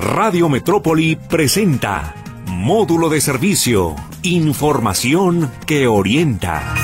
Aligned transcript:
Radio 0.00 0.48
Metrópoli 0.48 1.14
presenta 1.14 2.14
Módulo 2.46 3.10
de 3.10 3.20
Servicio. 3.20 3.96
Información 4.22 5.52
que 5.66 5.88
orienta. 5.88 6.74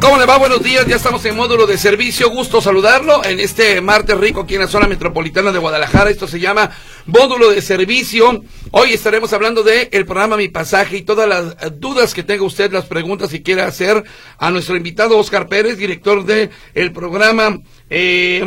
¿Cómo 0.00 0.16
le 0.16 0.24
va? 0.24 0.38
Buenos 0.38 0.62
días, 0.62 0.86
ya 0.86 0.96
estamos 0.96 1.22
en 1.26 1.36
módulo 1.36 1.66
de 1.66 1.76
servicio. 1.76 2.30
Gusto 2.30 2.62
saludarlo 2.62 3.22
en 3.24 3.38
este 3.38 3.78
martes 3.82 4.16
rico 4.16 4.40
aquí 4.40 4.54
en 4.54 4.62
la 4.62 4.66
zona 4.66 4.88
metropolitana 4.88 5.52
de 5.52 5.58
Guadalajara. 5.58 6.08
Esto 6.08 6.26
se 6.26 6.40
llama 6.40 6.70
módulo 7.04 7.50
de 7.50 7.60
servicio. 7.60 8.42
Hoy 8.70 8.94
estaremos 8.94 9.34
hablando 9.34 9.62
de 9.62 9.90
el 9.92 10.06
programa 10.06 10.38
Mi 10.38 10.48
Pasaje 10.48 10.96
y 10.96 11.02
todas 11.02 11.28
las 11.28 11.78
dudas 11.78 12.14
que 12.14 12.22
tenga 12.22 12.42
usted, 12.44 12.72
las 12.72 12.86
preguntas 12.86 13.28
que 13.28 13.42
quiera 13.42 13.66
hacer 13.66 14.02
a 14.38 14.50
nuestro 14.50 14.76
invitado 14.76 15.18
Oscar 15.18 15.46
Pérez, 15.46 15.76
director 15.76 16.24
de 16.24 16.48
el 16.72 16.92
programa 16.92 17.60
eh, 17.90 18.40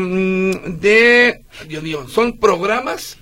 de 0.68 1.44
Dios 1.68 2.12
son 2.12 2.40
programas 2.40 3.18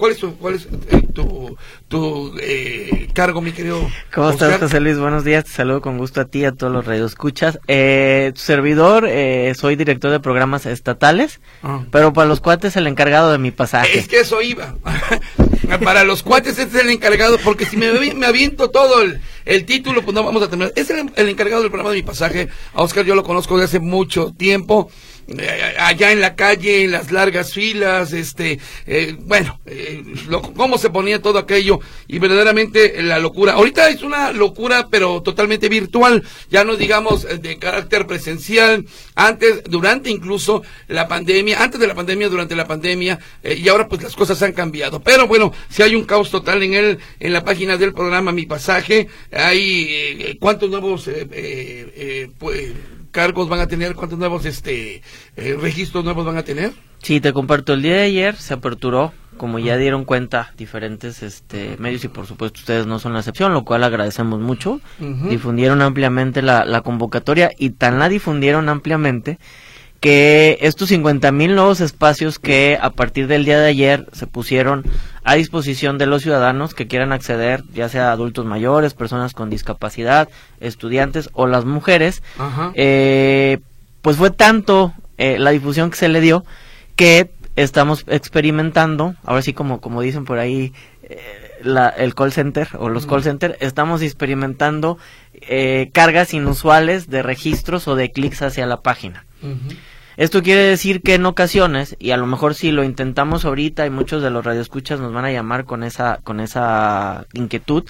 ¿Cuál 0.00 0.12
es 0.12 0.18
tu, 0.18 0.34
cuál 0.38 0.54
es, 0.54 0.64
eh, 0.64 1.02
tu, 1.12 1.58
tu 1.88 2.34
eh, 2.40 3.08
cargo, 3.12 3.42
mi 3.42 3.52
querido? 3.52 3.86
¿Cómo 4.14 4.30
estás, 4.30 4.58
José 4.58 4.80
Luis? 4.80 4.98
Buenos 4.98 5.24
días. 5.24 5.44
Te 5.44 5.50
saludo 5.50 5.82
con 5.82 5.98
gusto 5.98 6.22
a 6.22 6.24
ti 6.24 6.38
y 6.38 6.44
a 6.46 6.52
todos 6.52 6.72
los 6.72 6.86
radioescuchas. 6.86 7.58
Eh, 7.68 8.32
tu 8.34 8.40
servidor, 8.40 9.04
eh, 9.06 9.52
soy 9.54 9.76
director 9.76 10.10
de 10.10 10.18
programas 10.18 10.64
estatales, 10.64 11.42
ah. 11.62 11.84
pero 11.90 12.14
para 12.14 12.26
los 12.26 12.40
cuates 12.40 12.76
el 12.76 12.86
encargado 12.86 13.30
de 13.30 13.36
mi 13.36 13.50
pasaje. 13.50 13.98
Es 13.98 14.08
que 14.08 14.20
eso 14.20 14.40
iba. 14.40 14.74
para 15.84 16.02
los 16.04 16.22
cuates 16.22 16.58
este 16.58 16.78
es 16.78 16.84
el 16.84 16.88
encargado, 16.88 17.36
porque 17.44 17.66
si 17.66 17.76
me, 17.76 17.92
me 18.14 18.24
aviento 18.24 18.70
todo 18.70 19.02
el, 19.02 19.20
el, 19.44 19.66
título, 19.66 20.00
pues 20.00 20.14
no 20.14 20.24
vamos 20.24 20.42
a 20.42 20.48
terminar. 20.48 20.72
Es 20.76 20.88
el, 20.88 21.12
el 21.14 21.28
encargado 21.28 21.60
del 21.60 21.70
programa 21.70 21.90
de 21.90 21.96
mi 21.96 22.02
pasaje. 22.02 22.48
A 22.72 22.80
Oscar 22.80 23.04
yo 23.04 23.14
lo 23.14 23.22
conozco 23.22 23.58
desde 23.58 23.76
hace 23.76 23.80
mucho 23.80 24.32
tiempo. 24.32 24.90
Eh, 25.38 25.76
allá 25.78 26.10
en 26.10 26.20
la 26.20 26.34
calle, 26.34 26.84
en 26.84 26.90
las 26.90 27.12
largas 27.12 27.52
filas, 27.52 28.12
este, 28.12 28.58
eh, 28.86 29.14
bueno, 29.20 29.60
eh, 29.64 30.02
cómo 30.56 30.76
se 30.76 30.90
ponía 30.90 31.22
todo 31.22 31.38
aquello 31.38 31.78
y 32.08 32.18
verdaderamente 32.18 33.00
la 33.00 33.20
locura. 33.20 33.52
Ahorita 33.52 33.88
es 33.90 34.02
una 34.02 34.32
locura, 34.32 34.88
pero 34.90 35.22
totalmente 35.22 35.68
virtual, 35.68 36.24
ya 36.50 36.64
no 36.64 36.74
digamos 36.74 37.26
de 37.40 37.58
carácter 37.58 38.08
presencial, 38.08 38.86
antes, 39.14 39.62
durante 39.64 40.10
incluso 40.10 40.62
la 40.88 41.06
pandemia, 41.06 41.62
antes 41.62 41.78
de 41.78 41.86
la 41.86 41.94
pandemia, 41.94 42.28
durante 42.28 42.56
la 42.56 42.66
pandemia, 42.66 43.20
y 43.44 43.68
ahora 43.68 43.86
pues 43.86 44.02
las 44.02 44.16
cosas 44.16 44.42
han 44.42 44.52
cambiado. 44.52 45.00
Pero 45.00 45.28
bueno, 45.28 45.52
si 45.68 45.82
hay 45.82 45.94
un 45.94 46.04
caos 46.04 46.30
total 46.30 46.62
en 46.64 46.74
el, 46.74 46.98
en 47.20 47.32
la 47.32 47.44
página 47.44 47.76
del 47.76 47.92
programa 47.92 48.32
Mi 48.32 48.46
Pasaje, 48.46 49.06
hay 49.30 50.36
cuántos 50.40 50.70
nuevos, 50.70 51.08
pues, 52.38 52.72
cargos 53.10 53.48
van 53.48 53.60
a 53.60 53.66
tener? 53.66 53.94
¿Cuántos 53.94 54.18
nuevos 54.18 54.44
este 54.44 55.02
eh, 55.36 55.56
registros 55.60 56.04
nuevos 56.04 56.24
van 56.24 56.36
a 56.36 56.42
tener? 56.42 56.72
Sí, 57.02 57.20
te 57.20 57.32
comparto. 57.32 57.72
El 57.72 57.82
día 57.82 57.96
de 57.96 58.02
ayer 58.02 58.36
se 58.36 58.54
aperturó, 58.54 59.12
como 59.36 59.58
ya 59.58 59.76
dieron 59.76 60.04
cuenta 60.04 60.52
diferentes 60.56 61.22
este 61.22 61.76
medios 61.78 62.04
y 62.04 62.08
por 62.08 62.26
supuesto 62.26 62.60
ustedes 62.60 62.86
no 62.86 62.98
son 62.98 63.14
la 63.14 63.20
excepción, 63.20 63.52
lo 63.52 63.64
cual 63.64 63.84
agradecemos 63.84 64.40
mucho. 64.40 64.80
Difundieron 64.98 65.82
ampliamente 65.82 66.42
la, 66.42 66.64
la 66.64 66.82
convocatoria 66.82 67.50
y 67.56 67.70
tan 67.70 67.98
la 67.98 68.08
difundieron 68.08 68.68
ampliamente 68.68 69.38
que 70.00 70.58
estos 70.62 70.88
50 70.88 71.30
mil 71.32 71.54
nuevos 71.54 71.80
espacios 71.80 72.38
que 72.38 72.78
a 72.80 72.90
partir 72.90 73.26
del 73.26 73.44
día 73.44 73.60
de 73.60 73.68
ayer 73.68 74.06
se 74.12 74.26
pusieron 74.26 74.84
a 75.22 75.34
disposición 75.34 75.98
de 75.98 76.06
los 76.06 76.22
ciudadanos 76.22 76.74
que 76.74 76.86
quieran 76.86 77.12
acceder, 77.12 77.62
ya 77.74 77.88
sea 77.88 78.12
adultos 78.12 78.46
mayores, 78.46 78.94
personas 78.94 79.34
con 79.34 79.50
discapacidad, 79.50 80.28
estudiantes 80.60 81.30
o 81.32 81.46
las 81.46 81.64
mujeres, 81.64 82.22
eh, 82.74 83.58
pues 84.02 84.16
fue 84.16 84.30
tanto 84.30 84.94
eh, 85.18 85.38
la 85.38 85.50
difusión 85.50 85.90
que 85.90 85.96
se 85.96 86.08
le 86.08 86.20
dio 86.20 86.44
que 86.96 87.30
estamos 87.56 88.04
experimentando, 88.08 89.14
ahora 89.24 89.42
sí 89.42 89.52
como, 89.52 89.80
como 89.80 90.00
dicen 90.00 90.24
por 90.24 90.38
ahí, 90.38 90.72
eh, 91.02 91.18
la, 91.62 91.88
el 91.90 92.14
call 92.14 92.32
center 92.32 92.68
o 92.78 92.88
los 92.88 93.06
call 93.06 93.22
center, 93.22 93.58
estamos 93.60 94.00
experimentando 94.02 94.98
cargas 95.92 96.34
inusuales 96.34 97.08
de 97.08 97.22
registros 97.22 97.88
o 97.88 97.94
de 97.94 98.10
clics 98.10 98.42
hacia 98.42 98.66
la 98.66 98.80
página. 98.80 99.24
Esto 100.20 100.42
quiere 100.42 100.60
decir 100.64 101.00
que 101.00 101.14
en 101.14 101.24
ocasiones, 101.24 101.96
y 101.98 102.10
a 102.10 102.18
lo 102.18 102.26
mejor 102.26 102.54
si 102.54 102.72
lo 102.72 102.84
intentamos 102.84 103.46
ahorita 103.46 103.86
y 103.86 103.90
muchos 103.90 104.22
de 104.22 104.28
los 104.28 104.44
radioescuchas 104.44 105.00
nos 105.00 105.14
van 105.14 105.24
a 105.24 105.32
llamar 105.32 105.64
con 105.64 105.82
esa, 105.82 106.18
con 106.22 106.40
esa 106.40 107.24
inquietud, 107.32 107.84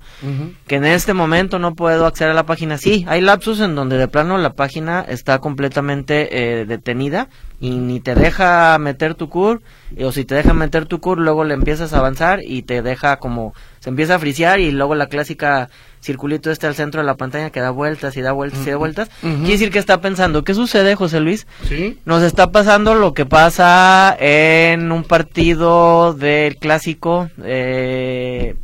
que 0.69 0.77
en 0.77 0.85
este 0.85 1.13
momento 1.13 1.59
no 1.59 1.75
puedo 1.75 2.07
acceder 2.07 2.31
a 2.31 2.35
la 2.35 2.47
página. 2.47 2.79
Sí, 2.79 3.05
hay 3.09 3.21
lapsos 3.21 3.59
en 3.59 3.75
donde 3.75 3.99
de 3.99 4.07
plano 4.07 4.39
la 4.39 4.53
página 4.53 5.01
está 5.01 5.41
completamente 5.41 6.61
eh, 6.61 6.67
detenida 6.67 7.27
y 7.59 7.71
ni 7.71 7.99
te 7.99 8.15
deja 8.15 8.79
meter 8.79 9.17
tu 9.17 9.29
cur, 9.29 9.61
o 10.01 10.13
si 10.13 10.25
te 10.25 10.37
deja 10.37 10.55
meter 10.55 10.87
tu 10.87 11.01
cur, 11.01 11.19
luego 11.19 11.43
le 11.43 11.55
empiezas 11.55 11.93
a 11.95 11.99
avanzar 11.99 12.45
y 12.45 12.63
te 12.63 12.81
deja 12.81 13.17
como, 13.17 13.55
se 13.81 13.91
empieza 13.91 14.15
a 14.15 14.19
frisear 14.21 14.61
y 14.61 14.71
luego 14.71 14.95
la 14.95 15.09
clásica 15.09 15.69
circulito 16.01 16.51
este 16.51 16.67
al 16.67 16.75
centro 16.75 17.01
de 17.01 17.07
la 17.07 17.17
pantalla 17.17 17.51
que 17.51 17.61
da 17.61 17.71
vueltas 17.71 18.17
y 18.17 18.23
da 18.23 18.33
vueltas 18.33 18.67
y 18.67 18.71
da 18.71 18.77
vueltas. 18.77 19.11
Quiere 19.21 19.49
decir 19.49 19.71
que 19.71 19.79
está 19.79 20.01
pensando, 20.01 20.45
¿qué 20.45 20.55
sucede, 20.55 20.95
José 20.95 21.21
Luis? 21.21 21.47
¿Sí? 21.69 21.99
Nos 22.05 22.23
está 22.23 22.51
pasando 22.51 22.95
lo 22.95 23.15
que 23.15 23.27
pasa 23.27 24.17
en 24.19 24.93
un 24.93 25.05
partido 25.05 26.15
del 26.15 26.57
clásico 26.57 27.29
eh, 27.43 28.57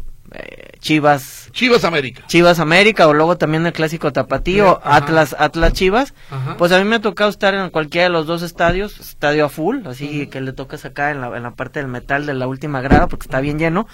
Chivas. 0.80 1.50
Chivas 1.52 1.84
América. 1.84 2.22
Chivas 2.26 2.60
América 2.60 3.08
o 3.08 3.14
luego 3.14 3.36
también 3.36 3.66
el 3.66 3.72
clásico 3.72 4.12
Tapatío, 4.12 4.80
Atlas 4.84 5.34
Atlas 5.38 5.72
Chivas. 5.72 6.14
Pues 6.58 6.70
a 6.72 6.78
mí 6.78 6.84
me 6.84 6.96
ha 6.96 7.00
tocado 7.00 7.30
estar 7.30 7.54
en 7.54 7.70
cualquiera 7.70 8.04
de 8.04 8.10
los 8.10 8.26
dos 8.26 8.42
estadios, 8.42 9.00
estadio 9.00 9.46
a 9.46 9.48
full, 9.48 9.86
así 9.86 10.26
que 10.28 10.40
le 10.40 10.52
tocas 10.52 10.84
acá 10.84 11.10
en 11.10 11.20
la, 11.20 11.36
en 11.36 11.42
la 11.42 11.52
parte 11.52 11.80
del 11.80 11.88
metal 11.88 12.26
de 12.26 12.34
la 12.34 12.46
última 12.46 12.80
grada 12.80 13.08
porque 13.08 13.24
está 13.24 13.40
bien 13.40 13.58
lleno. 13.58 13.86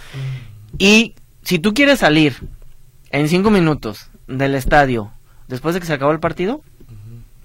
Y 0.79 1.15
si 1.43 1.59
tú 1.59 1.75
quieres 1.75 2.01
salir 2.01 2.37
en 3.13 3.29
cinco 3.29 3.51
minutos 3.51 4.11
del 4.27 4.55
estadio, 4.55 5.13
después 5.47 5.75
de 5.75 5.81
que 5.81 5.87
se 5.87 5.93
acabó 5.93 6.13
el 6.13 6.21
partido, 6.21 6.63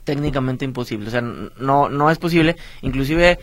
técnicamente 0.06 0.64
imposible. 0.64 1.10
O 1.10 1.12
sea, 1.12 1.22
no, 1.22 1.90
no 1.90 2.10
es 2.10 2.18
posible. 2.18 2.56
Inclusive 2.82 3.40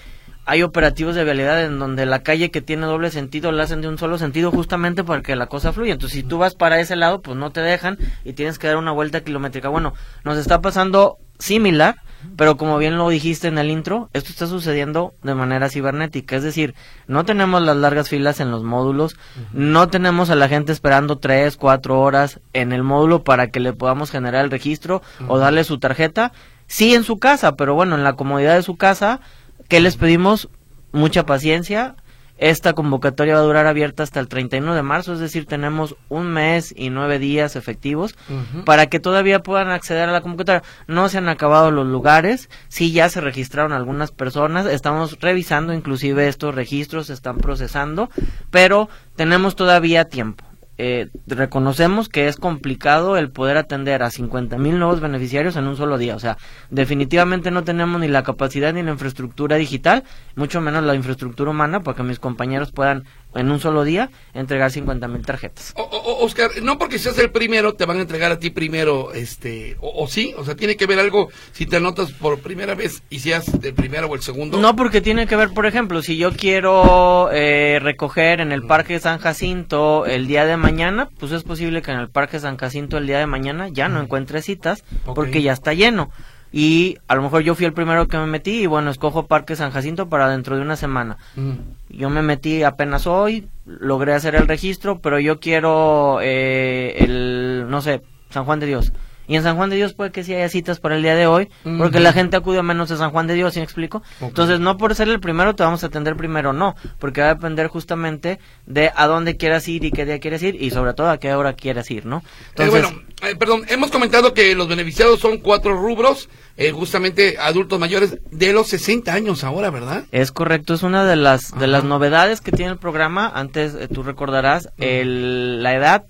hay 0.46 0.62
operativos 0.62 1.14
de 1.14 1.24
vialidad 1.24 1.62
en 1.62 1.78
donde 1.78 2.06
la 2.06 2.22
calle 2.22 2.50
que 2.50 2.62
tiene 2.62 2.86
doble 2.86 3.10
sentido 3.10 3.52
la 3.52 3.64
hacen 3.64 3.82
de 3.82 3.88
un 3.88 3.98
solo 3.98 4.16
sentido 4.16 4.50
justamente 4.50 5.04
para 5.04 5.22
que 5.22 5.36
la 5.36 5.46
cosa 5.46 5.72
fluya. 5.72 5.92
Entonces, 5.92 6.20
si 6.20 6.22
tú 6.22 6.38
vas 6.38 6.54
para 6.54 6.80
ese 6.80 6.96
lado, 6.96 7.20
pues 7.20 7.36
no 7.36 7.50
te 7.50 7.60
dejan 7.60 7.98
y 8.24 8.32
tienes 8.32 8.58
que 8.58 8.66
dar 8.66 8.78
una 8.78 8.92
vuelta 8.92 9.20
kilométrica. 9.22 9.68
Bueno, 9.68 9.92
nos 10.24 10.38
está 10.38 10.62
pasando 10.62 11.18
similar, 11.38 11.96
pero 12.36 12.56
como 12.56 12.78
bien 12.78 12.96
lo 12.96 13.08
dijiste 13.08 13.48
en 13.48 13.58
el 13.58 13.70
intro, 13.70 14.10
esto 14.12 14.30
está 14.30 14.46
sucediendo 14.46 15.14
de 15.22 15.34
manera 15.34 15.68
cibernética, 15.68 16.36
es 16.36 16.42
decir, 16.42 16.74
no 17.06 17.24
tenemos 17.24 17.62
las 17.62 17.76
largas 17.76 18.08
filas 18.08 18.40
en 18.40 18.50
los 18.50 18.62
módulos, 18.62 19.16
no 19.52 19.88
tenemos 19.88 20.30
a 20.30 20.34
la 20.34 20.48
gente 20.48 20.72
esperando 20.72 21.18
tres, 21.18 21.56
cuatro 21.56 22.00
horas 22.00 22.40
en 22.52 22.72
el 22.72 22.82
módulo 22.82 23.24
para 23.24 23.48
que 23.48 23.60
le 23.60 23.72
podamos 23.72 24.10
generar 24.10 24.44
el 24.44 24.50
registro 24.50 25.02
o 25.28 25.38
darle 25.38 25.64
su 25.64 25.78
tarjeta, 25.78 26.32
sí 26.66 26.94
en 26.94 27.04
su 27.04 27.18
casa, 27.18 27.56
pero 27.56 27.74
bueno, 27.74 27.94
en 27.94 28.04
la 28.04 28.14
comodidad 28.14 28.54
de 28.54 28.62
su 28.62 28.76
casa, 28.76 29.20
¿qué 29.68 29.80
les 29.80 29.96
pedimos? 29.96 30.48
Mucha 30.92 31.26
paciencia, 31.26 31.96
esta 32.36 32.72
convocatoria 32.72 33.34
va 33.34 33.40
a 33.40 33.44
durar 33.44 33.66
abierta 33.66 34.02
hasta 34.02 34.20
el 34.20 34.28
31 34.28 34.74
de 34.74 34.82
marzo, 34.82 35.12
es 35.12 35.20
decir, 35.20 35.46
tenemos 35.46 35.96
un 36.08 36.26
mes 36.32 36.74
y 36.76 36.90
nueve 36.90 37.18
días 37.18 37.56
efectivos 37.56 38.16
para 38.64 38.86
que 38.86 39.00
todavía 39.00 39.42
puedan 39.42 39.70
acceder 39.70 40.08
a 40.08 40.12
la 40.12 40.20
convocatoria. 40.20 40.62
No 40.86 41.08
se 41.08 41.18
han 41.18 41.28
acabado 41.28 41.70
los 41.70 41.86
lugares, 41.86 42.50
sí 42.68 42.92
ya 42.92 43.08
se 43.08 43.20
registraron 43.20 43.72
algunas 43.72 44.10
personas, 44.10 44.66
estamos 44.66 45.18
revisando 45.20 45.72
inclusive 45.72 46.26
estos 46.28 46.54
registros, 46.54 47.06
se 47.06 47.12
están 47.12 47.38
procesando, 47.38 48.10
pero 48.50 48.88
tenemos 49.16 49.54
todavía 49.56 50.06
tiempo 50.06 50.44
eh, 50.76 51.08
reconocemos 51.26 52.08
que 52.08 52.26
es 52.26 52.36
complicado 52.36 53.16
el 53.16 53.30
poder 53.30 53.56
atender 53.56 54.02
a 54.02 54.10
50 54.10 54.58
mil 54.58 54.78
nuevos 54.78 55.00
beneficiarios 55.00 55.56
en 55.56 55.66
un 55.66 55.76
solo 55.76 55.98
día. 55.98 56.16
O 56.16 56.18
sea, 56.18 56.36
definitivamente 56.70 57.50
no 57.50 57.64
tenemos 57.64 58.00
ni 58.00 58.08
la 58.08 58.22
capacidad 58.22 58.72
ni 58.72 58.82
la 58.82 58.92
infraestructura 58.92 59.56
digital, 59.56 60.04
mucho 60.34 60.60
menos 60.60 60.82
la 60.82 60.94
infraestructura 60.94 61.50
humana 61.50 61.80
para 61.80 61.96
que 61.96 62.02
mis 62.02 62.18
compañeros 62.18 62.72
puedan 62.72 63.04
en 63.34 63.50
un 63.50 63.60
solo 63.60 63.84
día 63.84 64.10
entregar 64.32 64.70
50 64.70 65.08
mil 65.08 65.22
tarjetas. 65.24 65.74
Oscar, 65.76 66.50
no 66.62 66.78
porque 66.78 66.98
seas 66.98 67.18
el 67.18 67.30
primero 67.30 67.74
te 67.74 67.84
van 67.84 67.98
a 67.98 68.02
entregar 68.02 68.32
a 68.32 68.38
ti 68.38 68.50
primero, 68.50 69.12
este, 69.12 69.76
o, 69.80 70.06
sí, 70.06 70.34
o 70.36 70.44
sea, 70.44 70.54
tiene 70.54 70.76
que 70.76 70.86
ver 70.86 70.98
algo 70.98 71.28
si 71.52 71.66
te 71.66 71.76
anotas 71.76 72.12
por 72.12 72.40
primera 72.40 72.74
vez 72.74 73.02
y 73.10 73.20
seas 73.20 73.46
el 73.62 73.74
primero 73.74 74.06
o 74.08 74.14
el 74.14 74.22
segundo. 74.22 74.58
No, 74.58 74.76
porque 74.76 75.00
tiene 75.00 75.26
que 75.26 75.36
ver, 75.36 75.50
por 75.50 75.66
ejemplo, 75.66 76.02
si 76.02 76.16
yo 76.16 76.32
quiero 76.32 77.30
eh, 77.32 77.78
recoger 77.80 78.40
en 78.40 78.52
el 78.52 78.62
Parque 78.62 79.00
San 79.00 79.18
Jacinto 79.18 80.06
el 80.06 80.26
día 80.26 80.46
de 80.46 80.56
mañana, 80.56 81.08
pues 81.18 81.32
es 81.32 81.42
posible 81.42 81.82
que 81.82 81.90
en 81.90 81.98
el 81.98 82.08
Parque 82.08 82.40
San 82.40 82.56
Jacinto 82.56 82.98
el 82.98 83.06
día 83.06 83.18
de 83.18 83.26
mañana 83.26 83.68
ya 83.68 83.88
no 83.88 84.00
encuentre 84.00 84.42
citas 84.42 84.84
porque 85.04 85.42
ya 85.42 85.52
está 85.52 85.72
lleno 85.74 86.10
y 86.56 86.98
a 87.08 87.16
lo 87.16 87.22
mejor 87.22 87.42
yo 87.42 87.56
fui 87.56 87.66
el 87.66 87.72
primero 87.72 88.06
que 88.06 88.16
me 88.16 88.26
metí 88.26 88.62
y 88.62 88.66
bueno, 88.66 88.88
escojo 88.88 89.26
Parque 89.26 89.56
San 89.56 89.72
Jacinto 89.72 90.08
para 90.08 90.28
dentro 90.28 90.54
de 90.54 90.62
una 90.62 90.76
semana. 90.76 91.16
Mm. 91.34 91.54
Yo 91.88 92.10
me 92.10 92.22
metí 92.22 92.62
apenas 92.62 93.08
hoy, 93.08 93.48
logré 93.66 94.14
hacer 94.14 94.36
el 94.36 94.46
registro, 94.46 95.00
pero 95.00 95.18
yo 95.18 95.40
quiero 95.40 96.20
eh, 96.22 96.94
el, 96.98 97.66
no 97.68 97.82
sé, 97.82 98.02
San 98.30 98.44
Juan 98.44 98.60
de 98.60 98.66
Dios. 98.66 98.92
Y 99.26 99.36
en 99.36 99.42
San 99.42 99.56
Juan 99.56 99.70
de 99.70 99.76
Dios 99.76 99.94
puede 99.94 100.12
que 100.12 100.22
sí 100.22 100.34
haya 100.34 100.48
citas 100.48 100.80
por 100.80 100.92
el 100.92 101.02
día 101.02 101.14
de 101.14 101.26
hoy, 101.26 101.48
porque 101.78 101.98
la 101.98 102.12
gente 102.12 102.36
acude 102.36 102.62
menos 102.62 102.90
a 102.90 102.98
San 102.98 103.10
Juan 103.10 103.26
de 103.26 103.34
Dios, 103.34 103.54
¿sí 103.54 103.60
me 103.60 103.64
explico? 103.64 104.02
Entonces, 104.20 104.60
no 104.60 104.76
por 104.76 104.94
ser 104.94 105.08
el 105.08 105.18
primero 105.18 105.56
te 105.56 105.62
vamos 105.62 105.82
a 105.82 105.86
atender 105.86 106.14
primero, 106.14 106.52
no, 106.52 106.76
porque 106.98 107.22
va 107.22 107.30
a 107.30 107.34
depender 107.34 107.68
justamente 107.68 108.38
de 108.66 108.92
a 108.94 109.06
dónde 109.06 109.36
quieras 109.36 109.66
ir 109.66 109.84
y 109.84 109.90
qué 109.90 110.04
día 110.04 110.20
quieres 110.20 110.42
ir 110.42 110.62
y 110.62 110.70
sobre 110.70 110.92
todo 110.94 111.08
a 111.10 111.18
qué 111.18 111.34
hora 111.34 111.54
quieras 111.54 111.90
ir, 111.90 112.04
¿no? 112.04 112.22
Eh, 112.56 112.68
bueno, 112.68 112.90
eh, 113.28 113.36
perdón, 113.36 113.64
hemos 113.68 113.90
comentado 113.90 114.34
que 114.34 114.54
los 114.54 114.68
beneficiados 114.68 115.20
son 115.20 115.38
cuatro 115.38 115.76
rubros, 115.76 116.28
eh, 116.56 116.70
justamente 116.70 117.36
adultos 117.38 117.78
mayores 117.78 118.18
de 118.30 118.52
los 118.52 118.68
60 118.68 119.12
años 119.12 119.44
ahora, 119.44 119.70
¿verdad? 119.70 120.04
Es 120.12 120.32
correcto, 120.32 120.74
es 120.74 120.82
una 120.82 121.04
de 121.04 121.16
las 121.16 121.56
de 121.58 121.66
las 121.66 121.84
novedades 121.84 122.40
que 122.40 122.52
tiene 122.52 122.72
el 122.72 122.78
programa. 122.78 123.30
Antes 123.34 123.76
tú 123.92 124.02
recordarás 124.02 124.68
el, 124.78 125.62
la 125.62 125.74
edad 125.74 126.04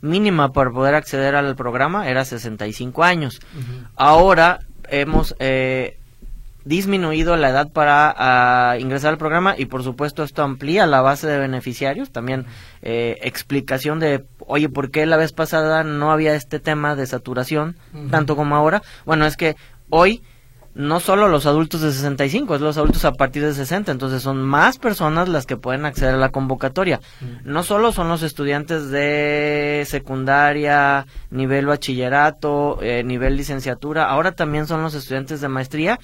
mínima 0.00 0.52
para 0.52 0.70
poder 0.70 0.94
acceder 0.94 1.34
al 1.34 1.56
programa 1.56 2.08
era 2.08 2.24
65 2.24 3.04
años. 3.04 3.40
Ahora 3.96 4.60
hemos 4.88 5.34
eh, 5.38 5.99
disminuido 6.64 7.36
la 7.36 7.50
edad 7.50 7.70
para 7.72 8.14
ah, 8.16 8.78
ingresar 8.78 9.10
al 9.10 9.18
programa 9.18 9.54
y 9.56 9.66
por 9.66 9.82
supuesto 9.82 10.22
esto 10.22 10.42
amplía 10.42 10.86
la 10.86 11.00
base 11.00 11.26
de 11.26 11.38
beneficiarios. 11.38 12.10
También 12.10 12.46
eh, 12.82 13.18
explicación 13.22 13.98
de, 13.98 14.24
oye, 14.46 14.68
¿por 14.68 14.90
qué 14.90 15.06
la 15.06 15.16
vez 15.16 15.32
pasada 15.32 15.84
no 15.84 16.12
había 16.12 16.34
este 16.34 16.60
tema 16.60 16.96
de 16.96 17.06
saturación 17.06 17.76
tanto 18.10 18.36
como 18.36 18.56
ahora? 18.56 18.82
Bueno, 19.04 19.26
es 19.26 19.36
que 19.36 19.56
hoy 19.88 20.22
no 20.80 20.98
solo 20.98 21.28
los 21.28 21.46
adultos 21.46 21.82
de 21.82 21.92
65, 21.92 22.54
es 22.54 22.60
los 22.60 22.78
adultos 22.78 23.04
a 23.04 23.12
partir 23.12 23.44
de 23.44 23.52
60, 23.52 23.92
entonces 23.92 24.22
son 24.22 24.40
más 24.42 24.78
personas 24.78 25.28
las 25.28 25.44
que 25.44 25.56
pueden 25.56 25.84
acceder 25.84 26.14
a 26.14 26.18
la 26.18 26.30
convocatoria. 26.30 27.00
Mm. 27.20 27.50
No 27.50 27.62
solo 27.62 27.92
son 27.92 28.08
los 28.08 28.22
estudiantes 28.22 28.90
de 28.90 29.84
secundaria, 29.86 31.06
nivel 31.30 31.66
bachillerato, 31.66 32.78
eh, 32.80 33.02
nivel 33.04 33.36
licenciatura, 33.36 34.08
ahora 34.08 34.32
también 34.32 34.66
son 34.66 34.82
los 34.82 34.94
estudiantes 34.94 35.40
de 35.40 35.48
maestría 35.48 36.00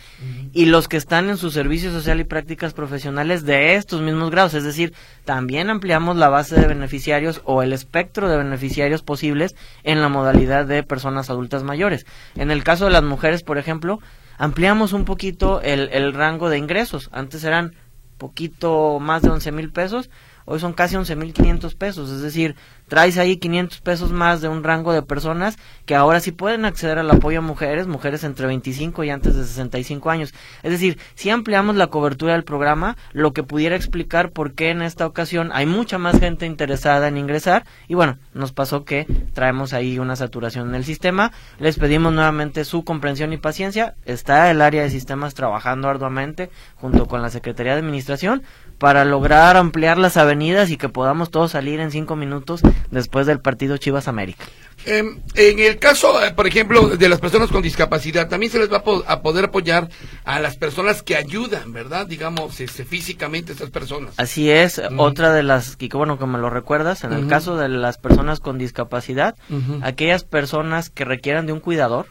y 0.52 0.66
los 0.66 0.88
que 0.88 0.98
están 0.98 1.30
en 1.30 1.38
su 1.38 1.50
servicio 1.50 1.90
social 1.90 2.20
y 2.20 2.24
prácticas 2.24 2.74
profesionales 2.74 3.44
de 3.46 3.76
estos 3.76 4.02
mismos 4.02 4.30
grados, 4.30 4.54
es 4.54 4.64
decir, 4.64 4.92
también 5.24 5.70
ampliamos 5.70 6.16
la 6.16 6.28
base 6.28 6.60
de 6.60 6.66
beneficiarios 6.66 7.40
o 7.44 7.62
el 7.62 7.72
espectro 7.72 8.28
de 8.28 8.36
beneficiarios 8.36 9.02
posibles 9.02 9.56
en 9.84 10.02
la 10.02 10.08
modalidad 10.08 10.66
de 10.66 10.82
personas 10.82 11.30
adultas 11.30 11.62
mayores. 11.62 12.04
En 12.34 12.50
el 12.50 12.62
caso 12.62 12.84
de 12.84 12.90
las 12.90 13.02
mujeres, 13.02 13.42
por 13.42 13.58
ejemplo, 13.58 14.00
ampliamos 14.38 14.92
un 14.92 15.04
poquito 15.04 15.60
el, 15.62 15.88
el 15.92 16.12
rango 16.12 16.48
de 16.48 16.58
ingresos. 16.58 17.08
Antes 17.12 17.44
eran 17.44 17.74
poquito 18.16 18.98
más 19.00 19.22
de 19.22 19.30
11 19.30 19.52
mil 19.52 19.70
pesos, 19.70 20.10
hoy 20.44 20.60
son 20.60 20.72
casi 20.72 20.96
11 20.96 21.16
mil 21.16 21.32
500 21.32 21.74
pesos, 21.74 22.10
es 22.10 22.22
decir, 22.22 22.56
traes 22.88 23.18
ahí 23.18 23.36
500 23.36 23.80
pesos 23.80 24.12
más 24.12 24.40
de 24.40 24.48
un 24.48 24.64
rango 24.64 24.92
de 24.92 25.02
personas 25.02 25.58
que 25.84 25.94
ahora 25.94 26.20
sí 26.20 26.32
pueden 26.32 26.64
acceder 26.64 26.98
al 26.98 27.10
apoyo 27.10 27.38
a 27.38 27.42
mujeres, 27.42 27.86
mujeres 27.86 28.24
entre 28.24 28.46
25 28.46 29.04
y 29.04 29.10
antes 29.10 29.36
de 29.36 29.44
65 29.44 30.10
años. 30.10 30.34
Es 30.62 30.70
decir, 30.70 30.98
si 31.14 31.30
ampliamos 31.30 31.76
la 31.76 31.88
cobertura 31.88 32.32
del 32.32 32.44
programa, 32.44 32.96
lo 33.12 33.32
que 33.32 33.42
pudiera 33.42 33.76
explicar 33.76 34.30
por 34.30 34.54
qué 34.54 34.70
en 34.70 34.82
esta 34.82 35.06
ocasión 35.06 35.50
hay 35.52 35.66
mucha 35.66 35.98
más 35.98 36.18
gente 36.18 36.46
interesada 36.46 37.08
en 37.08 37.18
ingresar 37.18 37.64
y 37.88 37.94
bueno, 37.94 38.18
nos 38.34 38.52
pasó 38.52 38.84
que 38.84 39.06
traemos 39.34 39.72
ahí 39.72 39.98
una 39.98 40.16
saturación 40.16 40.68
en 40.68 40.74
el 40.74 40.84
sistema. 40.84 41.32
Les 41.58 41.78
pedimos 41.78 42.12
nuevamente 42.12 42.64
su 42.64 42.84
comprensión 42.84 43.32
y 43.32 43.36
paciencia. 43.36 43.94
Está 44.04 44.50
el 44.50 44.60
área 44.60 44.82
de 44.82 44.90
sistemas 44.90 45.34
trabajando 45.34 45.88
arduamente 45.88 46.50
junto 46.76 47.06
con 47.06 47.22
la 47.22 47.30
Secretaría 47.30 47.72
de 47.72 47.80
Administración 47.80 48.42
para 48.78 49.04
lograr 49.04 49.56
ampliar 49.56 49.98
las 49.98 50.16
avenidas 50.16 50.70
y 50.70 50.76
que 50.76 50.88
podamos 50.88 51.30
todos 51.30 51.52
salir 51.52 51.80
en 51.80 51.90
cinco 51.90 52.16
minutos 52.16 52.60
después 52.90 53.26
del 53.26 53.40
partido 53.40 53.76
Chivas 53.76 54.08
América. 54.08 54.44
Em, 54.84 55.18
en 55.34 55.58
el 55.58 55.78
caso, 55.78 56.22
eh, 56.22 56.32
por 56.32 56.46
ejemplo, 56.46 56.96
de 56.96 57.08
las 57.08 57.18
personas 57.18 57.50
con 57.50 57.62
discapacidad, 57.62 58.28
también 58.28 58.52
se 58.52 58.58
les 58.58 58.70
va 58.70 58.84
a, 59.06 59.22
poder 59.22 59.46
apoyar 59.46 59.88
a 60.24 60.38
las 60.38 60.56
personas 60.56 61.02
que 61.02 61.16
ayudan, 61.16 61.72
¿verdad? 61.72 62.06
Digamos, 62.06 62.60
este, 62.60 62.84
físicamente 62.84 63.52
estas 63.52 63.70
personas. 63.70 64.14
Así 64.18 64.50
es, 64.50 64.80
otra 64.96 65.32
de 65.32 65.42
las, 65.42 65.76
y 65.78 65.88
que 65.88 65.96
bueno 65.96 66.18
que 66.18 66.26
me 66.26 66.38
lo 66.38 66.50
recuerdas, 66.50 67.04
en 67.04 67.12
el 67.14 67.26
caso 67.26 67.56
de 67.56 67.68
las 67.68 67.98
personas 67.98 68.40
con 68.40 68.58
discapacidad, 68.58 69.34
aquellas 69.82 70.24
personas 70.24 70.90
que 70.90 71.04
requieran 71.04 71.46
de 71.46 71.52
un 71.52 71.60
cuidador, 71.60 72.06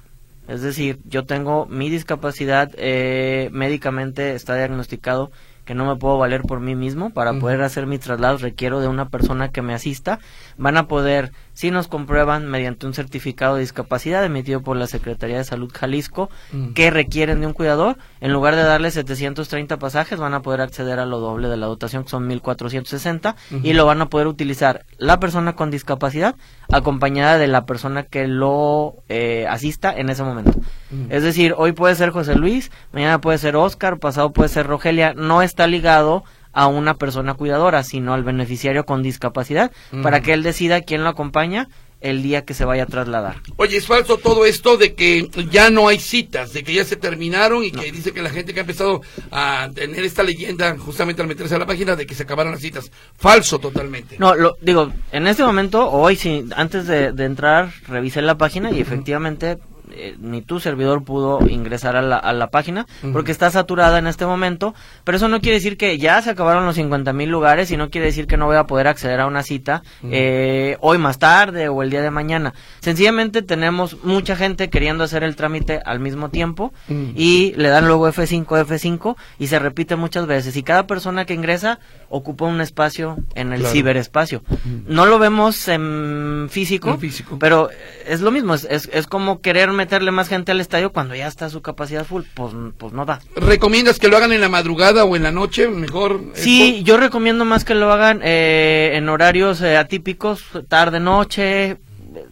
es 0.48 0.62
decir, 0.62 1.00
yo 1.06 1.26
tengo 1.26 1.66
mi 1.66 1.90
discapacidad 1.90 2.72
eh, 2.78 3.50
médicamente 3.52 4.36
está 4.36 4.56
diagnosticado 4.56 5.32
que 5.66 5.76
no 5.76 5.86
me 5.86 5.96
puedo 5.96 6.18
valer 6.18 6.44
por 6.44 6.60
mí 6.60 6.76
mismo. 6.76 7.10
Para 7.10 7.34
poder 7.34 7.62
hacer 7.62 7.88
mi 7.88 7.98
traslado 7.98 8.38
requiero 8.38 8.80
de 8.80 8.88
una 8.88 9.10
persona 9.10 9.50
que 9.50 9.62
me 9.62 9.74
asista. 9.74 10.20
Van 10.58 10.78
a 10.78 10.88
poder 10.88 11.32
si 11.54 11.72
nos 11.72 11.88
comprueban 11.88 12.48
mediante 12.48 12.86
un 12.86 12.94
certificado 12.94 13.56
de 13.56 13.62
discapacidad 13.62 14.24
emitido 14.24 14.62
por 14.62 14.78
la 14.78 14.88
Secretaría 14.88 15.38
de 15.38 15.44
Salud 15.44 15.72
Jalisco 15.74 16.30
mm. 16.52 16.74
que 16.74 16.92
requieren 16.92 17.40
de 17.40 17.48
un 17.48 17.54
cuidador, 17.54 17.98
en 18.20 18.34
lugar 18.34 18.56
de 18.56 18.64
darle 18.64 18.92
730 18.92 19.78
pasajes, 19.78 20.20
van 20.20 20.34
a 20.34 20.42
poder 20.42 20.62
acceder 20.62 21.00
a 21.00 21.06
lo 21.06 21.20
doble 21.20 21.48
de 21.48 21.58
la 21.58 21.66
dotación, 21.66 22.04
que 22.04 22.10
son 22.10 22.28
1460, 22.28 23.36
y 23.64 23.74
lo 23.74 23.86
van 23.86 24.02
a 24.02 24.10
poder 24.10 24.28
utilizar 24.28 24.86
la 24.98 25.20
persona 25.20 25.54
con 25.54 25.72
discapacidad 25.72 26.36
acompañada 26.72 27.38
de 27.38 27.48
la 27.48 27.66
persona 27.66 28.04
que 28.04 28.28
lo 28.28 28.96
eh, 29.10 29.48
asista 29.50 29.94
en 29.96 30.10
ese 30.10 30.24
momento. 30.24 30.60
Mm. 30.96 31.12
Es 31.12 31.24
decir, 31.24 31.54
hoy 31.58 31.74
puede 31.74 31.96
ser 31.96 32.10
José 32.12 32.36
Luis, 32.36 32.72
mañana 32.92 33.20
puede 33.22 33.38
ser 33.38 33.56
Oscar, 33.56 34.00
pasado 34.00 34.32
puede 34.32 34.50
ser 34.50 34.68
Rogelia, 34.68 35.14
no 35.14 35.42
está 35.42 35.68
ligado 35.68 36.24
a 36.54 36.68
una 36.68 36.96
persona 36.96 37.34
cuidadora, 37.34 37.84
sino 37.84 38.14
al 38.14 38.24
beneficiario 38.24 38.86
con 38.86 39.04
discapacidad, 39.04 39.72
para 40.02 40.22
que 40.22 40.32
él 40.32 40.42
decida 40.42 40.82
quién 40.82 41.04
lo 41.04 41.10
acompaña 41.10 41.68
el 42.02 42.22
día 42.22 42.46
que 42.46 42.54
se 42.54 42.66
vaya 42.66 42.84
a 42.84 42.86
trasladar. 42.86 43.38
Oye, 43.58 43.78
es 43.78 43.88
falso 43.88 44.18
todo 44.18 44.46
esto 44.46 44.78
de 44.78 44.94
que 44.94 45.30
ya 45.50 45.70
no 45.70 45.88
hay 45.88 46.00
citas, 46.00 46.54
de 46.54 46.64
que 46.64 46.74
ya 46.74 46.86
se 46.86 46.96
terminaron 46.96 47.64
y 47.64 47.72
que 47.72 47.92
dice 47.92 48.14
que 48.14 48.22
la 48.22 48.30
gente 48.30 48.54
que 48.54 48.60
ha 48.60 48.62
empezado 48.62 49.02
a 49.32 49.70
tener 49.74 50.06
esta 50.06 50.24
leyenda 50.24 50.78
justamente 50.78 51.22
al 51.22 51.28
meterse 51.28 51.56
a 51.56 51.60
la 51.60 51.66
página 51.66 51.96
de 51.96 52.06
que 52.06 52.14
se 52.14 52.24
acabaron 52.24 52.54
las 52.54 52.62
citas. 52.62 52.92
Falso 53.18 53.60
totalmente. 53.60 54.18
No, 54.20 54.36
lo 54.36 54.56
digo, 54.62 54.92
en 55.12 55.28
este 55.28 55.44
momento, 55.44 55.90
hoy, 55.90 56.16
sí, 56.16 56.46
antes 56.56 56.86
de, 56.88 57.08
entrar, 57.26 57.74
revisé 57.88 58.22
la 58.22 58.38
página 58.38 58.72
y 58.72 58.80
efectivamente 58.80 59.58
eh, 59.96 60.16
ni 60.20 60.42
tu 60.42 60.60
servidor 60.60 61.04
pudo 61.04 61.40
ingresar 61.48 61.96
a 61.96 62.02
la, 62.02 62.18
a 62.18 62.34
la 62.34 62.50
página 62.50 62.86
porque 63.14 63.32
está 63.32 63.50
saturada 63.50 64.00
en 64.00 64.08
este 64.08 64.26
momento, 64.26 64.74
pero 65.04 65.18
eso 65.18 65.28
no 65.28 65.42
quiere 65.42 65.56
decir 65.56 65.78
que 65.78 65.98
ya 65.98 66.22
se 66.22 66.32
acabaron 66.32 66.66
los 66.66 66.76
50 66.76 67.14
mil 67.14 67.30
lugares 67.30 67.72
y 67.72 67.78
no 67.78 67.90
quiere 67.90 68.08
decir 68.08 68.28
que 68.28 68.38
no 68.38 68.46
voy 68.46 68.58
a 68.58 68.66
poder 68.66 68.88
acceder 68.88 69.20
a 69.20 69.28
una 69.28 69.44
cita 69.44 69.84
eh, 70.04 70.78
hoy 70.82 70.98
más 70.98 71.20
tarde 71.20 71.70
o 71.70 71.82
el 71.84 71.90
día 71.90 72.02
de 72.02 72.12
mañana. 72.12 72.54
Sencillamente 72.80 73.42
tenemos 73.42 74.04
mucha 74.04 74.36
gente 74.36 74.70
queriendo 74.70 75.04
hacer 75.04 75.24
el 75.24 75.36
trámite 75.36 75.80
al 75.86 76.00
mismo 76.00 76.30
tiempo 76.30 76.74
y 76.90 77.54
le 77.56 77.70
dan 77.70 77.88
luego 77.88 78.08
F5, 78.08 78.46
F5 78.46 79.16
y 79.40 79.48
se 79.48 79.60
repite 79.60 79.96
muchas 79.96 80.28
veces. 80.28 80.56
Y 80.56 80.64
cada 80.64 80.88
persona 80.88 81.26
que 81.26 81.34
ingresa 81.34 81.80
ocupa 82.10 82.46
un 82.46 82.62
espacio 82.62 83.18
en 83.36 83.54
el 83.54 83.66
ciberespacio. 83.66 84.44
No 84.88 85.06
lo 85.06 85.20
vemos 85.20 85.68
en 85.68 86.48
físico, 86.50 86.98
físico, 86.98 87.38
pero 87.40 87.70
es 88.08 88.22
lo 88.22 88.32
mismo, 88.32 88.54
es, 88.54 88.66
es, 88.70 88.90
es 88.94 89.08
como 89.08 89.42
querer 89.42 89.72
meterle 89.86 90.10
más 90.10 90.28
gente 90.28 90.52
al 90.52 90.60
estadio 90.60 90.92
cuando 90.92 91.14
ya 91.14 91.28
está 91.28 91.48
su 91.48 91.62
capacidad 91.62 92.04
full, 92.06 92.24
pues, 92.34 92.54
pues 92.78 92.92
no 92.92 93.06
da. 93.06 93.20
¿Recomiendas 93.36 94.00
que 94.00 94.08
lo 94.08 94.18
hagan 94.18 94.34
en 94.34 94.42
la 94.42 94.50
madrugada 94.50 95.06
o 95.06 95.16
en 95.16 95.22
la 95.22 95.32
noche? 95.32 95.68
Mejor. 95.70 96.22
Sí, 96.34 96.82
yo 96.84 96.98
recomiendo 96.98 97.46
más 97.46 97.64
que 97.64 97.76
lo 97.76 97.94
hagan 97.94 98.22
eh, 98.24 98.94
en 98.96 99.08
horarios 99.10 99.62
eh, 99.62 99.78
atípicos, 99.78 100.44
tarde, 100.68 101.00
noche. 101.00 101.78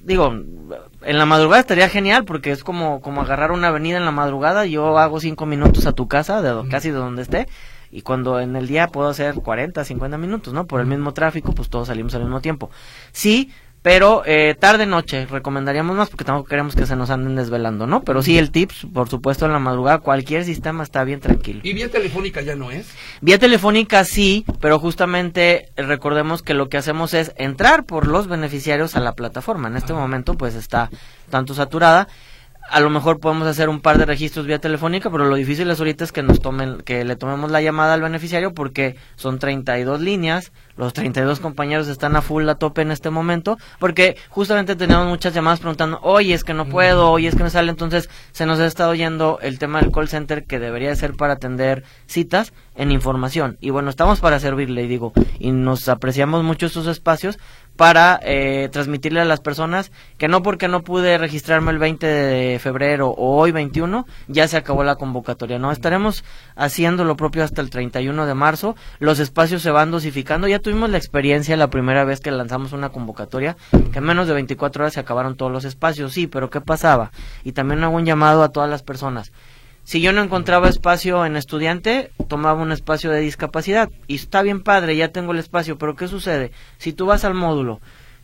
Digo, 0.04 0.34
en 0.34 1.18
la 1.18 1.26
madrugada 1.28 1.62
estaría 1.62 1.90
genial 1.90 2.26
porque 2.26 2.52
es 2.52 2.64
como, 2.64 3.02
como 3.02 3.22
agarrar 3.22 3.52
una 3.52 3.68
avenida 3.68 3.98
en 3.98 4.06
la 4.06 4.12
madrugada. 4.12 4.66
Yo 4.66 4.98
hago 4.98 5.20
cinco 5.20 5.46
minutos 5.46 5.86
a 5.86 5.92
tu 5.92 6.08
casa, 6.08 6.42
de, 6.42 6.68
casi 6.70 6.90
de 6.90 6.98
donde 6.98 7.22
esté. 7.22 7.48
Y 7.92 8.02
cuando 8.02 8.40
en 8.40 8.56
el 8.56 8.68
día 8.68 8.88
puedo 8.88 9.10
hacer 9.10 9.36
40, 9.36 9.86
50 9.86 10.18
minutos, 10.18 10.52
¿no? 10.52 10.66
Por 10.66 10.82
el 10.82 10.88
mismo 10.88 11.14
tráfico, 11.14 11.54
pues 11.54 11.70
todos 11.70 11.90
salimos 11.90 12.16
al 12.16 12.24
mismo 12.24 12.42
tiempo. 12.42 12.72
Sí, 13.12 13.52
pero 13.84 14.24
eh, 14.26 14.56
tarde 14.58 14.86
noche 14.86 15.28
recomendaríamos 15.28 15.96
más 15.96 16.10
porque 16.10 16.24
tampoco 16.24 16.48
queremos 16.48 16.76
que 16.76 16.86
se 16.86 16.96
nos 16.96 17.10
anden 17.10 17.36
desvelando, 17.36 17.86
¿no? 17.86 18.02
Pero 18.04 18.24
sí 18.24 18.38
el 18.38 18.50
tips, 18.50 18.88
por 18.94 19.10
supuesto, 19.10 19.46
en 19.46 19.52
la 19.52 19.60
madrugada 19.60 20.00
cualquier 20.00 20.46
sistema 20.46 20.84
está 20.84 21.04
bien 21.04 21.20
tranquilo. 21.20 21.60
¿Y 21.64 21.74
vía 21.74 21.92
telefónica 21.92 22.42
ya 22.42 22.56
no 22.56 22.72
es? 22.72 22.88
Vía 23.22 23.38
telefónica 23.38 24.06
sí, 24.06 24.46
pero 24.62 24.80
justamente 24.80 25.70
recordemos 25.76 26.42
que 26.42 26.54
lo 26.54 26.70
que 26.70 26.78
hacemos 26.78 27.14
es 27.14 27.34
entrar 27.36 27.84
por 27.84 28.08
los 28.08 28.28
beneficiarios 28.28 28.96
a 28.96 29.02
la 29.02 29.14
plataforma. 29.14 29.68
En 29.68 29.76
este 29.76 29.94
momento 29.94 30.36
pues 30.36 30.56
está 30.56 30.90
tanto 31.30 31.54
saturada 31.54 32.08
a 32.70 32.80
lo 32.80 32.90
mejor 32.90 33.20
podemos 33.20 33.48
hacer 33.48 33.70
un 33.70 33.82
par 33.82 33.98
de 33.98 34.06
registros 34.06 34.46
vía 34.46 34.60
telefónica, 34.60 35.10
pero 35.12 35.26
lo 35.26 35.36
difícil 35.36 35.70
es 35.70 35.80
ahorita 35.80 36.04
es 36.04 36.12
que 36.12 36.24
nos 36.24 36.40
tomen, 36.40 36.82
que 36.82 37.04
le 37.04 37.16
tomemos 37.16 37.52
la 37.52 37.62
llamada 37.62 37.94
al 37.94 38.02
beneficiario 38.02 38.54
porque 38.54 38.96
son 39.16 39.40
32 39.40 40.02
líneas, 40.02 40.52
los 40.78 40.94
32 40.94 41.40
compañeros 41.40 41.88
están 41.88 42.16
a 42.16 42.22
full 42.22 42.48
a 42.50 42.56
tope 42.56 42.82
en 42.82 42.92
este 42.92 43.10
momento, 43.10 43.58
porque 43.80 44.18
justamente 44.30 44.76
tenemos 44.76 45.08
muchas 45.08 45.34
llamadas 45.34 45.60
preguntando, 45.60 46.00
oye, 46.02 46.34
es 46.34 46.44
que 46.44 46.54
no 46.54 46.66
puedo, 46.66 47.12
oye, 47.12 47.28
es 47.28 47.36
que 47.36 47.44
no 47.44 47.50
sale, 47.50 47.70
entonces 47.70 48.10
se 48.32 48.46
nos 48.46 48.60
ha 48.60 48.66
estado 48.66 48.94
yendo 48.96 49.40
el 49.42 49.60
tema 49.60 49.82
del 49.82 49.92
call 49.92 50.08
center 50.08 50.46
que 50.46 50.60
debería 50.60 50.96
ser 50.96 51.14
para 51.14 51.34
atender 51.34 51.84
citas 52.08 52.54
en 52.76 52.92
información. 52.92 53.58
Y 53.62 53.70
bueno, 53.70 53.90
estamos 53.90 54.20
para 54.20 54.40
servirle, 54.40 54.84
y 54.84 54.88
digo, 54.88 55.14
y 55.40 55.52
nos 55.52 55.88
apreciamos 55.90 56.44
mucho 56.44 56.66
estos 56.66 56.88
espacios, 56.88 57.38
para 57.76 58.20
eh, 58.24 58.70
transmitirle 58.72 59.22
a 59.22 59.26
las 59.26 59.40
personas 59.40 59.92
que 60.18 60.28
no 60.28 60.44
porque 60.44 60.68
no 60.68 60.84
pude 60.84 61.18
registrarme 61.18 61.72
el 61.72 61.80
20 61.80 62.06
de 62.06 62.60
febrero 62.60 63.10
o 63.10 63.38
hoy 63.38 63.52
21, 63.52 64.06
ya 64.28 64.48
se 64.48 64.58
acabó 64.58 64.84
la 64.84 64.96
convocatoria. 64.96 65.58
No, 65.60 65.72
estaremos 65.72 66.24
haciendo 66.56 67.04
lo 67.04 67.16
propio 67.16 67.44
hasta 67.44 67.62
el 67.62 67.70
31 67.70 68.26
de 68.26 68.34
marzo. 68.34 68.76
Los 69.00 69.20
espacios 69.20 69.62
se 69.62 69.72
van 69.72 69.92
dosificando. 69.92 70.48
Ya 70.48 70.60
tuvimos 70.64 70.90
la 70.90 70.98
experiencia 70.98 71.56
la 71.56 71.70
primera 71.70 72.04
vez 72.06 72.20
que 72.20 72.32
lanzamos 72.32 72.74
una 72.74 72.90
convocatoria, 72.90 73.56
que 73.92 74.00
en 74.00 74.04
menos 74.04 74.28
de 74.28 74.34
24 74.34 74.84
horas 74.84 74.94
se 74.94 75.00
acabaron 75.00 75.36
todos 75.36 75.52
los 75.52 75.66
espacios. 75.66 76.14
Sí, 76.14 76.26
pero 76.26 76.50
¿qué 76.50 76.62
pasaba? 76.62 77.12
Y 77.44 77.52
también 77.52 77.84
hago 77.84 77.96
un 77.96 78.06
llamado 78.06 78.42
a 78.42 78.50
todas 78.50 78.70
las 78.70 78.82
personas. 78.82 79.32
Si 79.84 80.02
yo 80.02 80.14
no 80.14 80.24
encontraba 80.24 80.70
espacio 80.70 81.26
en 81.26 81.36
estudiante, 81.36 82.12
tomaba 82.30 82.62
un 82.62 82.72
espacio 82.72 83.12
de 83.12 83.20
discapacidad. 83.20 83.90
Y 84.08 84.16
está 84.16 84.42
bien 84.42 84.64
padre, 84.64 84.96
ya 84.96 85.10
tengo 85.10 85.34
el 85.34 85.40
espacio, 85.40 85.78
pero 85.78 85.96
¿qué 85.96 86.08
sucede? 86.08 86.52
Si 86.78 86.94
tú 86.94 87.06
vas 87.06 87.26
al 87.26 87.34
módulo 87.34 87.82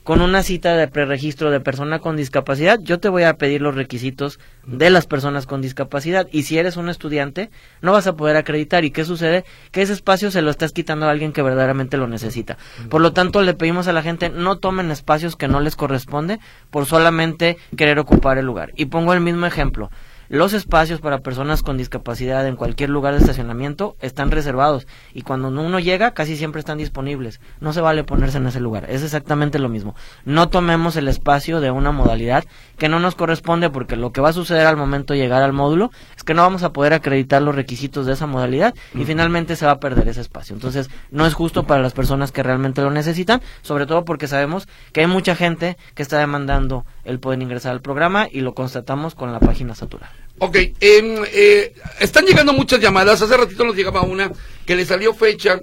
con 0.10 0.22
una 0.22 0.42
cita 0.42 0.76
de 0.76 0.88
preregistro 0.88 1.52
de 1.52 1.60
persona 1.60 2.00
con 2.00 2.16
discapacidad, 2.16 2.80
yo 2.82 3.00
te 3.00 3.10
voy 3.10 3.26
a 3.26 3.36
pedir 3.36 3.62
los 3.62 3.76
requisitos 3.76 4.40
de 4.66 4.90
las 4.90 5.06
personas 5.06 5.46
con 5.46 5.62
discapacidad. 5.62 6.28
Y 6.32 6.42
si 6.42 6.58
eres 6.58 6.78
un 6.78 6.90
estudiante, 6.90 7.52
no 7.84 7.92
vas 7.92 8.08
a 8.08 8.16
poder 8.16 8.36
acreditar. 8.36 8.84
¿Y 8.84 8.90
qué 8.90 9.06
sucede? 9.06 9.46
Que 9.72 9.84
ese 9.84 9.94
espacio 9.94 10.32
se 10.32 10.42
lo 10.42 10.50
estás 10.50 10.72
quitando 10.72 11.06
a 11.06 11.12
alguien 11.12 11.32
que 11.32 11.44
verdaderamente 11.44 11.96
lo 11.96 12.08
necesita. 12.08 12.58
Por 12.90 13.02
lo 13.02 13.14
tanto, 13.14 13.44
le 13.44 13.54
pedimos 13.54 13.88
a 13.88 13.94
la 13.94 14.02
gente 14.02 14.32
no 14.32 14.58
tomen 14.58 14.90
espacios 14.90 15.36
que 15.36 15.48
no 15.48 15.60
les 15.60 15.76
corresponde 15.76 16.40
por 16.72 16.88
solamente 16.88 17.60
querer 17.78 18.00
ocupar 18.00 18.40
el 18.40 18.48
lugar. 18.48 18.72
Y 18.76 18.86
pongo 18.86 19.14
el 19.14 19.20
mismo 19.20 19.46
ejemplo. 19.46 19.92
Los 20.32 20.54
espacios 20.54 21.02
para 21.02 21.22
personas 21.22 21.64
con 21.64 21.76
discapacidad 21.76 22.46
en 22.46 22.56
cualquier 22.56 22.92
lugar 22.92 23.16
de 23.16 23.20
estacionamiento 23.20 23.96
están 24.00 24.30
reservados 24.30 24.86
y 25.12 25.24
cuando 25.24 25.48
uno 25.48 25.80
llega 25.80 26.14
casi 26.14 26.38
siempre 26.38 26.60
están 26.60 26.78
disponibles. 26.78 27.42
No 27.62 27.74
se 27.74 27.82
vale 27.82 28.04
ponerse 28.04 28.38
en 28.38 28.46
ese 28.46 28.60
lugar. 28.60 28.86
Es 28.92 29.02
exactamente 29.02 29.58
lo 29.58 29.70
mismo. 29.70 29.96
No 30.26 30.48
tomemos 30.50 30.96
el 30.98 31.08
espacio 31.08 31.62
de 31.62 31.72
una 31.72 31.92
modalidad 31.92 32.46
que 32.78 32.90
no 32.90 33.00
nos 33.00 33.16
corresponde 33.16 33.72
porque 33.72 33.96
lo 33.96 34.12
que 34.12 34.22
va 34.22 34.30
a 34.30 34.34
suceder 34.34 34.68
al 34.68 34.78
momento 34.78 35.14
de 35.14 35.20
llegar 35.20 35.42
al 35.42 35.52
módulo 35.52 35.90
es 36.16 36.24
que 36.24 36.36
no 36.36 36.44
vamos 36.44 36.62
a 36.62 36.74
poder 36.74 36.94
acreditar 36.94 37.42
los 37.42 37.56
requisitos 37.56 38.06
de 38.06 38.14
esa 38.14 38.28
modalidad 38.28 38.76
y 38.94 39.06
finalmente 39.06 39.56
se 39.56 39.66
va 39.66 39.72
a 39.72 39.80
perder 39.80 40.10
ese 40.10 40.22
espacio. 40.22 40.54
Entonces 40.54 40.92
no 41.10 41.26
es 41.26 41.34
justo 41.34 41.66
para 41.66 41.82
las 41.82 41.94
personas 41.94 42.32
que 42.32 42.44
realmente 42.44 42.84
lo 42.84 42.92
necesitan, 42.92 43.42
sobre 43.64 43.88
todo 43.88 44.06
porque 44.06 44.28
sabemos 44.28 44.68
que 44.94 45.02
hay 45.02 45.08
mucha 45.08 45.34
gente 45.34 45.76
que 45.96 46.04
está 46.04 46.20
demandando 46.20 46.86
el 47.04 47.20
poder 47.20 47.42
ingresar 47.42 47.72
al 47.72 47.82
programa 47.82 48.28
y 48.32 48.42
lo 48.42 48.54
constatamos 48.54 49.16
con 49.16 49.34
la 49.34 49.40
página 49.40 49.74
saturada. 49.74 50.19
Ok, 50.40 50.56
em, 50.80 51.24
eh, 51.34 51.74
están 52.00 52.26
llegando 52.26 52.54
muchas 52.54 52.80
llamadas. 52.80 53.22
Hace 53.22 53.38
ratito 53.38 53.64
nos 53.64 53.76
llegaba 53.76 54.02
una 54.02 54.32
que 54.66 54.76
le 54.76 54.86
salió 54.86 55.14
fecha. 55.14 55.60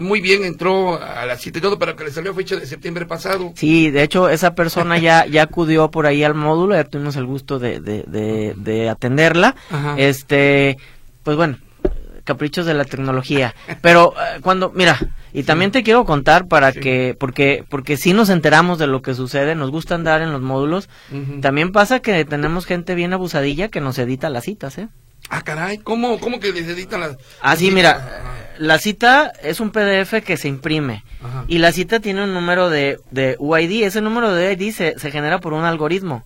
Muy 0.00 0.22
bien, 0.22 0.44
entró 0.44 0.98
a 0.98 1.26
las 1.26 1.42
7 1.42 1.58
y 1.58 1.62
todo, 1.62 1.78
pero 1.78 1.94
que 1.94 2.04
le 2.04 2.10
salió 2.10 2.34
fecha 2.34 2.56
de 2.56 2.66
septiembre 2.66 3.04
pasado. 3.04 3.52
Sí, 3.54 3.90
de 3.90 4.02
hecho, 4.02 4.30
esa 4.30 4.54
persona 4.54 4.96
ya, 4.96 5.26
ya 5.26 5.42
acudió 5.42 5.90
por 5.90 6.06
ahí 6.06 6.24
al 6.24 6.34
módulo, 6.34 6.74
ya 6.74 6.84
tuvimos 6.84 7.16
el 7.16 7.26
gusto 7.26 7.58
de, 7.58 7.80
de, 7.80 8.54
de, 8.56 8.88
atenderla. 8.88 9.54
Este, 9.98 10.78
pues 11.22 11.36
bueno, 11.36 11.58
caprichos 12.24 12.64
de 12.64 12.72
la 12.72 12.86
tecnología. 12.86 13.54
Pero 13.82 14.14
eh, 14.14 14.40
cuando, 14.40 14.70
mira, 14.70 14.98
y 15.34 15.42
también 15.42 15.72
te 15.72 15.82
quiero 15.82 16.04
contar 16.04 16.46
para 16.46 16.72
que, 16.72 17.16
porque, 17.18 17.64
porque 17.68 17.96
si 17.96 18.12
nos 18.12 18.30
enteramos 18.30 18.78
de 18.78 18.86
lo 18.86 19.02
que 19.02 19.14
sucede, 19.14 19.56
nos 19.56 19.72
gusta 19.72 19.96
andar 19.96 20.22
en 20.22 20.32
los 20.32 20.40
módulos. 20.40 20.88
También 21.42 21.72
pasa 21.72 21.98
que 21.98 22.24
tenemos 22.24 22.66
gente 22.66 22.94
bien 22.94 23.12
abusadilla 23.12 23.68
que 23.68 23.80
nos 23.80 23.98
edita 23.98 24.30
las 24.30 24.44
citas, 24.44 24.78
¿eh? 24.78 24.88
Ah, 25.30 25.42
caray, 25.42 25.78
¿cómo, 25.78 26.20
cómo 26.20 26.38
que 26.38 26.52
les 26.52 26.68
editan 26.68 27.00
las 27.00 27.16
Ah, 27.40 27.56
sí, 27.56 27.72
mira, 27.72 28.22
la 28.58 28.78
cita 28.78 29.32
es 29.42 29.58
un 29.58 29.70
PDF 29.70 30.22
que 30.24 30.36
se 30.36 30.46
imprime 30.46 31.02
y 31.48 31.58
la 31.58 31.72
cita 31.72 31.98
tiene 31.98 32.22
un 32.22 32.32
número 32.32 32.70
de, 32.70 32.98
de 33.10 33.34
UID. 33.40 33.84
Ese 33.84 34.00
número 34.00 34.32
de 34.32 34.48
UID 34.50 34.72
se, 34.72 34.98
se 35.00 35.10
genera 35.10 35.40
por 35.40 35.52
un 35.52 35.64
algoritmo 35.64 36.24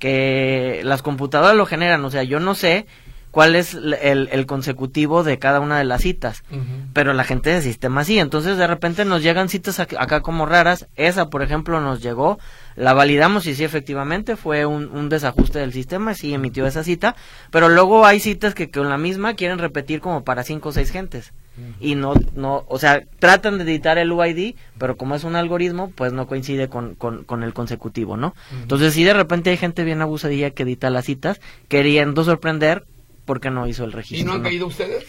que 0.00 0.80
las 0.82 1.02
computadoras 1.02 1.54
lo 1.54 1.66
generan. 1.66 2.04
O 2.04 2.10
sea, 2.10 2.24
yo 2.24 2.40
no 2.40 2.56
sé 2.56 2.86
cuál 3.32 3.56
es 3.56 3.74
el, 3.74 4.28
el, 4.30 4.46
consecutivo 4.46 5.24
de 5.24 5.38
cada 5.38 5.58
una 5.58 5.78
de 5.78 5.84
las 5.84 6.02
citas. 6.02 6.44
Pero 6.92 7.14
la 7.14 7.24
gente 7.24 7.50
de 7.50 7.62
sistema 7.62 8.04
sí. 8.04 8.18
Entonces 8.18 8.58
de 8.58 8.66
repente 8.66 9.04
nos 9.04 9.22
llegan 9.22 9.48
citas 9.48 9.80
acá 9.80 10.20
como 10.20 10.46
raras. 10.46 10.86
Esa, 10.96 11.30
por 11.30 11.42
ejemplo, 11.42 11.80
nos 11.80 12.00
llegó. 12.02 12.38
La 12.76 12.92
validamos 12.92 13.46
y 13.46 13.54
sí, 13.54 13.64
efectivamente, 13.64 14.36
fue 14.36 14.66
un, 14.66 14.88
un 14.88 15.08
desajuste 15.08 15.58
del 15.58 15.72
sistema, 15.72 16.14
sí 16.14 16.32
emitió 16.32 16.66
esa 16.66 16.84
cita. 16.84 17.16
Pero 17.50 17.70
luego 17.70 18.04
hay 18.06 18.20
citas 18.20 18.54
que 18.54 18.70
con 18.70 18.90
la 18.90 18.98
misma 18.98 19.34
quieren 19.34 19.58
repetir 19.58 20.00
como 20.00 20.24
para 20.24 20.44
cinco 20.44 20.68
o 20.68 20.72
seis 20.72 20.90
gentes. 20.90 21.32
Y 21.80 21.96
no, 21.96 22.14
no, 22.34 22.64
o 22.66 22.78
sea, 22.78 23.02
tratan 23.18 23.58
de 23.58 23.64
editar 23.64 23.98
el 23.98 24.10
UID, 24.10 24.54
pero 24.78 24.96
como 24.96 25.14
es 25.14 25.24
un 25.24 25.36
algoritmo, 25.36 25.90
pues 25.90 26.10
no 26.12 26.26
coincide 26.26 26.68
con, 26.68 26.94
con, 26.94 27.42
el 27.42 27.52
consecutivo, 27.52 28.16
¿no? 28.16 28.34
Entonces, 28.62 28.94
si 28.94 29.04
de 29.04 29.12
repente 29.12 29.50
hay 29.50 29.58
gente 29.58 29.84
bien 29.84 30.00
abusadilla 30.00 30.50
que 30.52 30.62
edita 30.62 30.88
las 30.88 31.04
citas, 31.04 31.40
queriendo 31.68 32.24
sorprender, 32.24 32.86
porque 33.24 33.50
no 33.50 33.66
hizo 33.66 33.84
el 33.84 33.92
registro. 33.92 34.18
¿Y 34.20 34.24
no 34.24 34.32
han 34.32 34.42
caído 34.42 34.66
ustedes? 34.66 35.04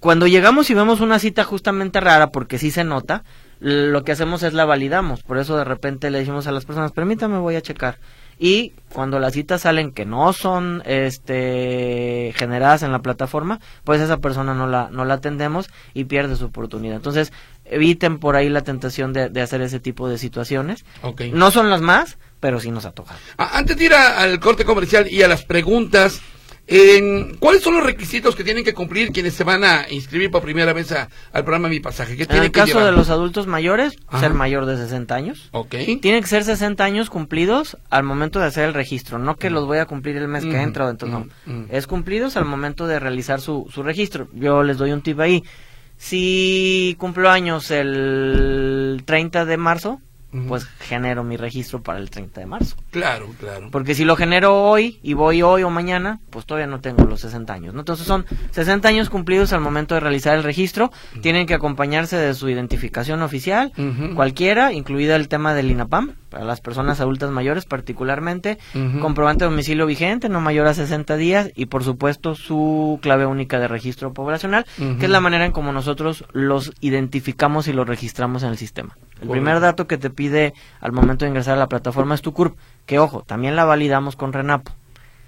cuando 0.00 0.28
llegamos 0.28 0.70
y 0.70 0.74
vemos 0.74 1.00
una 1.00 1.18
cita 1.18 1.42
justamente 1.42 2.00
rara, 2.00 2.30
porque 2.30 2.58
sí 2.58 2.70
se 2.70 2.84
nota, 2.84 3.24
lo 3.60 4.04
que 4.04 4.12
hacemos 4.12 4.42
es 4.42 4.52
la 4.52 4.64
validamos. 4.64 5.22
Por 5.22 5.38
eso 5.38 5.56
de 5.56 5.64
repente 5.64 6.10
le 6.10 6.20
decimos 6.20 6.46
a 6.46 6.52
las 6.52 6.64
personas, 6.64 6.92
permítame, 6.92 7.38
voy 7.38 7.56
a 7.56 7.62
checar. 7.62 7.98
Y 8.38 8.74
cuando 8.92 9.18
las 9.18 9.32
citas 9.32 9.62
salen 9.62 9.90
que 9.90 10.06
no 10.06 10.32
son 10.32 10.82
este, 10.86 12.32
generadas 12.36 12.84
en 12.84 12.92
la 12.92 13.00
plataforma, 13.00 13.58
pues 13.82 14.00
esa 14.00 14.18
persona 14.18 14.54
no 14.54 14.68
la, 14.68 14.90
no 14.92 15.04
la 15.04 15.14
atendemos 15.14 15.68
y 15.92 16.04
pierde 16.04 16.36
su 16.36 16.44
oportunidad. 16.44 16.94
Entonces, 16.94 17.32
eviten 17.64 18.18
por 18.18 18.36
ahí 18.36 18.48
la 18.48 18.62
tentación 18.62 19.12
de, 19.12 19.40
hacer 19.40 19.60
ese 19.62 19.80
tipo 19.80 20.08
de 20.08 20.18
situaciones. 20.18 20.84
No 21.32 21.50
son 21.50 21.68
las 21.68 21.80
más, 21.80 22.16
pero 22.38 22.60
sí 22.60 22.70
nos 22.70 22.84
ha 22.84 22.92
tocado. 22.92 23.18
Antes 23.36 23.76
de 23.76 23.86
ir 23.86 23.94
al 23.94 24.38
corte 24.38 24.64
comercial 24.64 25.08
y 25.10 25.22
a 25.22 25.28
las 25.28 25.44
preguntas, 25.44 26.20
¿Cuáles 27.38 27.62
son 27.62 27.74
los 27.74 27.84
requisitos 27.84 28.36
que 28.36 28.44
tienen 28.44 28.62
que 28.62 28.74
cumplir 28.74 29.10
quienes 29.10 29.34
se 29.34 29.42
van 29.44 29.64
a 29.64 29.86
inscribir 29.90 30.30
por 30.30 30.42
primera 30.42 30.72
vez 30.72 30.92
al 30.92 31.44
programa 31.44 31.68
Mi 31.68 31.80
Pasaje? 31.80 32.14
en 32.14 32.42
el 32.42 32.50
caso 32.50 32.84
de 32.84 32.92
los 32.92 33.08
adultos 33.08 33.46
mayores, 33.46 33.96
ser 34.20 34.34
mayor 34.34 34.66
de 34.66 34.76
60 34.76 35.14
años. 35.14 35.48
Ok. 35.52 35.74
Tienen 36.02 36.20
que 36.20 36.26
ser 36.28 36.44
60 36.44 36.84
años 36.84 37.08
cumplidos 37.10 37.78
al 37.88 38.02
momento 38.02 38.38
de 38.38 38.46
hacer 38.46 38.64
el 38.64 38.74
registro, 38.74 39.18
no 39.18 39.36
que 39.36 39.50
los 39.50 39.66
voy 39.66 39.78
a 39.78 39.86
cumplir 39.86 40.16
el 40.16 40.28
mes 40.28 40.44
que 40.44 40.60
entra, 40.60 40.88
entonces 40.88 41.18
no. 41.46 41.66
Es 41.70 41.86
cumplidos 41.86 42.36
al 42.36 42.44
momento 42.44 42.86
de 42.86 42.98
realizar 42.98 43.40
su, 43.40 43.66
su 43.72 43.82
registro. 43.82 44.28
Yo 44.34 44.62
les 44.62 44.76
doy 44.76 44.92
un 44.92 45.02
tip 45.02 45.18
ahí. 45.20 45.44
Si 45.96 46.94
cumplo 46.98 47.28
años 47.28 47.70
el 47.72 49.02
30 49.04 49.44
de 49.46 49.56
marzo, 49.56 50.00
pues 50.46 50.66
genero 50.80 51.24
mi 51.24 51.36
registro 51.36 51.82
para 51.82 51.98
el 51.98 52.10
30 52.10 52.40
de 52.40 52.46
marzo. 52.46 52.76
Claro, 52.90 53.28
claro. 53.40 53.68
Porque 53.70 53.94
si 53.94 54.04
lo 54.04 54.14
genero 54.14 54.62
hoy 54.62 54.98
y 55.02 55.14
voy 55.14 55.42
hoy 55.42 55.62
o 55.62 55.70
mañana, 55.70 56.20
pues 56.30 56.44
todavía 56.44 56.66
no 56.66 56.80
tengo 56.80 57.04
los 57.04 57.20
60 57.20 57.52
años. 57.52 57.74
¿no? 57.74 57.80
Entonces 57.80 58.06
son 58.06 58.26
60 58.50 58.88
años 58.88 59.08
cumplidos 59.08 59.52
al 59.52 59.60
momento 59.60 59.94
de 59.94 60.00
realizar 60.00 60.36
el 60.36 60.44
registro. 60.44 60.92
Tienen 61.22 61.46
que 61.46 61.54
acompañarse 61.54 62.16
de 62.16 62.34
su 62.34 62.48
identificación 62.48 63.22
oficial, 63.22 63.72
cualquiera, 64.14 64.72
incluida 64.72 65.16
el 65.16 65.28
tema 65.28 65.54
del 65.54 65.70
INAPAM, 65.70 66.14
para 66.28 66.44
las 66.44 66.60
personas 66.60 67.00
adultas 67.00 67.30
mayores 67.30 67.64
particularmente, 67.64 68.58
comprobante 69.00 69.44
de 69.44 69.50
domicilio 69.50 69.86
vigente, 69.86 70.28
no 70.28 70.40
mayor 70.40 70.66
a 70.66 70.74
60 70.74 71.16
días, 71.16 71.50
y 71.54 71.66
por 71.66 71.84
supuesto 71.84 72.34
su 72.34 72.98
clave 73.02 73.26
única 73.26 73.58
de 73.58 73.68
registro 73.68 74.12
poblacional, 74.12 74.66
que 74.76 75.06
es 75.06 75.10
la 75.10 75.20
manera 75.20 75.46
en 75.46 75.52
como 75.52 75.72
nosotros 75.72 76.24
los 76.32 76.72
identificamos 76.80 77.68
y 77.68 77.72
los 77.72 77.86
registramos 77.86 78.42
en 78.42 78.50
el 78.50 78.58
sistema. 78.58 78.96
El 79.20 79.28
primer 79.28 79.60
dato 79.60 79.86
que 79.86 79.98
te 79.98 80.10
pide 80.10 80.54
al 80.80 80.92
momento 80.92 81.24
de 81.24 81.30
ingresar 81.30 81.54
a 81.54 81.58
la 81.60 81.68
plataforma 81.68 82.14
es 82.14 82.22
tu 82.22 82.32
CURP, 82.32 82.56
que 82.86 82.98
ojo, 82.98 83.22
también 83.26 83.56
la 83.56 83.64
validamos 83.64 84.16
con 84.16 84.32
Renapo. 84.32 84.72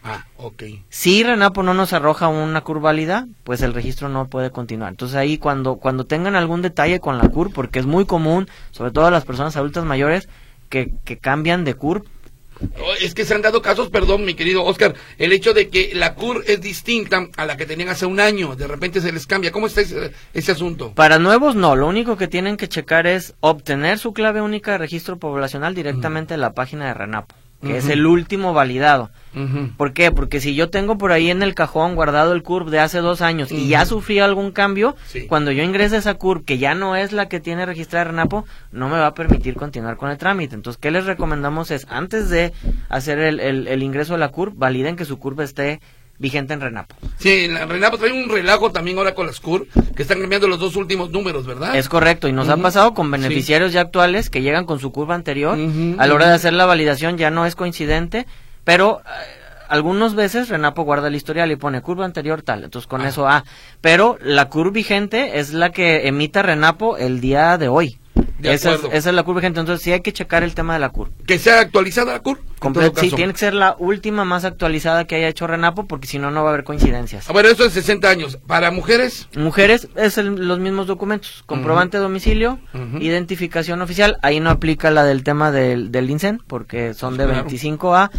Ah, 0.02 0.24
ok. 0.36 0.62
Si 0.88 1.22
Renapo 1.22 1.62
no 1.62 1.74
nos 1.74 1.92
arroja 1.92 2.28
una 2.28 2.62
CURP 2.62 2.82
válida, 2.82 3.26
pues 3.44 3.60
el 3.62 3.74
registro 3.74 4.08
no 4.08 4.28
puede 4.28 4.50
continuar. 4.50 4.90
Entonces 4.90 5.16
ahí 5.16 5.36
cuando, 5.36 5.76
cuando 5.76 6.04
tengan 6.04 6.36
algún 6.36 6.62
detalle 6.62 7.00
con 7.00 7.18
la 7.18 7.28
CURP, 7.28 7.52
porque 7.52 7.78
es 7.78 7.86
muy 7.86 8.06
común, 8.06 8.48
sobre 8.70 8.92
todo 8.92 9.06
a 9.06 9.10
las 9.10 9.24
personas 9.24 9.56
adultas 9.56 9.84
mayores, 9.84 10.28
que, 10.70 10.94
que 11.04 11.18
cambian 11.18 11.64
de 11.64 11.74
CURP 11.74 12.06
Oh, 12.78 12.92
es 13.00 13.14
que 13.14 13.24
se 13.24 13.34
han 13.34 13.42
dado 13.42 13.62
casos, 13.62 13.88
perdón, 13.88 14.24
mi 14.24 14.34
querido 14.34 14.64
Oscar, 14.64 14.94
el 15.18 15.32
hecho 15.32 15.54
de 15.54 15.68
que 15.68 15.92
la 15.94 16.14
CUR 16.14 16.44
es 16.46 16.60
distinta 16.60 17.26
a 17.36 17.46
la 17.46 17.56
que 17.56 17.64
tenían 17.64 17.88
hace 17.88 18.06
un 18.06 18.20
año, 18.20 18.54
de 18.54 18.66
repente 18.66 19.00
se 19.00 19.12
les 19.12 19.26
cambia. 19.26 19.50
¿Cómo 19.50 19.66
está 19.66 19.80
ese, 19.80 20.52
asunto? 20.52 20.92
Para 20.92 21.18
nuevos 21.18 21.54
no, 21.54 21.74
lo 21.74 21.86
único 21.86 22.16
que 22.16 22.28
tienen 22.28 22.56
que 22.56 22.68
checar 22.68 23.06
es 23.06 23.34
obtener 23.40 23.98
su 23.98 24.12
clave 24.12 24.42
única 24.42 24.72
de 24.72 24.78
registro 24.78 25.18
poblacional 25.18 25.74
directamente 25.74 26.34
en 26.34 26.40
la 26.40 26.52
página 26.52 26.86
de 26.86 26.94
RENAPO 26.94 27.34
que 27.60 27.76
es 27.76 27.88
el 27.88 28.06
último 28.06 28.52
validado. 28.52 29.10
¿Por 29.76 29.92
qué? 29.92 30.10
Porque 30.10 30.40
si 30.40 30.54
yo 30.54 30.70
tengo 30.70 30.98
por 30.98 31.12
ahí 31.12 31.30
en 31.30 31.42
el 31.42 31.54
cajón 31.54 31.94
guardado 31.94 32.32
el 32.32 32.42
CURP 32.42 32.68
de 32.68 32.80
hace 32.80 32.98
dos 32.98 33.20
años 33.20 33.52
y 33.52 33.68
ya 33.68 33.86
sufrí 33.86 34.18
algún 34.18 34.50
cambio, 34.50 34.96
cuando 35.28 35.52
yo 35.52 35.62
ingrese 35.62 35.98
esa 35.98 36.14
CURP, 36.14 36.44
que 36.44 36.58
ya 36.58 36.74
no 36.74 36.96
es 36.96 37.12
la 37.12 37.28
que 37.28 37.38
tiene 37.38 37.66
registrada 37.66 38.06
RENAPO, 38.06 38.44
no 38.72 38.88
me 38.88 38.98
va 38.98 39.06
a 39.06 39.14
permitir 39.14 39.54
continuar 39.54 39.96
con 39.96 40.10
el 40.10 40.18
trámite. 40.18 40.54
Entonces, 40.54 40.80
¿qué 40.80 40.90
les 40.90 41.04
recomendamos? 41.04 41.70
Es, 41.70 41.86
antes 41.90 42.28
de 42.28 42.52
hacer 42.88 43.18
el, 43.18 43.40
el, 43.40 43.82
ingreso 43.82 44.14
a 44.14 44.18
la 44.18 44.30
CURP, 44.30 44.56
validen 44.56 44.96
que 44.96 45.04
su 45.04 45.18
CURP 45.18 45.40
esté 45.40 45.80
vigente 46.20 46.52
en 46.52 46.60
Renapo. 46.60 46.94
Sí, 47.18 47.46
en 47.46 47.68
Renapo 47.68 47.98
trae 47.98 48.12
un 48.12 48.28
relajo 48.28 48.70
también 48.70 48.98
ahora 48.98 49.14
con 49.14 49.26
las 49.26 49.40
CUR, 49.40 49.66
que 49.96 50.02
están 50.02 50.20
cambiando 50.20 50.46
los 50.46 50.60
dos 50.60 50.76
últimos 50.76 51.10
números, 51.10 51.46
¿verdad? 51.46 51.74
Es 51.74 51.88
correcto, 51.88 52.28
y 52.28 52.32
nos 52.32 52.48
ha 52.48 52.58
pasado 52.58 52.94
con 52.94 53.10
beneficiarios 53.10 53.72
ya 53.72 53.80
actuales 53.80 54.30
que 54.30 54.42
llegan 54.42 54.66
con 54.66 54.78
su 54.78 54.92
curva 54.92 55.14
anterior, 55.14 55.58
a 55.98 56.06
la 56.06 56.14
hora 56.14 56.28
de 56.28 56.34
hacer 56.34 56.52
la 56.52 56.66
validación 56.66 57.16
ya 57.18 57.30
no 57.30 57.46
es 57.46 57.56
coincidente, 57.56 58.26
pero... 58.62 59.00
Eh, 59.00 59.40
algunas 59.70 60.16
veces 60.16 60.48
Renapo 60.48 60.82
guarda 60.82 61.06
el 61.06 61.14
historial 61.14 61.52
y 61.52 61.54
pone 61.54 61.80
curva 61.80 62.04
anterior 62.04 62.42
tal, 62.42 62.64
entonces 62.64 62.88
con 62.88 63.02
ah. 63.02 63.08
eso 63.08 63.28
ah, 63.28 63.44
pero 63.80 64.18
la 64.20 64.48
curva 64.48 64.72
vigente 64.72 65.38
es 65.38 65.52
la 65.52 65.70
que 65.70 66.08
emita 66.08 66.42
Renapo 66.42 66.96
el 66.96 67.20
día 67.20 67.56
de 67.56 67.68
hoy 67.68 67.99
esa, 68.42 68.78
es, 68.92 69.04
la 69.06 69.22
curva 69.22 69.40
vigente, 69.40 69.60
entonces 69.60 69.82
sí 69.82 69.92
hay 69.92 70.00
que 70.00 70.12
checar 70.12 70.42
el 70.42 70.54
tema 70.54 70.74
de 70.74 70.80
la 70.80 70.90
curva. 70.90 71.12
Que 71.26 71.38
sea 71.38 71.60
actualizada 71.60 72.12
la 72.12 72.20
curva. 72.20 72.42
Sí, 72.96 73.10
tiene 73.10 73.32
que 73.32 73.38
ser 73.38 73.54
la 73.54 73.74
última 73.78 74.24
más 74.24 74.44
actualizada 74.44 75.06
que 75.06 75.16
haya 75.16 75.28
hecho 75.28 75.46
Renapo, 75.46 75.86
porque 75.86 76.06
si 76.06 76.18
no, 76.18 76.30
no 76.30 76.42
va 76.42 76.50
a 76.50 76.52
haber 76.52 76.64
coincidencias. 76.64 77.28
A 77.28 77.32
ver, 77.32 77.46
eso 77.46 77.64
es 77.64 77.72
60 77.72 78.08
años. 78.08 78.38
¿Para 78.46 78.70
mujeres? 78.70 79.28
Mujeres 79.36 79.88
es 79.96 80.18
los 80.18 80.58
mismos 80.58 80.86
documentos. 80.86 81.42
Comprobante 81.46 81.96
de 81.96 82.02
domicilio, 82.02 82.58
identificación 83.00 83.80
oficial. 83.82 84.18
Ahí 84.22 84.40
no 84.40 84.50
aplica 84.50 84.90
la 84.90 85.04
del 85.04 85.22
tema 85.22 85.50
del, 85.50 85.90
del 85.90 86.10
INSEN, 86.10 86.42
porque 86.46 86.94
son 86.94 87.16
de 87.16 87.26
25 87.26 87.94
a 87.94 88.10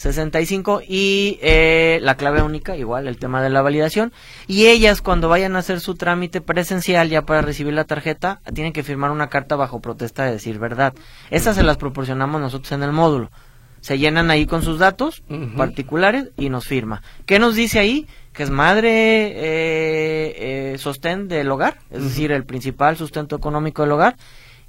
65 0.00 0.80
y 0.88 1.38
eh, 1.42 1.98
la 2.00 2.16
clave 2.16 2.40
única, 2.40 2.74
igual 2.74 3.06
el 3.06 3.18
tema 3.18 3.42
de 3.42 3.50
la 3.50 3.60
validación. 3.60 4.14
Y 4.46 4.68
ellas 4.68 5.02
cuando 5.02 5.28
vayan 5.28 5.56
a 5.56 5.58
hacer 5.58 5.78
su 5.80 5.94
trámite 5.94 6.40
presencial 6.40 7.10
ya 7.10 7.26
para 7.26 7.42
recibir 7.42 7.74
la 7.74 7.84
tarjeta, 7.84 8.40
tienen 8.54 8.72
que 8.72 8.82
firmar 8.82 9.10
una 9.10 9.28
carta 9.28 9.56
bajo 9.56 9.80
protesta 9.80 10.24
de 10.24 10.32
decir 10.32 10.58
verdad. 10.58 10.94
Esas 11.28 11.56
se 11.56 11.62
las 11.62 11.76
proporcionamos 11.76 12.40
nosotros 12.40 12.72
en 12.72 12.82
el 12.82 12.92
módulo. 12.92 13.30
Se 13.82 13.98
llenan 13.98 14.30
ahí 14.30 14.46
con 14.46 14.62
sus 14.62 14.78
datos 14.78 15.22
particulares 15.54 16.30
y 16.38 16.48
nos 16.48 16.66
firma. 16.66 17.02
¿Qué 17.26 17.38
nos 17.38 17.54
dice 17.54 17.78
ahí? 17.78 18.06
Que 18.32 18.44
es 18.44 18.50
madre 18.50 18.88
eh, 18.88 20.72
eh, 20.72 20.78
sostén 20.78 21.28
del 21.28 21.50
hogar, 21.50 21.76
es 21.90 22.02
decir, 22.04 22.32
el 22.32 22.44
principal 22.44 22.96
sustento 22.96 23.36
económico 23.36 23.82
del 23.82 23.92
hogar 23.92 24.16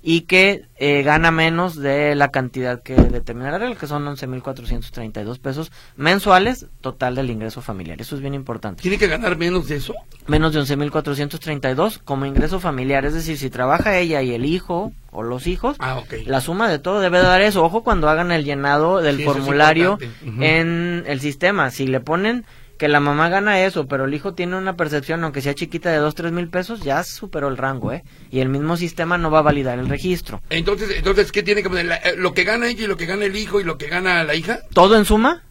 y 0.03 0.21
que 0.21 0.65
eh, 0.77 1.03
gana 1.03 1.29
menos 1.29 1.75
de 1.75 2.15
la 2.15 2.31
cantidad 2.31 2.81
que 2.81 2.95
determina 2.95 3.51
la 3.51 3.59
regla, 3.59 3.75
que 3.75 3.85
son 3.85 4.05
11.432 4.05 5.39
pesos 5.39 5.71
mensuales 5.95 6.65
total 6.81 7.15
del 7.15 7.29
ingreso 7.29 7.61
familiar. 7.61 8.01
Eso 8.01 8.15
es 8.15 8.21
bien 8.21 8.33
importante. 8.33 8.81
¿Tiene 8.81 8.97
que 8.97 9.07
ganar 9.07 9.37
menos 9.37 9.67
de 9.67 9.75
eso? 9.75 9.93
Menos 10.25 10.53
de 10.53 10.61
11.432 10.61 11.99
como 12.03 12.25
ingreso 12.25 12.59
familiar. 12.59 13.05
Es 13.05 13.13
decir, 13.13 13.37
si 13.37 13.51
trabaja 13.51 13.97
ella 13.97 14.23
y 14.23 14.33
el 14.33 14.45
hijo 14.45 14.91
o 15.11 15.21
los 15.21 15.45
hijos, 15.45 15.77
ah, 15.79 16.01
la 16.25 16.41
suma 16.41 16.67
de 16.67 16.79
todo 16.79 16.99
debe 16.99 17.19
dar 17.19 17.41
eso. 17.41 17.63
Ojo 17.63 17.83
cuando 17.83 18.09
hagan 18.09 18.31
el 18.31 18.43
llenado 18.43 19.01
del 19.01 19.23
formulario 19.23 19.99
en 20.39 21.03
el 21.05 21.19
sistema. 21.19 21.69
Si 21.69 21.85
le 21.85 21.99
ponen 21.99 22.45
que 22.81 22.87
la 22.87 22.99
mamá 22.99 23.29
gana 23.29 23.63
eso, 23.63 23.85
pero 23.85 24.05
el 24.05 24.13
hijo 24.15 24.33
tiene 24.33 24.57
una 24.57 24.75
percepción, 24.75 25.23
aunque 25.23 25.43
sea 25.43 25.53
chiquita, 25.53 25.91
de 25.91 25.97
dos, 25.97 26.15
tres 26.15 26.31
mil 26.31 26.47
pesos, 26.47 26.81
ya 26.81 27.03
superó 27.03 27.47
el 27.47 27.55
rango, 27.55 27.93
¿eh? 27.93 28.03
Y 28.31 28.39
el 28.39 28.49
mismo 28.49 28.75
sistema 28.75 29.19
no 29.19 29.29
va 29.29 29.37
a 29.37 29.43
validar 29.43 29.77
el 29.77 29.87
registro. 29.87 30.41
Entonces, 30.49 30.89
entonces 30.97 31.31
¿qué 31.31 31.43
tiene 31.43 31.61
que 31.61 31.69
poner? 31.69 31.85
Eh, 32.03 32.15
¿Lo 32.17 32.33
que 32.33 32.43
gana 32.43 32.67
ella 32.67 32.85
y 32.85 32.87
lo 32.87 32.97
que 32.97 33.05
gana 33.05 33.25
el 33.25 33.35
hijo 33.35 33.61
y 33.61 33.65
lo 33.65 33.77
que 33.77 33.85
gana 33.85 34.23
la 34.23 34.33
hija? 34.33 34.61
Todo 34.73 34.97
en 34.97 35.05
suma. 35.05 35.43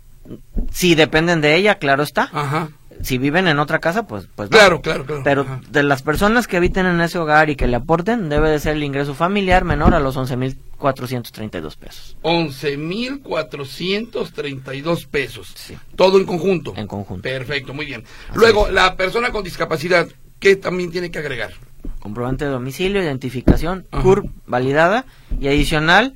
Si 0.73 0.97
dependen 0.97 1.41
de 1.41 1.55
ella, 1.55 1.77
claro 1.77 2.03
está. 2.03 2.31
Ajá 2.33 2.71
si 3.03 3.19
viven 3.19 3.49
en 3.49 3.59
otra 3.59 3.79
casa, 3.79 4.07
pues, 4.07 4.29
pues 4.35 4.49
claro, 4.49 4.81
claro, 4.81 5.05
claro. 5.05 5.23
Pero 5.25 5.61
de 5.69 5.83
las 5.83 6.03
personas 6.03 6.47
que 6.47 6.57
habiten 6.57 6.87
en 6.87 7.01
ese 7.01 7.19
hogar 7.19 7.51
y 7.51 7.57
que 7.57 7.67
le 7.67 7.77
aporten, 7.77 8.29
debe 8.29 8.51
de 8.51 8.59
ser 8.59 8.77
el 8.77 8.85
ingreso 8.85 9.15
familiar 9.15 9.65
menor 9.65 9.95
a 9.95 10.01
los 10.01 10.17
11.432 10.17 11.77
pesos. 11.77 12.17
11.432 12.23 15.07
pesos. 15.07 15.53
Sí. 15.55 15.77
Todo 15.97 16.19
en 16.19 16.27
conjunto. 16.27 16.75
En 16.77 16.87
conjunto. 16.87 17.23
Perfecto, 17.23 17.75
muy 17.75 17.87
bien. 17.87 18.05
Luego, 18.35 18.69
la 18.69 18.97
persona 18.97 19.31
con 19.31 19.43
discapacidad, 19.43 20.09
¿qué 20.39 20.57
también 20.57 20.91
tiene 20.91 21.11
que 21.11 21.19
agregar? 21.19 21.53
Comprobante 21.99 22.45
de 22.45 22.51
domicilio, 22.51 23.03
identificación, 23.03 23.87
CURP 24.03 24.31
validada 24.47 25.07
y 25.39 25.49
adicional 25.49 26.15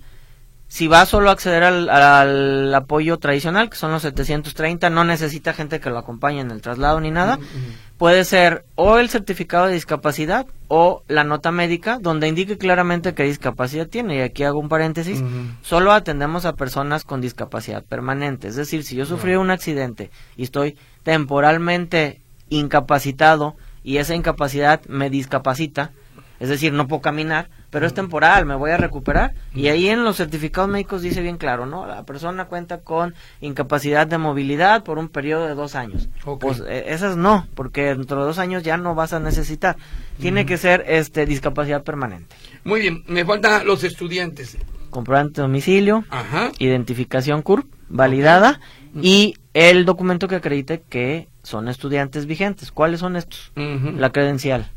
si 0.75 0.89
va 0.89 1.07
solo 1.07 1.31
a 1.31 1.35
acceder 1.35 1.63
al, 1.63 2.75
apoyo 2.75 3.19
tradicional, 3.19 3.71
que 3.71 3.77
son 3.77 3.93
los 3.93 4.03
730, 4.03 4.91
no 4.91 5.05
necesita 5.05 5.53
gente 5.53 5.79
que 5.79 5.89
lo 5.89 5.99
acompañe 5.99 6.41
en 6.41 6.51
el 6.51 6.63
traslado 6.63 6.99
ni 6.99 7.13
nada. 7.13 7.39
Puede 7.97 8.25
ser 8.25 8.65
o 8.75 8.99
el 8.99 9.09
certificado 9.09 9.69
de 9.69 9.75
discapacidad 9.75 10.49
o 10.67 11.05
la 11.07 11.23
nota 11.23 11.53
médica 11.53 12.01
donde 12.01 12.27
indique 12.27 12.59
claramente 12.59 13.15
qué 13.15 13.23
discapacidad 13.23 13.87
tiene. 13.87 14.17
Y 14.17 14.21
aquí 14.23 14.43
hago 14.43 14.59
un 14.59 14.69
paréntesis. 14.69 15.23
Solo 15.63 15.93
atendemos 15.93 16.45
a 16.45 16.55
personas 16.55 17.05
con 17.05 17.21
discapacidad 17.21 17.85
permanente. 17.85 18.49
Es 18.49 18.57
decir, 18.57 18.83
si 18.83 18.97
yo 18.97 19.07
sufrí 19.07 19.37
un 19.37 19.53
accidente 19.53 20.11
y 20.37 20.43
estoy 20.43 20.77
temporalmente 21.05 22.21
incapacitado 22.49 23.55
y 23.85 23.99
esa 23.99 24.17
incapacidad 24.17 24.85
me 24.87 25.09
discapacita, 25.09 25.93
es 26.41 26.49
decir, 26.49 26.73
no 26.73 26.89
puedo 26.89 27.01
caminar, 27.01 27.49
pero 27.75 27.89
es 27.89 27.93
temporal, 27.93 28.47
me 28.47 28.55
voy 28.55 28.71
a 28.71 28.77
recuperar. 28.77 29.35
Y 29.53 29.67
ahí 29.67 29.89
en 29.89 30.05
los 30.05 30.19
certificados 30.19 30.71
médicos 30.71 31.03
dice 31.03 31.21
bien 31.23 31.39
claro, 31.39 31.67
¿no? 31.67 31.89
La 31.89 32.05
persona 32.05 32.45
cuenta 32.45 32.83
con 32.83 33.17
incapacidad 33.41 34.07
de 34.07 34.17
movilidad 34.17 34.85
por 34.85 34.97
un 34.97 35.09
periodo 35.09 35.49
de 35.49 35.57
dos 35.57 35.75
años. 35.75 36.09
Pues 36.39 36.63
eh, 36.69 36.85
esas 36.87 37.17
no, 37.17 37.49
porque 37.57 37.87
dentro 37.87 38.21
de 38.21 38.27
dos 38.27 38.39
años 38.39 38.63
ya 38.63 38.77
no 38.77 38.95
vas 38.95 39.13
a 39.13 39.19
necesitar. 39.19 39.77
Tiene 40.21 40.47
que 40.47 40.57
ser 40.57 40.85
este 40.87 41.27
discapacidad 41.27 41.83
permanente. 41.83 42.37
Muy 42.63 42.81
bien, 42.81 43.03
me 43.09 43.25
faltan 43.25 43.67
los 43.67 43.83
estudiantes. 43.83 44.57
Comprobante 44.91 45.41
de 45.41 45.43
domicilio, 45.43 46.05
identificación 46.61 47.43
CURP 47.43 47.67
validada 47.89 48.61
y 49.03 49.35
el 49.53 49.85
documento 49.85 50.29
que 50.29 50.37
acredite 50.37 50.81
que 50.89 51.27
son 51.43 51.67
estudiantes 51.67 52.27
vigentes. 52.27 52.71
¿Cuáles 52.71 53.01
son 53.01 53.17
estos? 53.17 53.51
La 53.57 54.11
credencial. 54.11 54.71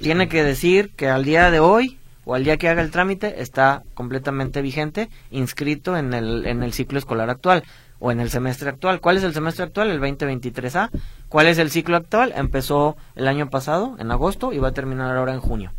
Tiene 0.00 0.28
que 0.28 0.42
decir 0.42 0.90
que 0.96 1.08
al 1.08 1.24
día 1.24 1.52
de 1.52 1.60
hoy 1.60 1.96
o 2.24 2.34
al 2.34 2.44
día 2.44 2.56
que 2.56 2.68
haga 2.68 2.82
el 2.82 2.90
trámite 2.90 3.42
está 3.42 3.82
completamente 3.94 4.62
vigente, 4.62 5.08
inscrito 5.30 5.96
en 5.96 6.14
el, 6.14 6.46
en 6.46 6.62
el 6.62 6.72
ciclo 6.72 6.98
escolar 6.98 7.30
actual 7.30 7.64
o 7.98 8.12
en 8.12 8.20
el 8.20 8.30
semestre 8.30 8.68
actual. 8.68 9.00
¿Cuál 9.00 9.16
es 9.16 9.24
el 9.24 9.34
semestre 9.34 9.64
actual? 9.64 9.90
El 9.90 10.00
2023A. 10.00 10.90
¿Cuál 11.28 11.46
es 11.46 11.58
el 11.58 11.70
ciclo 11.70 11.96
actual? 11.96 12.32
Empezó 12.36 12.96
el 13.14 13.28
año 13.28 13.50
pasado, 13.50 13.96
en 13.98 14.10
agosto, 14.10 14.52
y 14.52 14.58
va 14.58 14.68
a 14.68 14.72
terminar 14.72 15.16
ahora 15.16 15.34
en 15.34 15.40
junio 15.40 15.72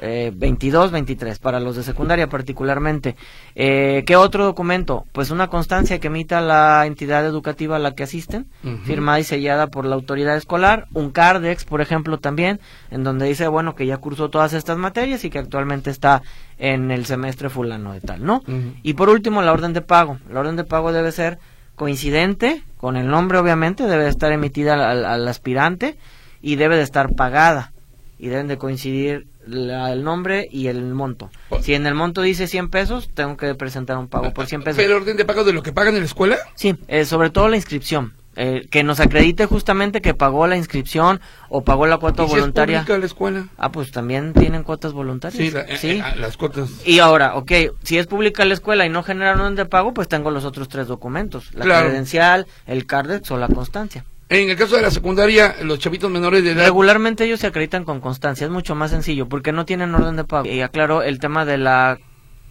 eh, 0.00 0.32
22, 0.34 0.90
23, 0.90 1.38
para 1.38 1.60
los 1.60 1.76
de 1.76 1.82
secundaria 1.82 2.28
particularmente. 2.28 3.16
Eh, 3.54 4.04
¿Qué 4.06 4.16
otro 4.16 4.44
documento? 4.44 5.06
Pues 5.12 5.30
una 5.30 5.48
constancia 5.48 5.98
que 5.98 6.08
emita 6.08 6.40
la 6.40 6.86
entidad 6.86 7.24
educativa 7.24 7.76
a 7.76 7.78
la 7.78 7.94
que 7.94 8.02
asisten, 8.02 8.46
firmada 8.84 9.20
y 9.20 9.24
sellada 9.24 9.68
por 9.68 9.86
la 9.86 9.94
autoridad 9.94 10.36
escolar, 10.36 10.86
un 10.92 11.10
CARDEX, 11.10 11.64
por 11.64 11.80
ejemplo, 11.80 12.18
también, 12.18 12.60
en 12.90 13.04
donde 13.04 13.26
dice, 13.26 13.48
bueno, 13.48 13.74
que 13.74 13.86
ya 13.86 13.96
cursó 13.98 14.28
todas 14.28 14.52
estas 14.52 14.76
materias 14.76 15.24
y 15.24 15.30
que 15.30 15.38
actualmente 15.38 15.90
está 15.90 16.22
en 16.58 16.90
el 16.90 17.06
semestre 17.06 17.48
fulano 17.48 17.92
de 17.92 18.00
tal, 18.00 18.24
¿no? 18.24 18.42
Y 18.82 18.94
por 18.94 19.08
último, 19.08 19.42
la 19.42 19.52
orden 19.52 19.72
de 19.72 19.82
pago. 19.82 20.18
La 20.30 20.40
orden 20.40 20.56
de 20.56 20.64
pago 20.64 20.92
debe 20.92 21.12
ser 21.12 21.38
coincidente 21.74 22.62
con 22.76 22.96
el 22.96 23.08
nombre, 23.08 23.38
obviamente, 23.38 23.84
debe 23.84 24.08
estar 24.08 24.32
emitida 24.32 24.90
al 24.90 25.28
aspirante 25.28 25.96
y 26.42 26.56
debe 26.56 26.76
de 26.76 26.82
estar 26.82 27.14
pagada 27.14 27.72
y 28.18 28.28
deben 28.28 28.48
de 28.48 28.58
coincidir 28.58 29.26
el 29.46 30.02
nombre 30.02 30.48
y 30.50 30.66
el 30.68 30.82
monto. 30.94 31.30
Si 31.60 31.74
en 31.74 31.86
el 31.86 31.94
monto 31.94 32.22
dice 32.22 32.46
100 32.46 32.70
pesos, 32.70 33.10
tengo 33.14 33.36
que 33.36 33.54
presentar 33.54 33.98
un 33.98 34.08
pago 34.08 34.32
por 34.32 34.46
100 34.46 34.62
pesos. 34.62 34.82
¿Pero 34.82 34.96
orden 34.96 35.16
de 35.16 35.24
pago 35.24 35.44
de 35.44 35.52
lo 35.52 35.62
que 35.62 35.72
pagan 35.72 35.94
en 35.94 36.00
la 36.00 36.06
escuela? 36.06 36.36
Sí, 36.54 36.76
eh, 36.88 37.04
sobre 37.04 37.30
todo 37.30 37.48
la 37.48 37.56
inscripción. 37.56 38.14
Eh, 38.38 38.68
que 38.70 38.84
nos 38.84 39.00
acredite 39.00 39.46
justamente 39.46 40.02
que 40.02 40.12
pagó 40.12 40.46
la 40.46 40.58
inscripción 40.58 41.22
o 41.48 41.64
pagó 41.64 41.86
la 41.86 41.96
cuota 41.96 42.22
voluntaria. 42.24 42.84
Es 42.86 42.88
la 42.98 43.06
escuela? 43.06 43.48
Ah, 43.56 43.72
pues 43.72 43.90
también 43.92 44.34
tienen 44.34 44.62
cuotas 44.62 44.92
voluntarias. 44.92 45.54
Sí, 45.80 45.88
eh, 45.88 46.02
las 46.18 46.36
cuotas. 46.36 46.68
Y 46.84 46.98
ahora, 46.98 47.36
ok, 47.36 47.50
si 47.82 47.96
es 47.96 48.06
pública 48.06 48.44
la 48.44 48.52
escuela 48.52 48.84
y 48.84 48.90
no 48.90 49.02
genera 49.02 49.32
orden 49.32 49.54
de 49.54 49.64
pago, 49.64 49.94
pues 49.94 50.08
tengo 50.08 50.30
los 50.30 50.44
otros 50.44 50.68
tres 50.68 50.86
documentos: 50.86 51.54
la 51.54 51.64
credencial, 51.64 52.46
el 52.66 52.84
CARDEX 52.84 53.30
o 53.30 53.38
la 53.38 53.48
constancia. 53.48 54.04
En 54.28 54.50
el 54.50 54.56
caso 54.56 54.76
de 54.76 54.82
la 54.82 54.90
secundaria, 54.90 55.56
los 55.62 55.78
chavitos 55.78 56.10
menores 56.10 56.42
de 56.42 56.52
edad. 56.52 56.64
Regularmente 56.64 57.24
ellos 57.24 57.40
se 57.40 57.46
acreditan 57.46 57.84
con 57.84 58.00
constancia, 58.00 58.44
es 58.44 58.50
mucho 58.50 58.74
más 58.74 58.90
sencillo 58.90 59.28
porque 59.28 59.52
no 59.52 59.64
tienen 59.64 59.94
orden 59.94 60.16
de 60.16 60.24
pago. 60.24 60.46
Y 60.46 60.62
aclaro 60.62 61.02
el 61.02 61.20
tema 61.20 61.44
de 61.44 61.58
la 61.58 61.98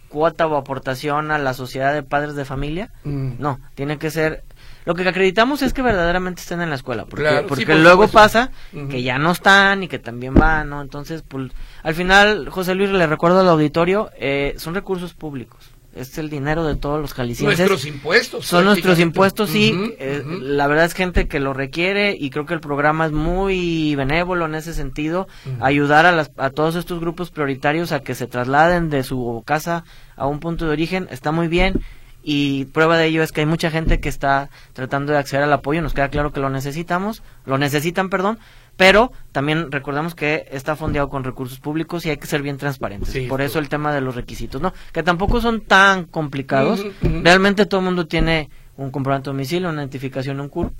cuota 0.08 0.46
o 0.46 0.56
aportación 0.56 1.30
a 1.30 1.38
la 1.38 1.52
sociedad 1.52 1.92
de 1.92 2.02
padres 2.02 2.34
de 2.34 2.46
familia. 2.46 2.90
Mm. 3.04 3.32
No, 3.38 3.60
tiene 3.74 3.98
que 3.98 4.10
ser. 4.10 4.44
Lo 4.86 4.94
que 4.94 5.06
acreditamos 5.06 5.60
es 5.62 5.74
que 5.74 5.82
verdaderamente 5.82 6.40
estén 6.40 6.62
en 6.62 6.70
la 6.70 6.76
escuela, 6.76 7.04
porque, 7.04 7.44
porque 7.46 7.74
luego 7.74 8.08
pasa 8.08 8.52
que 8.88 9.02
ya 9.02 9.18
no 9.18 9.32
están 9.32 9.82
y 9.82 9.88
que 9.88 9.98
también 9.98 10.32
van, 10.32 10.70
¿no? 10.70 10.80
Entonces, 10.80 11.24
pues, 11.26 11.50
al 11.82 11.94
final, 11.94 12.48
José 12.48 12.74
Luis, 12.76 12.90
le 12.90 13.06
recuerdo 13.06 13.40
al 13.40 13.48
auditorio, 13.48 14.10
eh, 14.16 14.54
son 14.58 14.74
recursos 14.74 15.12
públicos 15.12 15.75
es 15.96 16.18
el 16.18 16.30
dinero 16.30 16.64
de 16.64 16.76
todos 16.76 17.00
los 17.00 17.14
jaliscienses. 17.14 17.58
Nuestros 17.58 17.86
impuestos. 17.86 18.46
Son 18.46 18.64
nuestros 18.64 18.98
impuestos, 18.98 19.50
sí. 19.50 19.94
Eh, 19.98 20.22
la 20.40 20.66
verdad 20.66 20.84
es 20.84 20.94
gente 20.94 21.26
que 21.26 21.40
lo 21.40 21.52
requiere 21.52 22.16
y 22.18 22.30
creo 22.30 22.46
que 22.46 22.54
el 22.54 22.60
programa 22.60 23.06
es 23.06 23.12
muy 23.12 23.94
benévolo 23.96 24.46
en 24.46 24.54
ese 24.54 24.74
sentido. 24.74 25.26
Ayudar 25.60 26.06
a, 26.06 26.12
las, 26.12 26.30
a 26.36 26.50
todos 26.50 26.76
estos 26.76 27.00
grupos 27.00 27.30
prioritarios 27.30 27.92
a 27.92 28.00
que 28.00 28.14
se 28.14 28.26
trasladen 28.26 28.90
de 28.90 29.02
su 29.02 29.42
casa 29.46 29.84
a 30.16 30.26
un 30.26 30.40
punto 30.40 30.66
de 30.66 30.72
origen 30.72 31.08
está 31.10 31.32
muy 31.32 31.48
bien 31.48 31.82
y 32.28 32.64
prueba 32.64 32.98
de 32.98 33.06
ello 33.06 33.22
es 33.22 33.30
que 33.30 33.42
hay 33.42 33.46
mucha 33.46 33.70
gente 33.70 34.00
que 34.00 34.08
está 34.08 34.50
tratando 34.72 35.12
de 35.12 35.18
acceder 35.18 35.44
al 35.44 35.52
apoyo, 35.52 35.80
nos 35.80 35.94
queda 35.94 36.08
claro 36.08 36.32
que 36.32 36.40
lo 36.40 36.50
necesitamos, 36.50 37.22
lo 37.44 37.56
necesitan, 37.56 38.10
perdón, 38.10 38.40
pero 38.76 39.12
también 39.32 39.72
recordamos 39.72 40.14
que 40.14 40.46
está 40.50 40.76
fondeado 40.76 41.08
con 41.08 41.24
recursos 41.24 41.60
públicos 41.60 42.04
y 42.06 42.10
hay 42.10 42.18
que 42.18 42.26
ser 42.26 42.42
bien 42.42 42.58
transparentes. 42.58 43.28
Por 43.28 43.40
eso 43.40 43.58
el 43.58 43.68
tema 43.68 43.94
de 43.94 44.00
los 44.00 44.14
requisitos, 44.14 44.60
¿no? 44.60 44.72
Que 44.92 45.02
tampoco 45.02 45.40
son 45.40 45.62
tan 45.62 46.04
complicados. 46.04 46.84
Realmente 47.02 47.66
todo 47.66 47.80
el 47.80 47.86
mundo 47.86 48.06
tiene 48.06 48.50
un 48.76 48.90
comprobante 48.90 49.30
de 49.30 49.34
domicilio, 49.34 49.70
una 49.70 49.80
identificación, 49.82 50.40
un 50.40 50.48
CUR, 50.48 50.72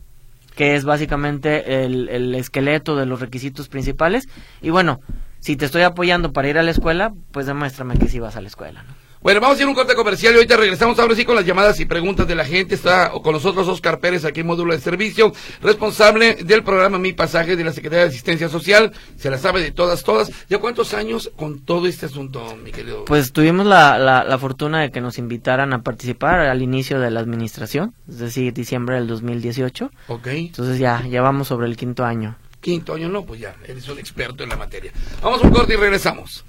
que 0.54 0.74
es 0.76 0.84
básicamente 0.84 1.84
el, 1.84 2.08
el 2.08 2.34
esqueleto 2.34 2.96
de 2.96 3.06
los 3.06 3.20
requisitos 3.20 3.68
principales. 3.68 4.28
Y 4.60 4.70
bueno, 4.70 5.00
si 5.40 5.56
te 5.56 5.64
estoy 5.64 5.82
apoyando 5.82 6.32
para 6.32 6.48
ir 6.48 6.58
a 6.58 6.62
la 6.62 6.70
escuela, 6.70 7.12
pues 7.30 7.46
demuéstrame 7.46 7.98
que 7.98 8.08
sí 8.08 8.18
vas 8.18 8.36
a 8.36 8.40
la 8.40 8.48
escuela, 8.48 8.82
¿no? 8.82 9.05
Bueno, 9.26 9.40
vamos 9.40 9.58
a 9.58 9.62
ir 9.62 9.66
a 9.66 9.70
un 9.70 9.74
corte 9.74 9.96
comercial 9.96 10.34
y 10.34 10.36
ahorita 10.36 10.56
regresamos 10.56 10.96
ahora 11.00 11.16
sí 11.16 11.24
con 11.24 11.34
las 11.34 11.44
llamadas 11.44 11.80
y 11.80 11.84
preguntas 11.84 12.28
de 12.28 12.36
la 12.36 12.44
gente. 12.44 12.76
Está 12.76 13.10
con 13.10 13.32
nosotros 13.32 13.66
Oscar 13.66 13.98
Pérez 13.98 14.24
aquí 14.24 14.38
en 14.38 14.46
módulo 14.46 14.72
de 14.72 14.78
servicio, 14.78 15.32
responsable 15.62 16.34
del 16.44 16.62
programa 16.62 16.96
Mi 17.00 17.12
Pasaje 17.12 17.56
de 17.56 17.64
la 17.64 17.72
Secretaría 17.72 18.04
de 18.04 18.10
Asistencia 18.10 18.48
Social. 18.48 18.92
Se 19.16 19.28
la 19.28 19.38
sabe 19.38 19.62
de 19.62 19.72
todas, 19.72 20.04
todas. 20.04 20.30
¿Ya 20.48 20.58
cuántos 20.58 20.94
años 20.94 21.32
con 21.34 21.58
todo 21.58 21.88
este 21.88 22.06
asunto, 22.06 22.56
mi 22.62 22.70
querido? 22.70 23.04
Pues 23.04 23.32
tuvimos 23.32 23.66
la, 23.66 23.98
la, 23.98 24.38
fortuna 24.38 24.82
de 24.82 24.92
que 24.92 25.00
nos 25.00 25.18
invitaran 25.18 25.72
a 25.72 25.82
participar 25.82 26.38
al 26.38 26.62
inicio 26.62 27.00
de 27.00 27.10
la 27.10 27.18
administración, 27.18 27.94
es 28.08 28.20
decir, 28.20 28.52
diciembre 28.52 28.94
del 28.94 29.08
2018. 29.08 29.90
Ok. 30.06 30.26
Entonces 30.28 30.78
ya, 30.78 31.04
ya 31.10 31.20
vamos 31.20 31.48
sobre 31.48 31.66
el 31.66 31.76
quinto 31.76 32.04
año. 32.04 32.36
Quinto 32.60 32.94
año, 32.94 33.08
no, 33.08 33.24
pues 33.24 33.40
ya, 33.40 33.56
eres 33.66 33.88
un 33.88 33.98
experto 33.98 34.44
en 34.44 34.50
la 34.50 34.56
materia. 34.56 34.92
Vamos 35.20 35.42
a 35.42 35.48
un 35.48 35.52
corte 35.52 35.74
y 35.74 35.76
regresamos. 35.76 36.44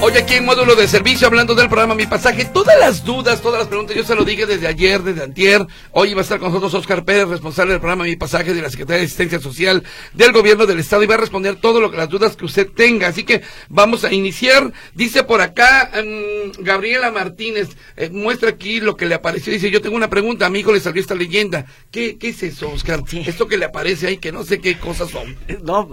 Hoy 0.00 0.12
aquí 0.16 0.34
en 0.34 0.44
módulo 0.44 0.76
de 0.76 0.86
servicio, 0.86 1.26
hablando 1.26 1.56
del 1.56 1.66
programa 1.66 1.96
Mi 1.96 2.06
Pasaje, 2.06 2.44
todas 2.44 2.78
las 2.78 3.04
dudas, 3.04 3.42
todas 3.42 3.58
las 3.58 3.66
preguntas, 3.66 3.96
yo 3.96 4.04
se 4.04 4.14
lo 4.14 4.24
dije 4.24 4.46
desde 4.46 4.68
ayer, 4.68 5.02
desde 5.02 5.24
antier. 5.24 5.66
Hoy 5.90 6.14
va 6.14 6.20
a 6.20 6.22
estar 6.22 6.38
con 6.38 6.50
nosotros 6.50 6.72
Oscar 6.74 7.04
Pérez, 7.04 7.26
responsable 7.26 7.72
del 7.72 7.80
programa 7.80 8.04
Mi 8.04 8.14
Pasaje 8.14 8.54
de 8.54 8.62
la 8.62 8.70
Secretaría 8.70 9.00
de 9.00 9.06
Asistencia 9.06 9.40
Social 9.40 9.82
del 10.14 10.30
Gobierno 10.30 10.66
del 10.66 10.78
Estado, 10.78 11.02
y 11.02 11.06
va 11.06 11.16
a 11.16 11.18
responder 11.18 11.56
todo 11.56 11.80
lo 11.80 11.90
que 11.90 11.96
las 11.96 12.08
dudas 12.08 12.36
que 12.36 12.44
usted 12.44 12.68
tenga. 12.70 13.08
Así 13.08 13.24
que 13.24 13.42
vamos 13.68 14.04
a 14.04 14.12
iniciar. 14.12 14.72
Dice 14.94 15.24
por 15.24 15.40
acá 15.40 15.90
mm, 15.92 16.62
Gabriela 16.62 17.10
Martínez, 17.10 17.70
eh, 17.96 18.08
muestra 18.08 18.50
aquí 18.50 18.78
lo 18.80 18.96
que 18.96 19.06
le 19.06 19.16
apareció. 19.16 19.52
Dice, 19.52 19.68
yo 19.68 19.82
tengo 19.82 19.96
una 19.96 20.08
pregunta, 20.08 20.46
a 20.46 20.48
mi 20.48 20.60
hijo 20.60 20.72
le 20.72 20.78
salió 20.78 21.02
esta 21.02 21.16
leyenda. 21.16 21.66
¿Qué, 21.90 22.18
qué 22.18 22.28
es 22.28 22.42
eso, 22.44 22.70
Oscar? 22.70 23.02
Esto 23.26 23.48
que 23.48 23.58
le 23.58 23.64
aparece 23.64 24.06
ahí, 24.06 24.18
que 24.18 24.30
no 24.30 24.44
sé 24.44 24.60
qué 24.60 24.78
cosas 24.78 25.10
son. 25.10 25.36
No, 25.64 25.88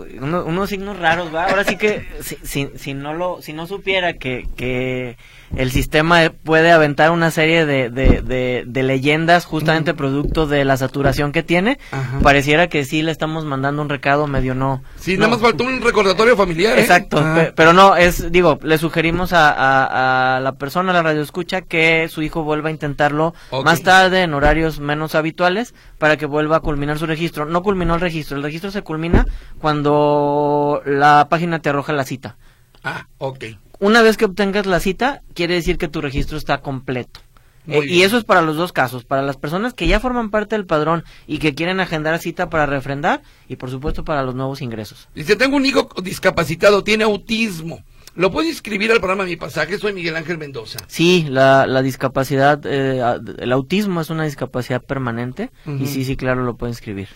unos 0.46 0.70
signos 0.70 1.00
raros, 1.00 1.34
¿va? 1.34 1.46
Ahora 1.46 1.64
sí 1.64 1.76
que 1.76 2.08
si, 2.22 2.38
si, 2.44 2.70
si 2.78 2.94
no 2.94 3.16
lo, 3.16 3.42
si 3.42 3.52
no 3.52 3.66
supiera 3.66 3.95
que, 4.18 4.48
que 4.56 5.18
el 5.56 5.72
sistema 5.72 6.32
puede 6.44 6.72
aventar 6.72 7.12
una 7.12 7.32
serie 7.32 7.66
de, 7.66 7.90
de, 7.90 8.84
leyendas 8.84 9.46
justamente 9.46 9.94
producto 9.94 10.48
de 10.48 10.66
la 10.66 10.78
saturación 10.78 11.32
que 11.32 11.44
tiene, 11.44 11.80
pareciera 12.22 12.68
que 12.68 12.84
sí 12.86 13.02
le 13.02 13.12
estamos 13.12 13.46
mandando 13.46 13.82
un 13.82 13.90
recado 13.90 14.28
medio 14.28 14.54
no. 14.54 14.84
Sí, 14.98 15.18
nada 15.18 15.32
más 15.32 15.42
faltó 15.42 15.64
un 15.64 15.82
recordatorio 15.82 16.36
familiar. 16.36 16.78
¿eh? 16.78 16.82
Exacto, 16.82 17.24
pero 17.56 17.74
no, 17.74 17.96
es, 17.96 18.32
digo, 18.32 18.60
le 18.62 18.78
sugerimos 18.78 19.34
a, 19.34 20.36
a, 20.36 20.40
la 20.40 20.54
persona, 20.54 20.92
a 20.92 20.94
la 20.94 21.04
radio 21.04 21.22
escucha, 21.22 21.62
que 21.62 22.08
su 22.10 22.22
hijo 22.22 22.44
vuelva 22.44 22.70
a 22.70 22.72
intentarlo 22.72 23.34
más 23.64 23.82
tarde 23.82 24.24
en 24.24 24.34
horarios 24.34 24.80
menos 24.80 25.16
habituales 25.16 25.74
para 25.98 26.18
que 26.18 26.26
vuelva 26.26 26.58
a 26.58 26.60
culminar 26.60 27.00
su 27.00 27.06
registro. 27.06 27.46
No 27.46 27.64
culminó 27.64 27.96
el 27.96 28.02
registro, 28.02 28.38
el 28.38 28.44
registro 28.44 28.72
se 28.72 28.82
culmina 28.82 29.26
cuando 29.60 30.82
la 30.86 31.28
página 31.30 31.60
te 31.60 31.70
arroja 31.70 31.94
la 31.94 32.04
cita. 32.04 32.36
Ah, 32.84 33.08
ok. 33.18 33.46
Una 33.80 34.02
vez 34.02 34.18
que 34.18 34.26
obtengas 34.26 34.66
la 34.66 34.80
cita, 34.80 35.22
quiere 35.34 35.56
decir 35.56 35.78
que 35.78 35.88
tu 35.88 36.02
registro 36.02 36.38
está 36.38 36.62
completo. 36.62 37.20
Eh, 37.68 37.82
y 37.88 38.04
eso 38.04 38.18
es 38.18 38.24
para 38.24 38.42
los 38.42 38.58
dos 38.58 38.72
casos, 38.72 39.06
para 39.06 39.24
las 39.24 39.38
personas 39.38 39.74
que 39.74 39.88
ya 39.88 40.00
forman 40.00 40.30
parte 40.30 40.56
del 40.56 40.66
padrón 40.66 41.04
y 41.26 41.40
que 41.40 41.56
quieren 41.56 41.80
agendar 41.80 42.20
cita 42.20 42.50
para 42.50 42.68
refrendar 42.68 43.24
y 43.50 43.56
por 43.56 43.72
supuesto 43.72 44.04
para 44.04 44.22
los 44.22 44.36
nuevos 44.36 44.62
ingresos. 44.62 45.10
Dice, 45.16 45.36
tengo 45.36 45.58
un 45.58 45.66
hijo 45.66 45.90
discapacitado, 46.04 46.84
tiene 46.84 47.06
autismo. 47.06 47.84
¿Lo 48.14 48.32
puedo 48.32 48.48
inscribir 48.48 48.92
al 48.92 49.00
programa 49.00 49.26
Mi 49.26 49.36
Pasaje? 49.36 49.78
Soy 49.78 49.92
Miguel 49.92 50.16
Ángel 50.16 50.38
Mendoza. 50.38 50.80
Sí, 50.88 51.26
la, 51.28 51.68
la 51.68 51.82
discapacidad, 51.82 52.62
eh, 52.66 53.02
el 53.40 53.52
autismo 53.52 54.00
es 54.00 54.10
una 54.10 54.24
discapacidad 54.24 54.82
permanente 54.82 55.50
y 55.66 55.88
sí, 55.88 56.06
sí, 56.06 56.16
claro, 56.16 56.44
lo 56.44 56.56
puedo 56.56 56.72
inscribir. 56.72 57.10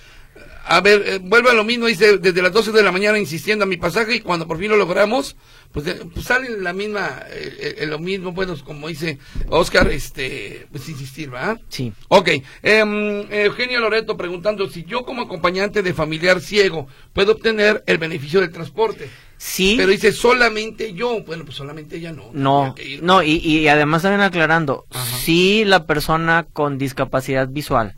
A 0.69 0.81
ver, 0.81 1.03
eh, 1.03 1.19
vuelve 1.19 1.49
a 1.49 1.55
lo 1.55 1.63
mismo, 1.63 1.87
dice, 1.87 2.19
desde 2.19 2.43
las 2.43 2.53
12 2.53 2.71
de 2.71 2.83
la 2.83 2.91
mañana 2.91 3.17
insistiendo 3.17 3.63
a 3.63 3.67
mi 3.67 3.77
pasaje 3.77 4.13
y 4.13 4.19
cuando 4.19 4.47
por 4.47 4.59
fin 4.59 4.69
lo 4.69 4.77
logramos, 4.77 5.35
pues, 5.71 5.87
eh, 5.87 5.99
pues 6.13 6.27
sale 6.27 6.47
la 6.59 6.73
misma, 6.73 7.23
eh, 7.31 7.85
lo 7.87 7.97
mismo, 7.97 8.33
bueno, 8.33 8.55
como 8.63 8.87
dice 8.87 9.17
Oscar, 9.49 9.91
este, 9.91 10.67
pues 10.71 10.87
insistir, 10.87 11.31
¿verdad? 11.31 11.59
Sí. 11.69 11.91
Ok, 12.09 12.29
em, 12.61 13.25
Eugenio 13.31 13.79
Loreto 13.79 14.15
preguntando 14.15 14.69
si 14.69 14.83
yo 14.83 15.05
como 15.05 15.23
acompañante 15.23 15.81
de 15.81 15.91
familiar 15.91 16.39
ciego 16.39 16.87
puedo 17.13 17.31
obtener 17.31 17.83
el 17.87 17.97
beneficio 17.97 18.39
del 18.39 18.51
transporte. 18.51 19.09
Sí. 19.37 19.73
Pero 19.75 19.89
dice 19.89 20.11
solamente 20.11 20.93
yo. 20.93 21.23
Bueno, 21.23 21.45
pues 21.45 21.57
solamente 21.57 21.95
ella 21.97 22.11
no. 22.11 22.29
No, 22.33 22.75
no, 23.01 23.23
y, 23.23 23.37
y 23.37 23.67
además 23.69 24.03
también 24.03 24.21
aclarando, 24.21 24.85
si 25.23 25.65
la 25.65 25.87
persona 25.87 26.45
con 26.53 26.77
discapacidad 26.77 27.47
visual 27.47 27.95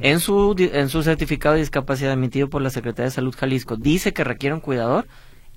en 0.00 0.20
su, 0.20 0.54
en 0.58 0.88
su 0.88 1.02
certificado 1.02 1.54
de 1.54 1.60
discapacidad 1.60 2.12
emitido 2.12 2.48
por 2.48 2.62
la 2.62 2.70
Secretaría 2.70 3.06
de 3.06 3.10
Salud 3.10 3.34
Jalisco 3.36 3.76
dice 3.76 4.12
que 4.12 4.24
requiere 4.24 4.54
un 4.54 4.60
cuidador, 4.60 5.06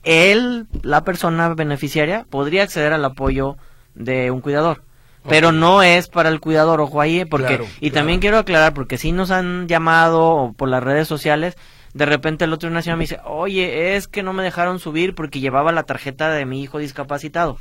él, 0.03 0.67
la 0.81 1.03
persona 1.03 1.53
beneficiaria, 1.53 2.25
podría 2.29 2.63
acceder 2.63 2.93
al 2.93 3.05
apoyo 3.05 3.57
de 3.95 4.31
un 4.31 4.41
cuidador. 4.41 4.83
Pero 5.27 5.51
no 5.51 5.83
es 5.83 6.07
para 6.07 6.29
el 6.29 6.39
cuidador, 6.39 6.79
ojo 6.79 7.01
ahí, 7.01 7.25
porque, 7.25 7.61
y 7.81 7.91
también 7.91 8.21
quiero 8.21 8.37
aclarar, 8.37 8.73
porque 8.73 8.97
si 8.97 9.11
nos 9.11 9.29
han 9.29 9.67
llamado 9.67 10.53
por 10.55 10.69
las 10.69 10.81
redes 10.81 11.09
sociales, 11.09 11.57
de 11.93 12.05
repente 12.05 12.45
el 12.45 12.53
otro 12.53 12.69
nacional 12.69 12.97
me 12.97 13.03
dice, 13.03 13.19
oye, 13.25 13.97
es 13.97 14.07
que 14.07 14.23
no 14.23 14.31
me 14.31 14.43
dejaron 14.43 14.79
subir 14.79 15.15
porque 15.15 15.41
llevaba 15.41 15.73
la 15.73 15.83
tarjeta 15.83 16.29
de 16.29 16.45
mi 16.45 16.61
hijo 16.61 16.77
discapacitado, 16.77 17.57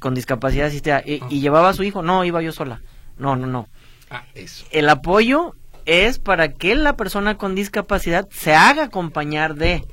con 0.00 0.14
discapacidad 0.14 0.66
asistida, 0.66 1.02
y, 1.06 1.22
y 1.28 1.40
llevaba 1.40 1.68
a 1.68 1.74
su 1.74 1.84
hijo, 1.84 2.02
no, 2.02 2.24
iba 2.24 2.42
yo 2.42 2.50
sola. 2.50 2.82
No, 3.16 3.36
no, 3.36 3.46
no. 3.46 3.68
Ah, 4.10 4.24
eso. 4.34 4.64
El 4.70 4.88
apoyo 4.88 5.54
es 5.86 6.18
para 6.18 6.52
que 6.52 6.74
la 6.74 6.96
persona 6.96 7.38
con 7.38 7.54
discapacidad 7.54 8.28
se 8.30 8.54
haga 8.54 8.84
acompañar 8.84 9.54
de, 9.54 9.84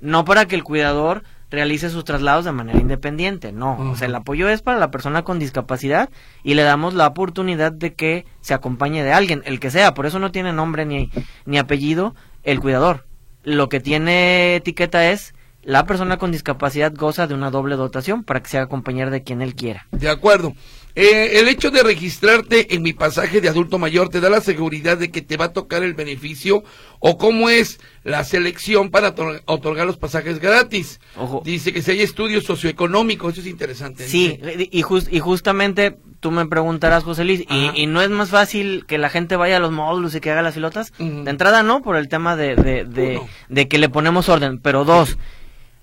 no 0.00 0.24
para 0.24 0.46
que 0.46 0.54
el 0.54 0.64
cuidador 0.64 1.22
realice 1.50 1.90
sus 1.90 2.04
traslados 2.04 2.46
de 2.46 2.52
manera 2.52 2.80
independiente, 2.80 3.52
no, 3.52 3.78
o 3.90 3.94
sea, 3.94 4.08
el 4.08 4.14
apoyo 4.14 4.48
es 4.48 4.62
para 4.62 4.78
la 4.78 4.90
persona 4.90 5.22
con 5.22 5.38
discapacidad 5.38 6.08
y 6.42 6.54
le 6.54 6.62
damos 6.62 6.94
la 6.94 7.06
oportunidad 7.06 7.72
de 7.72 7.92
que 7.92 8.24
se 8.40 8.54
acompañe 8.54 9.04
de 9.04 9.12
alguien, 9.12 9.42
el 9.44 9.60
que 9.60 9.70
sea, 9.70 9.92
por 9.92 10.06
eso 10.06 10.18
no 10.18 10.32
tiene 10.32 10.54
nombre 10.54 10.86
ni, 10.86 11.10
ni 11.44 11.58
apellido 11.58 12.14
el 12.42 12.58
cuidador. 12.58 13.06
Lo 13.44 13.68
que 13.68 13.80
tiene 13.80 14.56
etiqueta 14.56 15.10
es 15.10 15.34
la 15.62 15.84
persona 15.84 16.16
con 16.16 16.32
discapacidad 16.32 16.92
goza 16.94 17.26
de 17.26 17.34
una 17.34 17.50
doble 17.50 17.76
dotación 17.76 18.24
para 18.24 18.42
que 18.42 18.48
se 18.48 18.56
haga 18.56 18.64
acompañar 18.64 19.10
de 19.10 19.22
quien 19.22 19.42
él 19.42 19.54
quiera. 19.54 19.86
De 19.90 20.08
acuerdo. 20.08 20.54
Eh, 20.94 21.40
el 21.40 21.48
hecho 21.48 21.70
de 21.70 21.82
registrarte 21.82 22.74
en 22.74 22.82
mi 22.82 22.92
pasaje 22.92 23.40
de 23.40 23.48
adulto 23.48 23.78
mayor 23.78 24.10
te 24.10 24.20
da 24.20 24.28
la 24.28 24.40
seguridad 24.40 24.98
de 24.98 25.10
que 25.10 25.22
te 25.22 25.36
va 25.36 25.46
a 25.46 25.52
tocar 25.52 25.82
el 25.82 25.94
beneficio 25.94 26.64
o 26.98 27.16
cómo 27.16 27.48
es 27.48 27.80
la 28.04 28.24
selección 28.24 28.90
para 28.90 29.14
otorgar 29.46 29.86
los 29.86 29.96
pasajes 29.96 30.38
gratis. 30.38 31.00
Dice 31.44 31.72
que 31.72 31.82
si 31.82 31.92
hay 31.92 32.02
estudios 32.02 32.44
socioeconómicos, 32.44 33.32
eso 33.32 33.40
es 33.40 33.46
interesante. 33.46 34.06
Sí, 34.06 34.38
y, 34.70 34.78
y 34.78 35.20
justamente 35.20 35.96
tú 36.20 36.30
me 36.30 36.46
preguntarás, 36.46 37.02
José 37.02 37.24
Luis, 37.24 37.44
y, 37.50 37.86
no 37.86 38.00
es 38.00 38.08
más 38.08 38.30
fácil 38.30 38.84
que 38.86 38.96
la 38.96 39.08
gente 39.08 39.34
vaya 39.34 39.56
a 39.56 39.60
los 39.60 39.72
módulos 39.72 40.14
y 40.14 40.20
que 40.20 40.30
haga 40.30 40.40
las 40.40 40.54
filotas? 40.54 40.92
De 40.98 41.28
entrada 41.28 41.64
no, 41.64 41.82
por 41.82 41.96
el 41.96 42.08
tema 42.08 42.36
de, 42.36 42.54
de, 42.54 43.20
de 43.48 43.68
que 43.68 43.78
le 43.78 43.88
ponemos 43.88 44.28
orden, 44.28 44.58
pero 44.58 44.84
dos. 44.84 45.18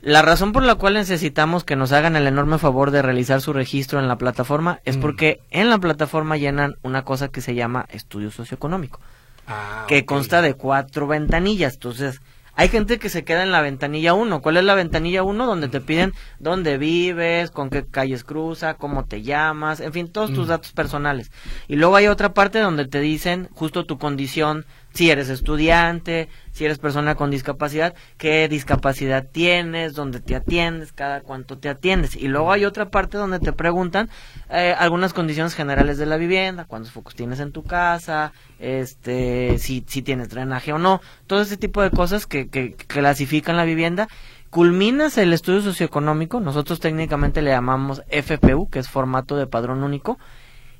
La 0.02 0.22
razón 0.22 0.54
por 0.54 0.64
la 0.64 0.76
cual 0.76 0.94
necesitamos 0.94 1.66
que 1.66 1.76
nos 1.76 1.92
hagan 1.92 2.16
el 2.16 2.26
enorme 2.26 2.58
favor 2.58 2.92
de 2.92 3.02
realizar 3.02 3.42
su 3.42 3.52
registro 3.52 4.00
en 4.00 4.08
la 4.08 4.18
plataforma 4.18 4.80
es 4.86 4.98
mm. 4.98 5.02
porque 5.02 5.42
en 5.52 5.70
la 5.70 5.78
plataforma 5.78 6.38
llenan 6.38 6.76
una 6.84 7.04
cosa 7.04 7.28
que 7.28 7.42
se 7.42 7.54
llama 7.54 7.86
estudio 7.90 8.32
socioeconómico, 8.32 9.02
ah, 9.48 9.86
que 9.90 10.06
consta 10.06 10.42
de 10.42 10.54
cuatro 10.54 11.06
ventanillas. 11.06 11.74
Entonces, 11.74 12.22
hay 12.56 12.70
gente 12.70 12.98
que 12.98 13.10
se 13.10 13.26
queda 13.26 13.44
en 13.44 13.52
la 13.52 13.62
ventanilla 13.62 14.14
1. 14.14 14.42
¿Cuál 14.42 14.58
es 14.58 14.64
la 14.64 14.74
ventanilla 14.74 15.24
1? 15.24 15.46
Donde 15.46 15.68
te 15.68 15.82
piden 15.82 16.14
dónde 16.40 16.78
vives, 16.78 17.52
con 17.52 17.70
qué 17.70 17.86
calles 17.86 18.24
cruza, 18.24 18.74
cómo 18.76 19.06
te 19.06 19.22
llamas, 19.22 19.82
en 19.82 19.92
fin, 19.92 20.10
todos 20.10 20.34
tus 20.34 20.48
mm. 20.48 20.50
datos 20.50 20.72
personales. 20.72 21.32
Y 21.68 21.76
luego 21.76 21.98
hay 21.98 22.08
otra 22.08 22.34
parte 22.34 22.60
donde 22.60 22.86
te 22.86 23.02
dicen 23.02 23.50
justo 23.54 23.86
tu 23.86 23.98
condición 23.98 24.66
si 24.94 25.10
eres 25.10 25.30
estudiante, 25.30 26.30
si 26.52 26.66
eres 26.66 26.80
persona 26.80 27.16
con 27.16 27.32
discapacidad, 27.32 27.94
qué 28.18 28.48
discapacidad 28.48 29.26
tienes, 29.32 29.94
dónde 29.94 30.20
te 30.20 30.36
atiendes, 30.36 30.92
cada 30.92 31.22
cuánto 31.22 31.58
te 31.58 31.70
atiendes. 31.70 32.16
Y 32.16 32.28
luego 32.28 32.52
hay 32.52 32.66
otra 32.66 32.90
parte 32.90 33.18
donde 33.18 33.40
te 33.40 33.54
preguntan 33.54 34.10
eh, 34.50 34.76
algunas 34.78 35.14
condiciones 35.14 35.56
generales 35.56 35.98
de 35.98 36.06
la 36.06 36.18
vivienda, 36.18 36.66
cuántos 36.66 36.92
focos 36.92 37.16
tienes 37.16 37.40
en 37.40 37.52
tu 37.52 37.64
casa, 37.64 38.34
este, 38.60 39.58
si, 39.60 39.86
si 39.88 40.02
tienes 40.02 40.30
drenaje 40.30 40.74
o 40.74 40.80
no, 40.80 41.02
todo 41.28 41.42
ese 41.42 41.58
tipo 41.58 41.82
de 41.82 41.92
cosas 41.92 42.26
que, 42.26 42.50
que 42.50 42.74
clasifican 42.74 43.58
la 43.58 43.66
vivienda. 43.66 44.08
Culminas 44.50 45.20
el 45.20 45.32
estudio 45.32 45.62
socioeconómico, 45.62 46.40
nosotros 46.40 46.80
técnicamente 46.80 47.44
le 47.44 47.52
llamamos 47.52 48.02
FPU, 48.10 48.68
que 48.68 48.80
es 48.80 48.90
formato 48.90 49.38
de 49.38 49.46
padrón 49.46 49.84
único, 49.84 50.18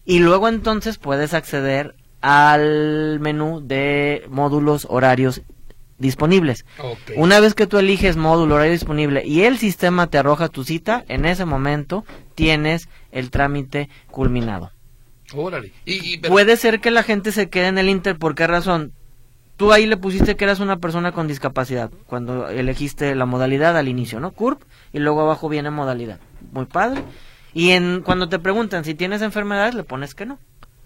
y 0.06 0.18
luego 0.18 0.48
entonces 0.48 0.98
puedes 0.98 1.36
acceder 1.36 1.94
al 2.22 3.20
menú 3.20 3.62
de 3.62 4.24
módulos 4.30 4.88
horarios 4.90 5.42
disponibles. 6.00 6.66
Una 7.16 7.40
vez 7.40 7.54
que 7.54 7.68
tú 7.68 7.78
eliges 7.78 8.18
módulo 8.18 8.56
horario 8.56 8.72
disponible 8.72 9.26
y 9.26 9.42
el 9.42 9.58
sistema 9.58 10.08
te 10.08 10.18
arroja 10.18 10.48
tu 10.48 10.64
cita, 10.64 11.04
en 11.08 11.26
ese 11.26 11.46
momento 11.46 12.06
tienes 12.36 12.90
el 13.12 13.30
trámite 13.30 13.90
culminado. 14.10 14.72
Órale. 15.36 15.74
Y, 15.86 16.18
Puede 16.18 16.58
ser 16.58 16.80
que 16.80 16.90
la 16.90 17.04
gente 17.04 17.32
se 17.32 17.50
quede 17.50 17.68
en 17.68 17.78
el 17.78 17.90
Inter, 17.90 18.18
¿por 18.18 18.34
qué 18.34 18.48
razón? 18.48 18.94
Tú 19.58 19.74
ahí 19.74 19.86
le 19.86 19.98
pusiste 19.98 20.38
que 20.38 20.46
eras 20.46 20.62
una 20.62 20.78
persona 20.78 21.12
con 21.12 21.28
discapacidad 21.28 21.92
cuando 22.08 22.48
elegiste 22.48 23.14
la 23.14 23.26
modalidad 23.26 23.78
al 23.78 23.90
inicio, 23.90 24.22
¿no? 24.22 24.32
CURP 24.32 24.64
y 24.94 25.00
luego 25.00 25.22
abajo 25.22 25.50
viene 25.50 25.70
modalidad. 25.70 26.20
Muy 26.54 26.66
padre. 26.66 27.04
Y 27.54 27.72
en 27.72 28.02
cuando 28.02 28.30
te 28.30 28.40
preguntan 28.40 28.86
si 28.86 28.96
tienes 28.96 29.22
enfermedades 29.22 29.76
le 29.76 29.84
pones 29.84 30.16
que 30.16 30.26
no. 30.26 30.40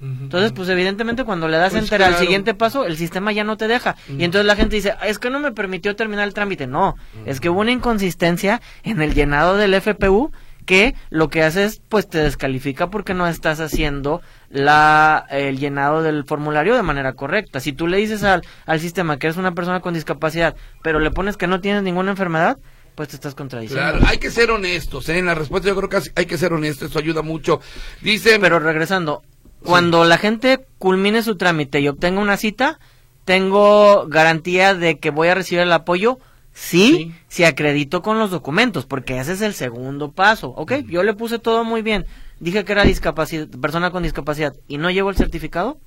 Entonces, 0.04 0.52
pues 0.52 0.68
evidentemente 0.68 1.24
cuando 1.24 1.48
le 1.48 1.58
das 1.58 1.72
pues 1.72 1.84
enter 1.84 2.04
al 2.04 2.16
siguiente 2.16 2.54
paso, 2.54 2.86
el 2.86 2.98
sistema 2.98 3.32
ya 3.32 3.44
no 3.44 3.56
te 3.56 3.68
deja. 3.68 3.96
Y 4.10 4.24
entonces 4.24 4.46
la 4.46 4.56
gente 4.56 4.76
dice, 4.76 4.96
es 5.06 5.18
que 5.18 5.30
no 5.30 5.40
me 5.40 5.52
permitió 5.52 5.96
terminar 5.96 6.28
el 6.28 6.34
trámite. 6.34 6.68
No, 6.68 6.96
es 7.26 7.40
que 7.40 7.50
hubo 7.50 7.62
una 7.62 7.72
inconsistencia 7.72 8.62
en 8.84 9.02
el 9.02 9.14
llenado 9.14 9.56
del 9.58 9.80
FPU 9.80 10.32
que 10.66 10.96
lo 11.10 11.30
que 11.30 11.44
hace 11.44 11.66
es, 11.66 11.82
pues 11.90 12.08
te 12.08 12.20
descalifica 12.20 12.90
porque 12.90 13.14
no 13.14 13.28
estás 13.28 13.60
haciendo 13.60 14.22
la, 14.50 15.26
el 15.30 15.60
llenado 15.60 16.02
del 16.02 16.24
formulario 16.26 16.76
de 16.76 16.84
manera 16.84 17.14
correcta. 17.14 17.60
Si 17.60 17.74
tú 17.74 17.88
le 17.88 17.98
dices 17.98 18.24
al, 18.24 18.44
al 18.66 18.80
sistema 18.80 19.18
que 19.18 19.28
eres 19.28 19.38
una 19.38 19.54
persona 19.54 19.82
con 19.82 19.94
discapacidad, 19.94 20.56
pero 20.82 21.00
le 21.00 21.12
pones 21.12 21.38
que 21.38 21.48
no 21.48 21.60
tienes 21.60 21.84
ninguna 21.84 22.12
enfermedad, 22.12 22.58
pues 22.96 23.10
te 23.10 23.16
estás 23.16 23.36
contradiciendo. 23.36 23.92
Claro, 23.92 24.06
hay 24.08 24.18
que 24.18 24.30
ser 24.30 24.52
honestos, 24.52 25.10
¿eh? 25.10 25.18
En 25.18 25.26
la 25.26 25.36
respuesta 25.36 25.68
yo 25.68 25.76
creo 25.76 25.90
que 25.90 26.10
hay 26.16 26.26
que 26.26 26.38
ser 26.38 26.54
honestos, 26.54 26.92
eso 26.92 27.00
ayuda 27.00 27.22
mucho. 27.22 27.60
Dice... 28.02 28.38
Pero 28.40 28.60
regresando, 28.60 29.24
cuando 29.66 30.06
la 30.06 30.18
gente 30.18 30.66
culmine 30.78 31.24
su 31.24 31.36
trámite 31.36 31.80
y 31.80 31.88
obtenga 31.88 32.22
una 32.22 32.38
cita, 32.38 32.80
tengo 33.26 34.06
garantía 34.08 34.74
de 34.74 35.00
que 35.00 35.10
voy 35.10 35.30
a 35.30 35.36
recibir 35.36 35.62
el 35.64 35.72
apoyo. 35.72 36.20
Sí, 36.54 37.16
si 37.30 37.46
acredito 37.46 38.04
con 38.04 38.20
los 38.20 38.30
documentos, 38.30 38.86
porque 38.86 39.18
ese 39.18 39.34
es 39.34 39.42
el 39.42 39.54
segundo 39.54 40.12
paso. 40.12 40.50
Ok, 40.50 40.74
yo 40.88 41.02
le 41.02 41.16
puse 41.16 41.40
todo 41.40 41.64
muy 41.64 41.82
bien. 41.82 42.06
Dije 42.40 42.64
que 42.64 42.74
era 42.74 42.84
discapacidad, 42.84 43.48
persona 43.48 43.90
con 43.90 44.04
discapacidad 44.04 44.54
y 44.68 44.78
no 44.78 44.92
llevo 44.92 45.10
el 45.10 45.16
certificado, 45.16 45.80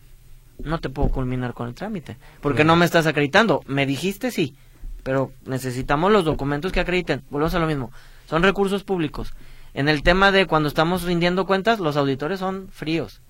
no 0.59 0.81
te 0.81 0.89
puedo 0.89 1.11
culminar 1.11 1.55
con 1.55 1.69
el 1.69 1.75
trámite, 1.75 2.17
porque 2.41 2.65
no 2.65 2.75
me 2.75 2.85
estás 2.85 3.07
acreditando. 3.07 3.63
Me 3.67 3.87
dijiste 3.87 4.31
sí, 4.31 4.57
pero 5.05 5.31
necesitamos 5.45 6.11
los 6.11 6.25
documentos 6.25 6.73
que 6.73 6.81
acrediten. 6.81 7.23
Volvemos 7.31 7.55
a 7.55 7.61
lo 7.61 7.67
mismo. 7.67 7.93
Son 8.29 8.43
recursos 8.43 8.83
públicos. 8.83 9.35
En 9.73 9.89
el 9.89 10.03
tema 10.03 10.33
de 10.33 10.47
cuando 10.47 10.69
estamos 10.69 11.03
rindiendo 11.03 11.47
cuentas, 11.47 11.79
los 11.79 11.97
auditores 11.97 12.41
son 12.41 12.69
fríos. 12.73 13.21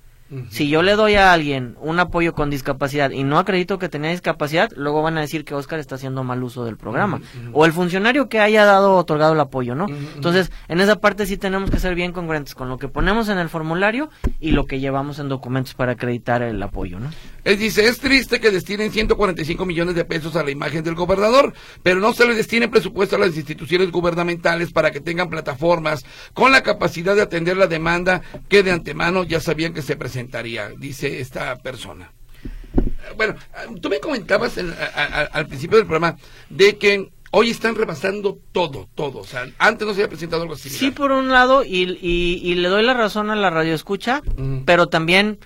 Si 0.51 0.69
yo 0.69 0.83
le 0.83 0.97
doy 0.97 1.15
a 1.15 1.33
alguien 1.33 1.77
un 1.81 2.01
apoyo 2.01 2.35
con 2.35 2.51
discapacidad 2.51 3.11
y 3.11 3.23
no 3.23 3.39
acredito 3.39 3.79
que 3.79 3.89
tenía 3.89 4.11
discapacidad, 4.11 4.71
luego 4.75 5.03
van 5.03 5.17
a 5.19 5.21
decir 5.21 5.45
que 5.45 5.55
Oscar 5.55 5.79
está 5.79 5.95
haciendo 5.95 6.25
mal 6.25 6.43
uso 6.43 6.65
del 6.65 6.77
programa. 6.77 7.21
O 7.53 7.65
el 7.65 7.73
funcionario 7.73 8.29
que 8.29 8.41
haya 8.41 8.65
dado 8.65 8.97
otorgado 8.97 9.35
el 9.35 9.41
apoyo, 9.41 9.75
¿no? 9.75 9.87
Entonces, 10.17 10.51
en 10.69 10.81
esa 10.81 10.97
parte 10.97 11.27
sí 11.27 11.37
tenemos 11.37 11.71
que 11.71 11.79
ser 11.79 11.95
bien 11.95 12.13
congruentes 12.13 12.55
con 12.55 12.69
lo 12.69 12.79
que 12.79 12.89
ponemos 12.89 13.29
en 13.29 13.39
el 13.39 13.49
formulario 13.49 14.11
y 14.41 14.51
lo 14.51 14.65
que 14.65 14.81
llevamos 14.81 15.19
en 15.19 15.29
documentos 15.29 15.75
para 15.75 15.93
acreditar 15.93 16.43
el 16.43 16.61
apoyo, 16.63 16.99
¿no? 16.99 17.11
Él 17.47 17.59
dice, 17.59 17.87
es 17.87 18.01
triste 18.01 18.41
que 18.41 18.51
destinen 18.51 18.91
145 18.91 19.65
millones 19.65 19.95
de 19.95 20.05
pesos 20.05 20.35
a 20.35 20.43
la 20.43 20.51
imagen 20.51 20.83
del 20.83 20.97
gobernador, 20.97 21.55
pero 21.81 22.01
no 22.01 22.13
se 22.13 22.27
le 22.27 22.35
destine 22.35 22.67
presupuesto 22.67 23.15
a 23.15 23.21
las 23.21 23.37
instituciones 23.37 23.93
gubernamentales 23.93 24.73
para 24.73 24.91
que 24.91 25.01
tengan 25.01 25.31
plataformas 25.31 26.05
con 26.35 26.51
la 26.51 26.65
capacidad 26.65 27.15
de 27.15 27.23
atender 27.23 27.57
la 27.57 27.69
demanda 27.69 28.21
que 28.49 28.65
de 28.65 28.73
antemano 28.73 29.23
ya 29.23 29.39
sabían 29.39 29.75
que 29.75 29.83
se 29.83 29.95
presentaría, 29.95 30.71
dice 30.77 31.21
esta 31.21 31.55
persona. 31.55 32.11
Bueno, 33.17 33.37
tú 33.81 33.91
me 33.91 34.01
comentabas 34.01 34.59
al 34.59 35.47
principio 35.47 35.79
del 35.79 35.87
programa 35.87 36.17
de 36.51 36.77
que 36.77 37.13
hoy 37.31 37.51
están 37.51 37.77
rebasando 37.77 38.41
todo, 38.51 38.89
todo. 38.97 39.21
O 39.21 39.25
sea, 39.25 39.47
antes 39.59 39.87
no 39.87 39.95
se 39.95 40.01
había 40.01 40.09
presentado 40.09 40.43
algo 40.43 40.55
así. 40.55 40.69
Sí, 40.69 40.91
por 40.91 41.13
un 41.13 41.29
lado, 41.29 41.63
y, 41.63 41.97
y, 42.03 42.55
le 42.57 42.69
doy 42.69 42.83
la 42.83 42.95
razón 42.95 43.31
a 43.31 43.37
la 43.37 43.51
radio 43.51 43.73
escucha, 43.73 44.21
pero 44.65 44.89
también 44.89 45.39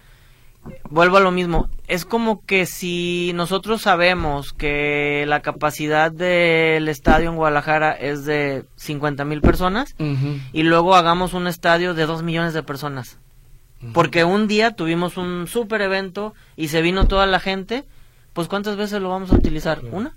vuelvo 0.88 1.16
a 1.16 1.20
lo 1.20 1.30
mismo. 1.30 1.68
Es 1.86 2.04
como 2.04 2.44
que 2.44 2.66
si 2.66 3.32
nosotros 3.34 3.82
sabemos 3.82 4.52
que 4.52 5.24
la 5.26 5.40
capacidad 5.40 6.12
del 6.12 6.88
estadio 6.88 7.30
en 7.30 7.36
Guadalajara 7.36 7.92
es 7.92 8.24
de 8.24 8.64
50 8.76 9.24
mil 9.24 9.40
personas 9.40 9.94
y 10.52 10.62
luego 10.62 10.94
hagamos 10.94 11.34
un 11.34 11.46
estadio 11.46 11.94
de 11.94 12.06
2 12.06 12.22
millones 12.22 12.54
de 12.54 12.62
personas. 12.62 13.18
Porque 13.94 14.24
un 14.24 14.46
día 14.46 14.72
tuvimos 14.72 15.16
un 15.16 15.46
super 15.46 15.80
evento 15.80 16.34
y 16.56 16.68
se 16.68 16.82
vino 16.82 17.06
toda 17.06 17.26
la 17.26 17.40
gente, 17.40 17.84
pues 18.32 18.46
¿cuántas 18.46 18.76
veces 18.76 19.00
lo 19.00 19.08
vamos 19.08 19.32
a 19.32 19.36
utilizar? 19.36 19.80
¿Una? 19.90 20.14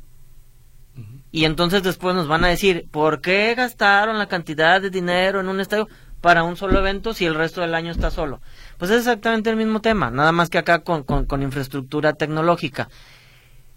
Y 1.31 1.45
entonces 1.45 1.81
después 1.81 2.13
nos 2.13 2.27
van 2.27 2.43
a 2.43 2.49
decir, 2.49 2.85
¿por 2.91 3.19
qué 3.19 3.55
gastaron 3.55 4.19
la 4.19 4.27
cantidad 4.27 4.79
de 4.79 4.91
dinero 4.91 5.39
en 5.39 5.47
un 5.47 5.59
estadio 5.59 5.87
para 6.21 6.43
un 6.43 6.55
solo 6.55 6.77
evento 6.77 7.13
si 7.13 7.25
el 7.25 7.33
resto 7.33 7.61
del 7.61 7.73
año 7.73 7.91
está 7.91 8.11
solo? 8.11 8.39
Pues 8.77 8.91
es 8.91 8.99
exactamente 8.99 9.49
el 9.49 9.55
mismo 9.55 9.81
tema, 9.81 10.11
nada 10.11 10.31
más 10.31 10.49
que 10.49 10.57
acá 10.57 10.79
con, 10.79 11.03
con, 11.03 11.41
infraestructura 11.41 12.13
tecnológica. 12.13 12.89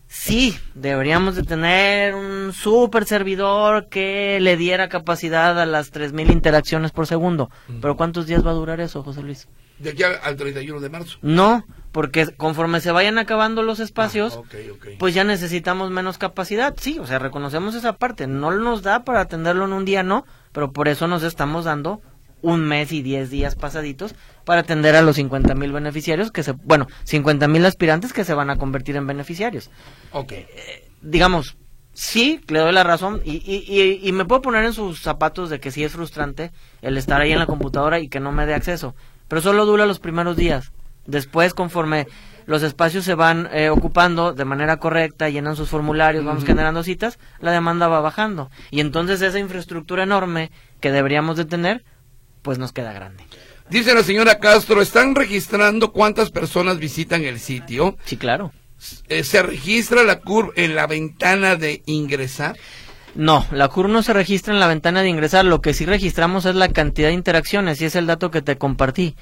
Sí, 0.08 0.56
deberíamos 0.74 1.34
de 1.34 1.42
tener 1.42 2.14
un 2.14 2.52
super 2.52 3.04
servidor 3.06 3.88
que 3.88 4.38
le 4.40 4.56
diera 4.56 4.88
capacidad 4.88 5.60
a 5.60 5.66
las 5.66 5.92
3.000 5.92 6.30
interacciones 6.30 6.92
por 6.92 7.06
segundo. 7.08 7.50
Pero 7.80 7.96
¿cuántos 7.96 8.26
días 8.26 8.46
va 8.46 8.50
a 8.50 8.54
durar 8.54 8.80
eso, 8.80 9.02
José 9.02 9.22
Luis? 9.22 9.48
de 9.78 9.90
aquí 9.90 10.02
al 10.02 10.36
31 10.36 10.80
de 10.80 10.88
marzo. 10.88 11.18
No, 11.22 11.64
porque 11.92 12.34
conforme 12.36 12.80
se 12.80 12.92
vayan 12.92 13.18
acabando 13.18 13.62
los 13.62 13.80
espacios, 13.80 14.40
ah, 14.42 14.58
pues 14.98 15.14
ya 15.14 15.24
necesitamos 15.24 15.90
menos 15.90 16.18
capacidad. 16.18 16.74
Sí, 16.78 16.98
o 16.98 17.06
sea, 17.06 17.18
reconocemos 17.18 17.74
esa 17.74 17.94
parte. 17.94 18.26
No 18.26 18.50
nos 18.52 18.82
da 18.82 19.04
para 19.04 19.20
atenderlo 19.20 19.64
en 19.66 19.72
un 19.72 19.84
día, 19.84 20.02
no, 20.02 20.24
pero 20.52 20.72
por 20.72 20.88
eso 20.88 21.06
nos 21.08 21.22
estamos 21.22 21.64
dando 21.64 22.00
un 22.46 22.64
mes 22.64 22.92
y 22.92 23.02
diez 23.02 23.30
días 23.30 23.54
pasaditos 23.54 24.14
para 24.44 24.60
atender 24.60 24.94
a 24.96 25.02
los 25.02 25.16
50 25.16 25.54
mil 25.54 25.72
beneficiarios 25.72 26.30
que 26.30 26.42
se, 26.42 26.52
bueno, 26.52 26.86
50 27.04 27.48
mil 27.48 27.64
aspirantes 27.66 28.12
que 28.12 28.24
se 28.24 28.34
van 28.34 28.50
a 28.50 28.56
convertir 28.56 28.96
en 28.96 29.06
beneficiarios. 29.06 29.70
Ok. 30.12 30.32
Eh, 30.32 30.88
digamos, 31.02 31.56
sí, 31.92 32.40
le 32.48 32.60
doy 32.60 32.72
la 32.72 32.84
razón 32.84 33.20
y, 33.24 33.42
y, 33.44 34.00
y, 34.08 34.12
me 34.12 34.24
puedo 34.24 34.42
poner 34.42 34.64
en 34.64 34.72
sus 34.72 35.02
zapatos 35.02 35.50
de 35.50 35.60
que 35.60 35.70
sí 35.70 35.82
es 35.82 35.92
frustrante 35.92 36.52
el 36.82 36.96
estar 36.96 37.20
ahí 37.20 37.32
en 37.32 37.38
la 37.38 37.46
computadora 37.46 37.98
y 37.98 38.08
que 38.08 38.20
no 38.20 38.32
me 38.32 38.46
dé 38.46 38.54
acceso 38.54 38.94
pero 39.28 39.42
solo 39.42 39.66
dura 39.66 39.86
los 39.86 39.98
primeros 39.98 40.36
días. 40.36 40.72
Después, 41.06 41.54
conforme 41.54 42.06
los 42.46 42.62
espacios 42.62 43.04
se 43.04 43.14
van 43.14 43.48
eh, 43.52 43.70
ocupando 43.70 44.32
de 44.32 44.44
manera 44.44 44.78
correcta, 44.78 45.28
llenan 45.28 45.56
sus 45.56 45.68
formularios, 45.68 46.24
vamos 46.24 46.44
generando 46.44 46.82
citas, 46.82 47.18
la 47.40 47.52
demanda 47.52 47.88
va 47.88 48.00
bajando. 48.00 48.50
Y 48.70 48.80
entonces 48.80 49.22
esa 49.22 49.38
infraestructura 49.38 50.04
enorme 50.04 50.50
que 50.80 50.92
deberíamos 50.92 51.36
de 51.36 51.44
tener, 51.44 51.84
pues 52.46 52.58
nos 52.58 52.72
queda 52.72 52.92
grande. 52.92 53.24
Dice 53.68 53.92
la 53.92 54.04
señora 54.04 54.38
Castro, 54.38 54.80
¿están 54.80 55.16
registrando 55.16 55.90
cuántas 55.90 56.30
personas 56.30 56.78
visitan 56.78 57.24
el 57.24 57.40
sitio? 57.40 57.98
Sí, 58.04 58.16
claro. 58.16 58.52
Eh, 59.08 59.24
¿Se 59.24 59.42
registra 59.42 60.04
la 60.04 60.20
curva 60.20 60.52
en 60.54 60.76
la 60.76 60.86
ventana 60.86 61.56
de 61.56 61.82
ingresar? 61.86 62.56
No, 63.16 63.44
la 63.50 63.66
CUR 63.66 63.88
no 63.88 64.04
se 64.04 64.12
registra 64.12 64.54
en 64.54 64.60
la 64.60 64.68
ventana 64.68 65.02
de 65.02 65.08
ingresar. 65.08 65.44
Lo 65.44 65.60
que 65.60 65.74
sí 65.74 65.86
registramos 65.86 66.44
es 66.44 66.54
la 66.54 66.68
cantidad 66.68 67.08
de 67.08 67.14
interacciones 67.14 67.80
y 67.80 67.86
es 67.86 67.96
el 67.96 68.06
dato 68.06 68.30
que 68.30 68.42
te 68.42 68.58
compartí. 68.58 69.16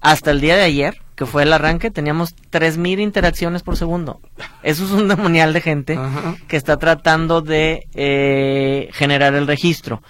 Hasta 0.00 0.30
el 0.30 0.40
día 0.40 0.56
de 0.56 0.62
ayer, 0.62 1.01
que 1.14 1.26
fue 1.26 1.42
el 1.42 1.52
arranque, 1.52 1.90
teníamos 1.90 2.34
3.000 2.50 3.00
interacciones 3.00 3.62
por 3.62 3.76
segundo. 3.76 4.20
Eso 4.62 4.84
es 4.84 4.90
un 4.90 5.08
demonial 5.08 5.52
de 5.52 5.60
gente 5.60 5.98
que 6.48 6.56
está 6.56 6.78
tratando 6.78 7.42
de 7.42 7.86
eh, 7.94 8.88
generar 8.92 9.34
el 9.34 9.46
registro. 9.46 10.02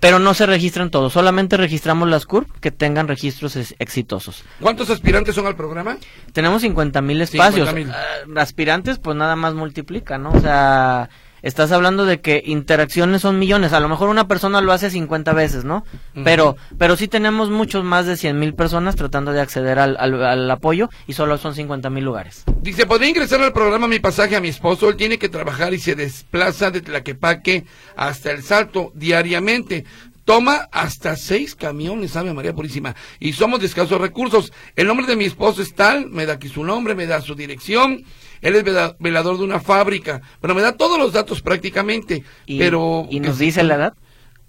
Pero 0.00 0.18
no 0.18 0.34
se 0.34 0.46
registran 0.46 0.90
todos, 0.90 1.12
solamente 1.12 1.56
registramos 1.56 2.08
las 2.08 2.26
CUR 2.26 2.46
que 2.60 2.70
tengan 2.70 3.08
registros 3.08 3.56
exitosos. 3.78 4.44
¿Cuántos 4.60 4.90
aspirantes 4.90 5.34
son 5.34 5.46
al 5.46 5.56
programa? 5.56 5.98
Tenemos 6.32 6.62
50.000 6.62 7.20
espacios. 7.22 7.68
Ah, 7.68 8.40
aspirantes, 8.40 8.98
pues 8.98 9.16
nada 9.16 9.36
más 9.36 9.54
multiplica, 9.54 10.18
¿no? 10.18 10.30
O 10.30 10.40
sea 10.40 11.08
estás 11.42 11.72
hablando 11.72 12.06
de 12.06 12.20
que 12.20 12.42
interacciones 12.44 13.22
son 13.22 13.38
millones. 13.38 13.72
A 13.72 13.80
lo 13.80 13.88
mejor 13.88 14.08
una 14.08 14.28
persona 14.28 14.60
lo 14.60 14.72
hace 14.72 14.90
50 14.90 15.32
veces, 15.32 15.64
¿no? 15.64 15.84
Pero 16.24 16.56
pero 16.78 16.96
sí 16.96 17.08
tenemos 17.08 17.50
muchos 17.50 17.84
más 17.84 18.06
de 18.06 18.16
100 18.16 18.38
mil 18.38 18.54
personas 18.54 18.96
tratando 18.96 19.32
de 19.32 19.40
acceder 19.40 19.78
al, 19.78 19.96
al, 19.96 20.50
apoyo 20.50 20.88
y 21.06 21.12
solo 21.12 21.38
son 21.38 21.54
50 21.54 21.90
mil 21.90 22.04
lugares. 22.04 22.44
Dice, 22.60 22.86
¿podría 22.86 23.08
ingresar 23.10 23.42
al 23.42 23.52
programa 23.52 23.88
mi 23.88 24.00
pasaje 24.00 24.36
a 24.36 24.40
mi 24.40 24.48
esposo? 24.48 24.88
Él 24.88 24.96
tiene 24.96 25.18
que 25.18 25.28
trabajar 25.28 25.74
y 25.74 25.78
se 25.78 25.94
desplaza 25.94 26.70
de 26.70 26.80
Tlaquepaque 26.80 27.64
hasta 27.96 28.30
El 28.30 28.42
Salto 28.42 28.92
diariamente 28.94 29.84
toma 30.28 30.68
hasta 30.72 31.16
seis 31.16 31.54
camiones, 31.54 32.10
sabe 32.10 32.34
María 32.34 32.52
Purísima, 32.52 32.94
y 33.18 33.32
somos 33.32 33.60
de 33.60 33.66
escasos 33.66 33.98
recursos. 33.98 34.52
El 34.76 34.86
nombre 34.86 35.06
de 35.06 35.16
mi 35.16 35.24
esposo 35.24 35.62
es 35.62 35.74
tal, 35.74 36.10
me 36.10 36.26
da 36.26 36.34
aquí 36.34 36.50
su 36.50 36.64
nombre, 36.64 36.94
me 36.94 37.06
da 37.06 37.22
su 37.22 37.34
dirección, 37.34 38.04
él 38.40 38.56
es 38.56 38.64
velador 38.98 39.38
de 39.38 39.44
una 39.44 39.60
fábrica, 39.60 40.22
pero 40.40 40.54
me 40.54 40.62
da 40.62 40.72
todos 40.72 40.98
los 40.98 41.12
datos 41.12 41.42
prácticamente. 41.42 42.24
¿Y, 42.46 42.58
pero 42.58 43.06
¿y 43.10 43.20
nos 43.20 43.38
dice 43.38 43.62
la 43.62 43.74
edad? 43.74 43.94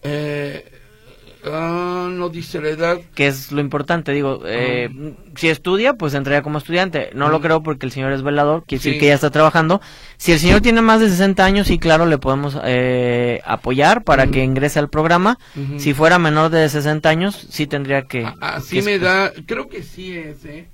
Eh, 0.04 0.80
Ah, 1.46 2.10
no 2.12 2.30
dice 2.30 2.60
la 2.62 2.70
edad. 2.70 3.00
Que 3.16 3.28
es 3.28 3.52
lo 3.52 3.62
importante, 3.62 4.12
digo, 4.12 4.42
eh, 4.46 4.90
ah. 4.92 5.12
si 5.36 5.48
estudia, 5.48 5.94
pues 5.94 6.14
entraría 6.14 6.42
como 6.42 6.58
estudiante. 6.58 7.12
No 7.14 7.30
lo 7.30 7.40
mm. 7.40 7.42
creo 7.42 7.64
porque 7.64 7.86
el 7.86 7.92
señor 7.92 8.12
es 8.12 8.24
velador, 8.24 8.66
quiere 8.66 8.84
decir 8.84 9.00
que 9.00 9.08
ya 9.08 9.14
está 9.14 9.30
trabajando. 9.30 9.80
Si 10.18 10.34
el 10.34 10.40
señor 10.40 10.62
tiene 10.62 10.82
más 10.82 11.00
de 11.00 11.10
60 11.10 11.44
años, 11.44 11.68
sí, 11.68 11.80
claro, 11.80 12.06
le 12.06 12.18
podemos 12.18 12.58
eh, 12.64 13.42
apoyar 13.46 14.04
para 14.04 14.28
que 14.28 14.44
ingrese 14.44 14.80
al 14.80 14.90
programa. 14.90 15.40
Si 15.78 15.94
fuera 15.94 16.20
menor 16.20 16.50
de 16.50 16.68
60 16.68 17.08
años, 17.08 17.48
sí 17.50 17.68
tendría 17.68 18.04
que... 18.04 18.28
Así 18.42 18.82
me 18.82 19.00
da, 19.00 19.32
creo 19.46 19.70
que 19.70 19.84
sí 19.84 20.18
es, 20.18 20.44
¿eh? 20.46 20.68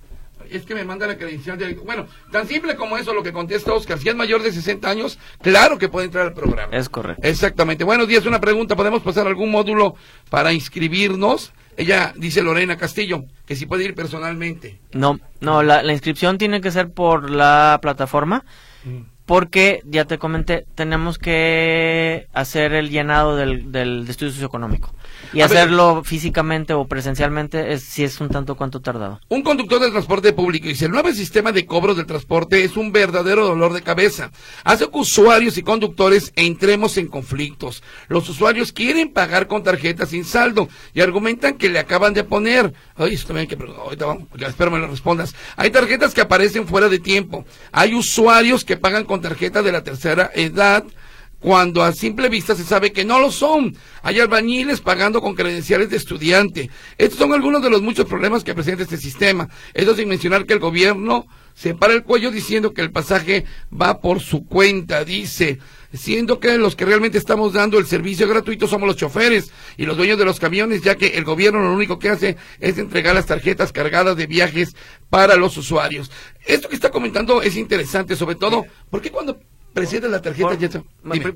Es 0.52 0.66
que 0.66 0.76
me 0.76 0.84
manda 0.84 1.08
la 1.08 1.18
credencial 1.18 1.58
de... 1.58 1.74
Bueno, 1.74 2.08
tan 2.32 2.48
simple 2.48 2.76
como 2.76 2.98
eso 2.98 3.14
lo 3.14 3.24
que 3.24 3.34
contesta 3.34 3.74
Oscar. 3.74 4.00
Si 4.00 4.10
es 4.10 4.16
mayor 4.16 4.42
de 4.42 4.52
60 4.52 4.90
años, 4.90 5.20
claro 5.42 5.78
que 5.78 5.90
puede 5.90 6.06
entrar 6.06 6.28
al 6.28 6.34
programa. 6.34 6.76
Es 6.76 6.90
correcto. 6.90 7.28
Exactamente. 7.28 7.84
Buenos 7.84 8.08
días, 8.08 8.26
una 8.26 8.40
pregunta. 8.40 8.76
¿Podemos 8.76 9.02
pasar 9.02 9.28
algún 9.28 9.52
módulo 9.52 9.96
para 10.30 10.54
inscribirnos? 10.54 11.54
Ella 11.78 12.14
dice 12.16 12.42
Lorena 12.42 12.78
Castillo, 12.78 13.26
que 13.46 13.56
si 13.56 13.66
puede 13.66 13.84
ir 13.84 13.96
personalmente. 13.96 14.80
No, 14.94 15.20
no, 15.42 15.62
la, 15.62 15.84
inscripción 15.92 16.38
tiene 16.38 16.62
que 16.62 16.72
ser 16.72 16.92
por 16.92 17.30
la 17.30 17.80
plataforma. 17.82 18.46
Mm 18.86 19.14
porque 19.26 19.82
ya 19.86 20.06
te 20.06 20.18
comenté, 20.18 20.66
tenemos 20.76 21.18
que 21.18 22.28
hacer 22.34 22.74
el 22.74 22.90
llenado 22.90 23.36
del, 23.36 23.72
del 23.72 24.06
estudio 24.08 24.32
socioeconómico. 24.32 24.94
Y 25.34 25.42
hacerlo 25.42 26.04
físicamente 26.04 26.74
o 26.74 26.86
presencialmente 26.86 27.74
es, 27.74 27.84
si 27.84 28.04
es 28.04 28.22
un 28.22 28.30
tanto 28.30 28.56
cuanto 28.56 28.80
tardado. 28.80 29.20
Un 29.28 29.42
conductor 29.42 29.82
de 29.82 29.92
transporte 29.92 30.34
público 30.34 30.68
dice, 30.68 30.86
el 30.86 30.92
nuevo 30.92 31.12
sistema 31.12 31.52
de 31.52 31.66
cobros 31.66 31.98
del 31.98 32.06
transporte 32.06 32.64
es 32.64 32.78
un 32.78 32.92
verdadero 32.92 33.46
dolor 33.48 33.74
de 33.74 33.82
cabeza. 33.82 34.32
Hace 34.64 34.90
que 34.90 34.98
usuarios 34.98 35.58
y 35.58 35.64
conductores 35.64 36.32
entremos 36.36 36.98
en 36.98 37.08
conflictos. 37.08 37.84
Los 38.08 38.30
usuarios 38.30 38.72
quieren 38.72 39.12
pagar 39.12 39.48
con 39.48 39.64
tarjetas 39.64 40.10
sin 40.10 40.24
saldo 40.24 40.70
y 40.94 41.02
argumentan 41.02 41.58
que 41.58 41.70
le 41.70 41.80
acaban 41.80 42.14
de 42.14 42.24
poner. 42.24 42.74
Ay, 42.96 43.16
esto 43.16 43.30
también 43.30 43.50
hay 43.50 43.58
que 43.58 43.64
ahorita 43.66 44.06
vamos, 44.06 44.28
espero 44.40 44.72
me 44.72 44.80
lo 44.80 44.88
respondas. 44.88 45.36
Hay 45.58 45.72
tarjetas 45.72 46.14
que 46.14 46.22
aparecen 46.22 46.68
fuera 46.68 46.88
de 46.88 47.00
tiempo. 47.00 47.46
Hay 47.72 47.94
usuarios 47.94 48.64
que 48.64 48.78
pagan 48.78 49.06
con 49.06 49.14
tarjeta 49.21 49.62
de 49.62 49.71
la 49.71 49.84
tercera 49.84 50.32
edad 50.34 50.84
cuando 51.39 51.84
a 51.84 51.93
simple 51.93 52.28
vista 52.28 52.56
se 52.56 52.63
sabe 52.63 52.91
que 52.91 53.06
no 53.06 53.19
lo 53.19 53.32
son. 53.32 53.75
Hay 54.01 54.19
albañiles 54.19 54.82
pagando 54.82 55.21
con 55.21 55.36
credenciales 55.36 55.91
de 55.91 55.97
estudiante. 55.97 56.71
Estos 56.97 57.19
son 57.19 57.34
algunos 57.34 57.62
de 57.62 57.69
los 57.69 57.84
muchos 57.84 58.06
problemas 58.06 58.43
que 58.43 58.56
presenta 58.56 58.84
este 58.84 58.97
sistema. 58.97 59.47
Esto 59.73 59.95
sin 59.95 60.10
mencionar 60.10 60.45
que 60.45 60.54
el 60.54 60.60
gobierno 60.60 61.28
se 61.54 61.75
para 61.75 61.93
el 61.93 62.04
cuello 62.04 62.32
diciendo 62.32 62.73
que 62.73 62.82
el 62.82 62.91
pasaje 62.91 63.45
va 63.71 64.01
por 64.01 64.21
su 64.21 64.45
cuenta, 64.45 65.06
dice, 65.06 65.60
siendo 65.96 66.40
que 66.40 66.58
los 66.58 66.76
que 66.76 66.86
realmente 66.86 67.18
estamos 67.18 67.54
dando 67.54 67.78
el 67.78 67.86
servicio 67.86 68.28
gratuito 68.28 68.68
somos 68.68 68.88
los 68.88 68.98
choferes 68.98 69.52
y 69.78 69.86
los 69.86 69.98
dueños 69.98 70.18
de 70.18 70.26
los 70.26 70.40
camiones, 70.40 70.82
ya 70.82 70.96
que 70.96 71.08
el 71.18 71.24
gobierno 71.24 71.60
lo 71.60 71.74
único 71.74 72.00
que 72.00 72.10
hace 72.10 72.38
es 72.60 72.78
entregar 72.78 73.16
las 73.16 73.26
tarjetas 73.26 73.72
cargadas 73.72 74.18
de 74.18 74.28
viajes 74.28 74.76
para 75.10 75.36
los 75.36 75.58
usuarios. 75.58 76.12
Esto 76.46 76.70
que 76.70 76.76
está 76.76 76.92
comentando 76.92 77.42
es 77.42 77.56
interesante, 77.58 78.16
sobre 78.16 78.36
todo, 78.36 78.66
porque 78.90 79.12
cuando 79.12 79.40
presenta 79.74 80.08
la 80.08 80.22
tarjeta 80.22 80.84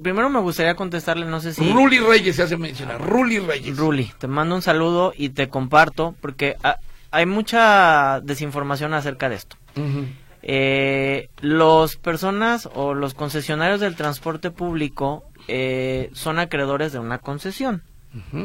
Primero 0.02 0.30
me 0.30 0.40
gustaría 0.40 0.76
contestarle, 0.76 1.26
no 1.26 1.42
sé 1.42 1.54
si... 1.54 1.72
Ruli 1.72 2.00
Reyes 2.00 2.38
se 2.38 2.44
hace 2.44 2.58
mencionar, 2.58 3.02
Ruli 3.06 3.40
Reyes. 3.40 3.78
Ruli, 3.78 4.12
te 4.18 4.28
mando 4.28 4.56
un 4.56 4.62
saludo 4.62 5.14
y 5.16 5.30
te 5.30 5.50
comparto, 5.50 6.16
porque 6.22 6.56
hay 7.12 7.26
mucha 7.26 8.22
desinformación 8.22 8.94
acerca 8.94 9.30
de 9.30 9.36
esto. 9.36 9.58
Eh, 10.42 11.30
los 11.42 11.98
personas 11.98 12.70
o 12.74 12.94
los 12.94 13.14
concesionarios 13.14 13.80
del 13.80 13.96
transporte 13.96 14.52
público 14.52 15.26
eh, 15.48 16.10
son 16.14 16.40
acreedores 16.40 16.92
de 16.92 17.00
una 17.00 17.18
concesión 17.18 17.84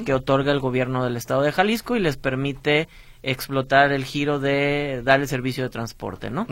que 0.05 0.13
otorga 0.13 0.53
el 0.53 0.61
gobierno 0.61 1.05
del 1.05 1.17
estado 1.17 1.41
de 1.41 1.51
Jalisco 1.51 1.97
y 1.97 2.01
les 2.01 2.19
permite 2.19 2.87
explotar 3.23 3.93
el 3.93 4.05
giro 4.05 4.39
de 4.39 5.01
dar 5.03 5.21
el 5.21 5.29
servicio 5.29 5.65
de 5.65 5.71
transporte, 5.71 6.29
¿no? 6.29 6.47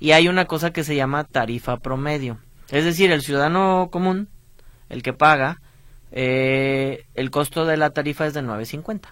Y 0.00 0.10
hay 0.10 0.26
una 0.26 0.46
cosa 0.46 0.72
que 0.72 0.82
se 0.82 0.96
llama 0.96 1.22
tarifa 1.22 1.76
promedio. 1.76 2.38
Es 2.70 2.84
decir, 2.84 3.12
el 3.12 3.22
ciudadano 3.22 3.90
común, 3.92 4.28
el 4.88 5.04
que 5.04 5.12
paga, 5.12 5.60
eh, 6.10 7.04
el 7.14 7.30
costo 7.30 7.64
de 7.64 7.76
la 7.76 7.90
tarifa 7.90 8.26
es 8.26 8.34
de 8.34 8.42
9.50. 8.42 9.02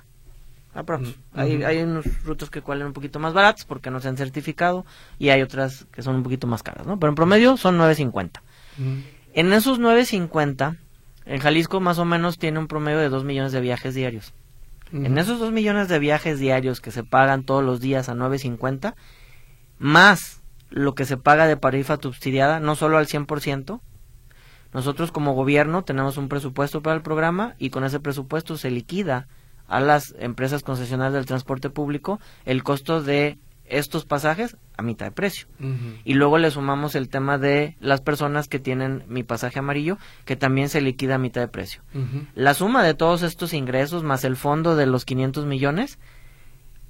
hay, 1.35 1.63
hay 1.63 1.83
unos 1.83 2.05
rutas 2.25 2.51
que 2.51 2.63
cualen 2.63 2.89
un 2.89 2.93
poquito 2.93 3.19
más 3.19 3.33
baratos 3.33 3.65
porque 3.65 3.91
no 3.91 4.01
se 4.01 4.09
han 4.09 4.17
certificado 4.17 4.85
y 5.19 5.31
hay 5.31 5.43
otras 5.43 5.87
que 5.93 6.03
son 6.03 6.17
un 6.17 6.23
poquito 6.23 6.47
más 6.47 6.63
caras, 6.63 6.87
¿no? 6.87 6.99
Pero 6.99 7.11
en 7.11 7.15
promedio 7.15 7.57
son 7.57 7.79
9.50. 7.79 8.41
En 9.33 9.53
esos 9.53 9.81
9.50, 9.81 10.77
en 11.25 11.41
Jalisco 11.41 11.81
más 11.81 11.99
o 11.99 12.05
menos 12.05 12.39
tiene 12.39 12.59
un 12.59 12.69
promedio 12.69 12.99
de 12.99 13.09
2 13.09 13.25
millones 13.25 13.53
de 13.53 13.61
viajes 13.61 13.95
diarios. 13.95 14.35
En 14.93 15.19
esos 15.19 15.41
2 15.41 15.53
millones 15.53 15.89
de 15.89 15.99
viajes 15.99 16.39
diarios 16.39 16.81
que 16.81 16.93
se 16.93 17.03
pagan 17.03 17.43
todos 17.45 17.65
los 17.65 17.81
días 17.81 18.09
a 18.09 18.15
9.50, 18.15 18.95
más 19.79 20.43
lo 20.71 20.95
que 20.95 21.05
se 21.05 21.17
paga 21.17 21.47
de 21.47 21.57
tarifa 21.57 21.99
subsidiada, 22.01 22.61
no 22.61 22.77
solo 22.77 22.99
al 22.99 23.07
100%. 23.07 23.81
Nosotros 24.73 25.11
como 25.11 25.35
gobierno 25.35 25.85
tenemos 25.85 26.19
un 26.19 26.29
presupuesto 26.29 26.83
para 26.83 26.97
el 26.97 27.03
programa 27.03 27.55
y 27.59 27.71
con 27.71 27.85
ese 27.85 27.99
presupuesto 27.99 28.57
se 28.57 28.71
liquida 28.71 29.27
a 29.69 29.81
las 29.81 30.15
empresas 30.19 30.63
concesionarias 30.63 31.15
del 31.15 31.27
transporte 31.27 31.71
público 31.71 32.21
el 32.45 32.63
costo 32.63 33.03
de 33.03 33.39
estos 33.65 34.05
pasajes 34.05 34.57
a 34.77 34.83
mitad 34.83 35.07
de 35.07 35.13
precio. 35.13 35.49
Y 36.05 36.15
luego 36.15 36.39
le 36.39 36.51
sumamos 36.51 36.95
el 36.95 37.09
tema 37.09 37.39
de 37.39 37.77
las 37.81 38.01
personas 38.01 38.49
que 38.49 38.59
tienen 38.59 39.05
mi 39.09 39.23
pasaje 39.23 39.59
amarillo, 39.59 39.99
que 40.25 40.37
también 40.37 40.69
se 40.69 40.81
liquida 40.81 41.17
a 41.17 41.19
mitad 41.19 41.41
de 41.41 41.49
precio. 41.49 41.83
La 42.35 42.55
suma 42.55 42.83
de 42.83 42.95
todos 42.95 43.23
estos 43.23 43.53
ingresos 43.53 44.03
más 44.03 44.25
el 44.25 44.37
fondo 44.37 44.77
de 44.77 44.87
los 44.87 45.05
500 45.05 45.47
millones 45.47 45.99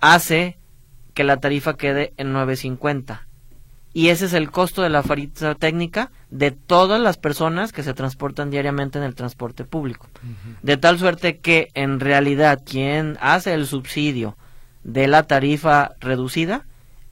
hace 0.01 0.59
que 1.15 1.25
la 1.25 1.39
tarifa 1.39 1.77
quede 1.77 2.13
en 2.19 2.33
950 2.33 3.26
y 3.97 4.11
ese 4.11 4.27
es 4.27 4.35
el 4.35 4.51
costo 4.51 4.83
de 4.83 4.91
la 4.91 5.03
farita 5.03 5.55
técnica 5.55 6.11
de 6.29 6.51
todas 6.51 7.01
las 7.01 7.17
personas 7.17 7.73
que 7.73 7.83
se 7.83 7.95
transportan 7.95 8.51
diariamente 8.51 8.99
en 8.99 9.05
el 9.05 9.15
transporte 9.15 9.65
público. 9.65 10.07
De 10.61 10.77
tal 10.77 10.99
suerte 10.99 11.39
que 11.39 11.71
en 11.73 11.99
realidad 11.99 12.61
quien 12.63 13.17
hace 13.23 13.55
el 13.55 13.67
subsidio 13.67 14.37
de 14.85 15.07
la 15.07 15.23
tarifa 15.23 15.93
reducida 15.99 16.67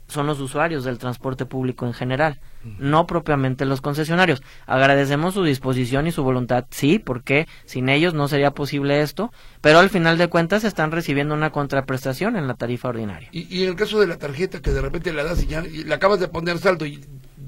son 0.09 0.27
los 0.27 0.40
usuarios 0.40 0.85
del 0.85 0.99
transporte 0.99 1.47
público 1.47 1.87
en 1.87 1.94
general, 1.94 2.38
no 2.79 3.07
propiamente 3.07 3.64
los 3.64 3.81
concesionarios. 3.81 4.42
Agradecemos 4.66 5.35
su 5.35 5.42
disposición 5.44 6.07
y 6.07 6.12
su 6.12 6.22
voluntad, 6.22 6.64
sí, 6.70 6.98
porque 6.98 7.46
sin 7.64 7.88
ellos 7.88 8.14
no 8.14 8.29
sería 8.29 8.53
posible 8.53 9.03
esto, 9.03 9.33
pero 9.61 9.79
al 9.79 9.90
final 9.90 10.18
de 10.18 10.29
cuentas 10.29 10.64
están 10.64 10.92
recibiendo 10.92 11.35
una 11.35 11.50
contraprestación 11.50 12.37
en 12.37 12.46
la 12.46 12.55
tarifa 12.55 12.88
ordinaria. 12.88 13.29
Y, 13.33 13.62
en 13.62 13.70
el 13.70 13.77
caso 13.77 14.00
de 14.00 14.07
la 14.07 14.18
tarjeta 14.18 14.61
que 14.61 14.70
de 14.70 14.81
repente 14.81 15.12
la 15.12 15.24
das 15.24 15.42
y 15.42 15.46
ya 15.46 15.62
le 15.62 15.94
acabas 15.94 16.20
de 16.20 16.29
poner 16.29 16.59
saldo 16.59 16.87
y 16.87 17.00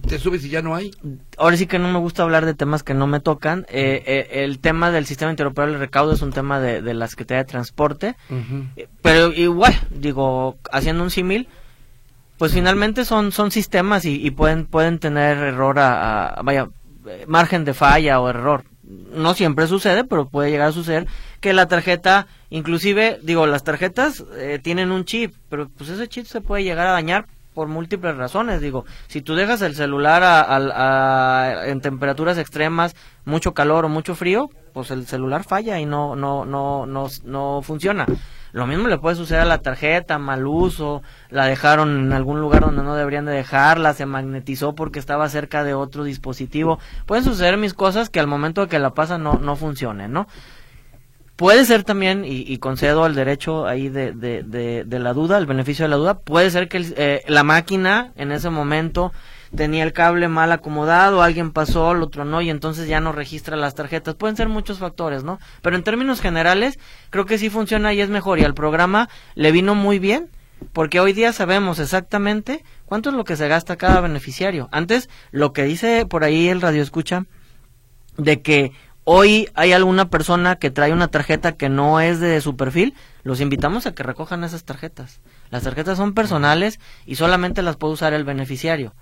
te 0.06 0.18
subes 0.18 0.44
y 0.44 0.48
ya 0.48 0.62
no 0.62 0.74
hay. 0.74 0.92
Ahora 1.36 1.56
sí 1.56 1.66
que 1.66 1.78
no 1.78 1.88
me 1.88 1.98
gusta 1.98 2.22
hablar 2.22 2.46
de 2.46 2.54
temas 2.54 2.82
que 2.82 2.94
no 2.94 3.06
me 3.06 3.20
tocan. 3.20 3.66
Eh, 3.68 4.02
eh, 4.06 4.44
el 4.44 4.58
tema 4.60 4.90
del 4.90 5.06
sistema 5.06 5.30
interoperable 5.30 5.74
de 5.74 5.80
recaudo 5.80 6.12
es 6.12 6.22
un 6.22 6.32
tema 6.32 6.60
de, 6.60 6.80
de 6.82 6.94
la 6.94 7.08
Secretaría 7.08 7.44
de 7.44 7.50
Transporte, 7.50 8.16
eh, 8.76 8.88
pero 9.02 9.32
igual, 9.32 9.74
digo, 9.90 10.58
haciendo 10.70 11.02
un 11.02 11.10
símil, 11.10 11.48
pues 12.38 12.52
finalmente 12.52 13.04
son 13.04 13.32
son 13.32 13.50
sistemas 13.50 14.04
y, 14.04 14.30
pueden 14.30 14.66
pueden 14.66 14.98
tener 14.98 15.38
error 15.38 15.78
a, 15.78 16.40
vaya 16.42 16.68
margen 17.26 17.64
de 17.64 17.74
falla 17.74 18.20
o 18.20 18.28
error. 18.28 18.64
No 18.82 19.34
siempre 19.34 19.66
sucede 19.66 20.04
pero 20.04 20.28
puede 20.28 20.50
llegar 20.50 20.68
a 20.68 20.72
suceder 20.72 21.06
que 21.40 21.52
la 21.52 21.66
tarjeta 21.66 22.26
inclusive 22.50 23.18
digo 23.22 23.46
las 23.46 23.64
tarjetas 23.64 24.24
eh, 24.36 24.60
tienen 24.62 24.92
un 24.92 25.04
chip 25.04 25.34
pero 25.48 25.68
pues 25.68 25.90
ese 25.90 26.08
chip 26.08 26.26
se 26.26 26.40
puede 26.40 26.64
llegar 26.64 26.86
a 26.86 26.92
dañar 26.92 27.26
por 27.54 27.68
múltiples 27.68 28.16
razones. 28.16 28.60
Digo 28.60 28.84
si 29.08 29.22
tú 29.22 29.34
dejas 29.34 29.62
el 29.62 29.74
celular 29.74 30.22
a, 30.22 31.66
en 31.66 31.80
temperaturas 31.80 32.38
extremas 32.38 32.94
mucho 33.24 33.54
calor 33.54 33.86
o 33.86 33.88
mucho 33.88 34.14
frío 34.14 34.50
pues 34.74 34.90
el 34.90 35.06
celular 35.06 35.44
falla 35.44 35.80
y 35.80 35.86
no 35.86 36.14
no 36.16 36.44
no 36.44 36.84
no 36.84 37.08
no 37.24 37.62
funciona 37.62 38.06
Lo 38.56 38.66
mismo 38.66 38.88
le 38.88 38.96
puede 38.96 39.16
suceder 39.16 39.42
a 39.42 39.44
la 39.44 39.58
tarjeta, 39.58 40.18
mal 40.18 40.46
uso, 40.46 41.02
la 41.28 41.44
dejaron 41.44 42.06
en 42.06 42.14
algún 42.14 42.40
lugar 42.40 42.62
donde 42.62 42.82
no 42.82 42.96
deberían 42.96 43.26
de 43.26 43.32
dejarla, 43.32 43.92
se 43.92 44.06
magnetizó 44.06 44.74
porque 44.74 44.98
estaba 44.98 45.28
cerca 45.28 45.62
de 45.62 45.74
otro 45.74 46.04
dispositivo. 46.04 46.78
Pueden 47.04 47.22
suceder 47.22 47.58
mis 47.58 47.74
cosas 47.74 48.08
que 48.08 48.18
al 48.18 48.26
momento 48.26 48.62
de 48.62 48.68
que 48.68 48.78
la 48.78 48.94
pasa 48.94 49.18
no, 49.18 49.34
no 49.34 49.56
funcionen, 49.56 50.10
¿no? 50.10 50.26
Puede 51.36 51.66
ser 51.66 51.84
también, 51.84 52.24
y, 52.24 52.56
concedo 52.56 53.04
el 53.04 53.14
derecho 53.14 53.66
ahí 53.66 53.90
de, 53.90 54.14
de, 54.14 54.98
la 55.00 55.12
duda, 55.12 55.36
el 55.36 55.44
beneficio 55.44 55.84
de 55.84 55.90
la 55.90 55.96
duda, 55.96 56.18
puede 56.20 56.48
ser 56.48 56.70
que 56.70 56.82
eh, 56.96 57.24
la 57.28 57.42
máquina 57.42 58.12
en 58.16 58.32
ese 58.32 58.48
momento 58.48 59.12
tenía 59.56 59.82
el 59.82 59.92
cable 59.92 60.28
mal 60.28 60.52
acomodado, 60.52 61.22
alguien 61.22 61.50
pasó, 61.50 61.92
el 61.92 62.02
otro 62.02 62.24
no, 62.24 62.40
y 62.40 62.50
entonces 62.50 62.86
ya 62.88 63.00
no 63.00 63.12
registra 63.12 63.56
las 63.56 63.74
tarjetas. 63.74 64.14
Pueden 64.14 64.36
ser 64.36 64.48
muchos 64.48 64.78
factores, 64.78 65.24
¿no? 65.24 65.38
Pero 65.62 65.76
en 65.76 65.82
términos 65.82 66.20
generales, 66.20 66.78
creo 67.10 67.26
que 67.26 67.38
sí 67.38 67.50
funciona 67.50 67.92
y 67.92 68.00
es 68.00 68.08
mejor, 68.08 68.38
y 68.38 68.44
al 68.44 68.54
programa 68.54 69.08
le 69.34 69.50
vino 69.50 69.74
muy 69.74 69.98
bien, 69.98 70.30
porque 70.72 71.00
hoy 71.00 71.12
día 71.12 71.32
sabemos 71.32 71.78
exactamente 71.78 72.64
cuánto 72.84 73.10
es 73.10 73.16
lo 73.16 73.24
que 73.24 73.36
se 73.36 73.48
gasta 73.48 73.76
cada 73.76 74.00
beneficiario. 74.00 74.68
Antes, 74.72 75.08
lo 75.30 75.52
que 75.52 75.64
dice 75.64 76.06
por 76.06 76.24
ahí 76.24 76.48
el 76.48 76.60
radio 76.60 76.82
escucha, 76.82 77.24
de 78.16 78.40
que 78.42 78.72
hoy 79.04 79.48
hay 79.54 79.72
alguna 79.72 80.08
persona 80.08 80.56
que 80.56 80.70
trae 80.70 80.92
una 80.92 81.08
tarjeta 81.08 81.52
que 81.52 81.68
no 81.68 82.00
es 82.00 82.20
de 82.20 82.40
su 82.40 82.56
perfil, 82.56 82.94
los 83.22 83.40
invitamos 83.40 83.86
a 83.86 83.94
que 83.94 84.02
recojan 84.02 84.44
esas 84.44 84.64
tarjetas. 84.64 85.20
Las 85.50 85.62
tarjetas 85.62 85.96
son 85.96 86.14
personales 86.14 86.80
y 87.04 87.16
solamente 87.16 87.62
las 87.62 87.76
puede 87.76 87.94
usar 87.94 88.14
el 88.14 88.24
beneficiario. 88.24 88.94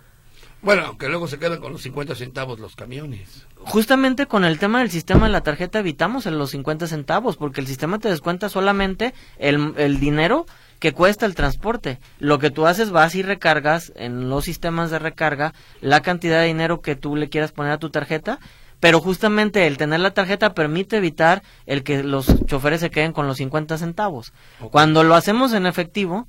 Bueno, 0.65 0.97
que 0.97 1.09
luego 1.09 1.29
se 1.29 1.39
quedan 1.39 1.61
con 1.61 1.73
los 1.73 1.83
50 1.83 2.15
centavos 2.15 2.59
los 2.59 2.75
camiones. 2.75 3.47
Justamente 3.59 4.25
con 4.27 4.45
el 4.45 4.59
tema 4.59 4.79
del 4.79 4.91
sistema 4.91 5.27
de 5.27 5.33
la 5.33 5.43
tarjeta 5.43 5.81
evitamos 5.81 6.25
los 6.25 6.51
50 6.51 6.87
centavos, 6.87 7.37
porque 7.37 7.61
el 7.61 7.67
sistema 7.67 7.99
te 7.99 8.09
descuenta 8.09 8.49
solamente 8.49 9.13
el, 9.39 9.75
el 9.77 10.01
dinero 10.01 10.47
que 10.79 10.93
cuesta 10.93 11.27
el 11.27 11.35
transporte. 11.35 12.01
Lo 12.19 12.39
que 12.39 12.51
tú 12.51 12.67
haces, 12.67 12.91
vas 12.91 13.15
y 13.15 13.23
recargas 13.23 13.93
en 13.95 14.31
los 14.31 14.47
sistemas 14.47 14.91
de 14.91 14.99
recarga 14.99 15.53
la 15.83 16.01
cantidad 16.01 16.41
de 16.41 16.47
dinero 16.47 16.81
que 16.81 16.97
tú 16.97 17.15
le 17.15 17.29
quieras 17.29 17.53
poner 17.53 17.73
a 17.73 17.79
tu 17.79 17.91
tarjeta 17.91 18.39
pero 18.81 19.01
justamente 19.01 19.67
el 19.67 19.79
tener 19.79 20.01
la 20.01 20.13
tarjeta 20.13 20.53
permite 20.53 20.99
evitar 20.99 21.43
el 21.65 21.85
que 21.85 22.03
los 22.03 22.45
choferes 22.45 22.81
se 22.81 22.91
queden 22.91 23.15
con 23.15 23.27
los 23.27 23.39
50 23.39 23.79
centavos. 23.79 24.35
Cuando 24.71 25.05
lo 25.05 25.15
hacemos 25.15 25.55
en 25.55 25.65
efectivo, 25.65 26.27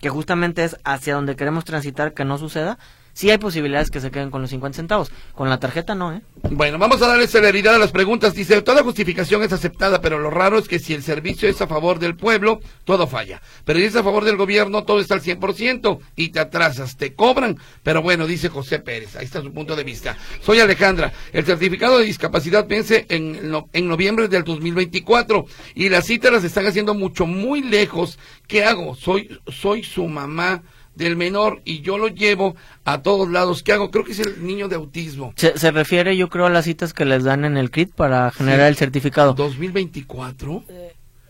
que 0.00 0.08
justamente 0.08 0.64
es 0.64 0.78
hacia 0.84 1.14
donde 1.14 1.36
queremos 1.36 1.66
transitar 1.66 2.14
que 2.14 2.24
no 2.24 2.38
suceda, 2.38 2.78
sí 3.12 3.30
hay 3.30 3.38
posibilidades 3.38 3.90
que 3.90 4.00
se 4.00 4.10
queden 4.10 4.30
con 4.30 4.40
los 4.40 4.50
50 4.50 4.76
centavos. 4.76 5.10
Con 5.34 5.48
la 5.48 5.58
tarjeta 5.58 5.94
no, 5.94 6.12
¿eh? 6.12 6.22
Bueno, 6.50 6.78
vamos 6.78 7.00
a 7.02 7.08
darle 7.08 7.26
celeridad 7.26 7.74
a 7.74 7.78
las 7.78 7.92
preguntas. 7.92 8.34
Dice, 8.34 8.60
toda 8.62 8.82
justificación 8.82 9.42
es 9.42 9.52
aceptada, 9.52 10.00
pero 10.00 10.18
lo 10.18 10.30
raro 10.30 10.58
es 10.58 10.68
que 10.68 10.78
si 10.78 10.94
el 10.94 11.02
servicio 11.02 11.48
es 11.48 11.60
a 11.60 11.66
favor 11.66 11.98
del 11.98 12.16
pueblo, 12.16 12.60
todo 12.84 13.06
falla. 13.06 13.40
Pero 13.64 13.78
si 13.78 13.86
es 13.86 13.96
a 13.96 14.02
favor 14.02 14.24
del 14.24 14.36
gobierno, 14.36 14.84
todo 14.84 15.00
está 15.00 15.14
al 15.14 15.22
100% 15.22 15.98
y 16.16 16.30
te 16.30 16.40
atrasas, 16.40 16.96
te 16.96 17.14
cobran. 17.14 17.58
Pero 17.82 18.02
bueno, 18.02 18.26
dice 18.26 18.48
José 18.48 18.78
Pérez, 18.78 19.16
ahí 19.16 19.24
está 19.24 19.40
su 19.40 19.52
punto 19.52 19.76
de 19.76 19.84
vista. 19.84 20.16
Soy 20.42 20.60
Alejandra, 20.60 21.12
el 21.32 21.44
certificado 21.44 21.98
de 21.98 22.04
discapacidad 22.04 22.66
vence 22.66 23.06
en, 23.08 23.52
en 23.72 23.88
noviembre 23.88 24.28
del 24.28 24.44
2024 24.44 25.46
y 25.74 25.88
las 25.88 26.06
citas 26.06 26.32
las 26.32 26.44
están 26.44 26.66
haciendo 26.66 26.94
mucho, 26.94 27.26
muy 27.26 27.62
lejos. 27.62 28.18
¿Qué 28.46 28.64
hago? 28.64 28.94
Soy, 28.94 29.40
soy 29.48 29.82
su 29.82 30.06
mamá 30.06 30.62
del 30.94 31.16
menor 31.16 31.60
y 31.64 31.80
yo 31.80 31.98
lo 31.98 32.08
llevo 32.08 32.56
a 32.84 33.02
todos 33.02 33.28
lados. 33.28 33.62
¿Qué 33.62 33.72
hago? 33.72 33.90
Creo 33.90 34.04
que 34.04 34.12
es 34.12 34.20
el 34.20 34.44
niño 34.46 34.68
de 34.68 34.76
autismo. 34.76 35.32
Se, 35.36 35.70
refiere, 35.70 36.16
yo 36.16 36.28
creo, 36.28 36.46
a 36.46 36.50
las 36.50 36.64
citas 36.64 36.92
que 36.92 37.04
les 37.04 37.24
dan 37.24 37.44
en 37.44 37.56
el 37.56 37.70
CRIT 37.70 37.94
para 37.94 38.30
generar 38.30 38.68
el 38.68 38.76
certificado. 38.76 39.34
¿2024? 39.34 40.62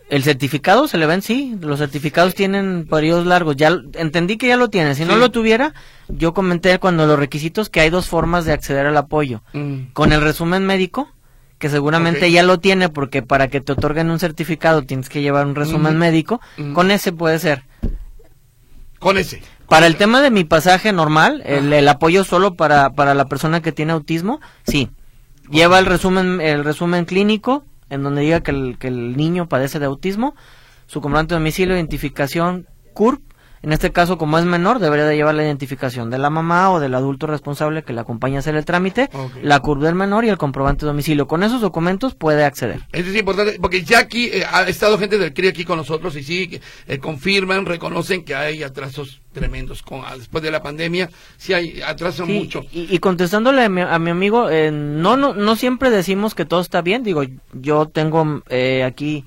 el 0.09 0.23
certificado 0.23 0.87
se 0.87 0.99
le 0.99 1.07
ven, 1.07 1.23
sí. 1.23 1.57
Los 1.59 1.79
certificados 1.79 2.35
tienen 2.35 2.85
periodos 2.87 3.25
largos. 3.25 3.55
Ya 3.55 3.75
entendí 3.95 4.37
que 4.37 4.47
ya 4.47 4.57
lo 4.57 4.69
tiene. 4.69 4.93
Si 4.93 5.05
no 5.05 5.15
lo 5.15 5.31
tuviera, 5.31 5.73
yo 6.07 6.35
comenté 6.35 6.77
cuando 6.77 7.07
los 7.07 7.17
requisitos 7.17 7.69
que 7.69 7.79
hay 7.79 7.89
dos 7.89 8.07
formas 8.07 8.45
de 8.45 8.53
acceder 8.53 8.85
al 8.85 8.97
apoyo. 8.97 9.41
Mm. 9.53 9.85
Con 9.93 10.13
el 10.13 10.21
resumen 10.21 10.67
médico, 10.67 11.09
que 11.57 11.69
seguramente 11.69 12.31
ya 12.31 12.43
lo 12.43 12.59
tiene 12.59 12.89
porque 12.89 13.23
para 13.23 13.47
que 13.47 13.61
te 13.61 13.71
otorguen 13.71 14.11
un 14.11 14.19
certificado 14.19 14.83
tienes 14.83 15.09
que 15.09 15.21
llevar 15.21 15.47
un 15.47 15.55
resumen 15.55 15.97
médico. 15.97 16.41
Con 16.73 16.91
ese 16.91 17.11
puede 17.11 17.39
ser. 17.39 17.63
Para 19.67 19.87
el 19.87 19.95
tema 19.95 20.21
de 20.21 20.31
mi 20.31 20.43
pasaje 20.43 20.91
normal, 20.91 21.41
el, 21.45 21.87
apoyo 21.87 22.23
solo 22.23 22.55
para, 22.55 22.91
para 22.91 23.13
la 23.13 23.25
persona 23.25 23.61
que 23.61 23.71
tiene 23.71 23.93
autismo, 23.93 24.39
sí. 24.65 24.89
Lleva 25.49 25.79
el 25.79 25.85
resumen, 25.85 26.39
el 26.41 26.63
resumen 26.63 27.05
clínico, 27.05 27.65
en 27.89 28.03
donde 28.03 28.21
diga 28.21 28.41
que 28.41 28.51
el, 28.51 28.77
que 28.79 28.87
el 28.87 29.17
niño 29.17 29.47
padece 29.49 29.79
de 29.79 29.85
autismo, 29.85 30.35
su 30.87 31.01
comprobante 31.01 31.33
de 31.33 31.39
domicilio, 31.39 31.75
identificación, 31.75 32.67
CURP, 32.93 33.21
en 33.63 33.71
este 33.71 33.93
caso, 33.93 34.17
como 34.17 34.37
es 34.37 34.43
menor, 34.43 34.79
debería 34.79 35.05
de 35.05 35.15
llevar 35.15 35.35
la 35.35 35.43
identificación 35.43 36.09
de 36.09 36.17
la 36.17 36.29
mamá 36.29 36.69
o 36.69 36.81
del 36.81 36.93
adulto 36.95 37.27
responsable 37.27 37.83
que 37.83 37.93
le 37.93 38.01
acompaña 38.01 38.35
a 38.35 38.39
hacer 38.39 38.57
el 38.57 38.65
trámite, 38.65 39.09
la 39.41 39.61
curva 39.61 39.85
del 39.85 39.95
menor 39.95 40.25
y 40.25 40.29
el 40.29 40.37
comprobante 40.37 40.81
de 40.81 40.87
domicilio. 40.87 41.29
Con 41.29 41.43
esos 41.43 41.61
documentos 41.61 42.13
puede 42.13 42.43
acceder. 42.43 42.81
Eso 42.91 43.09
es 43.09 43.15
importante, 43.15 43.57
porque 43.61 43.81
ya 43.81 43.99
aquí 43.99 44.25
eh, 44.25 44.43
ha 44.51 44.67
estado 44.67 44.97
gente 44.97 45.17
del 45.17 45.33
CRI 45.33 45.47
aquí 45.47 45.63
con 45.63 45.77
nosotros 45.77 46.13
y 46.17 46.23
sí, 46.23 46.59
eh, 46.87 46.97
confirman, 46.97 47.65
reconocen 47.65 48.25
que 48.25 48.35
hay 48.35 48.63
atrasos 48.63 49.21
tremendos 49.31 49.81
con 49.81 50.01
ah, 50.05 50.15
después 50.15 50.43
de 50.43 50.51
la 50.51 50.61
pandemia 50.61 51.09
sí 51.37 51.53
hay 51.53 51.81
atrasos 51.81 52.29
mucho 52.29 52.63
y, 52.71 52.99
contestándole 52.99 53.63
a 53.63 53.69
mi, 53.69 53.81
amigo 53.81 54.47
eh, 54.51 54.69
no 54.69 55.17
no 55.17 55.33
no 55.33 55.55
siempre 55.55 55.89
decimos 55.89 56.35
que 56.35 56.45
todo 56.45 56.61
está 56.61 56.83
bien 56.83 57.01
digo 57.01 57.23
yo 57.51 57.87
tengo 57.87 58.43
aquí 58.85 59.25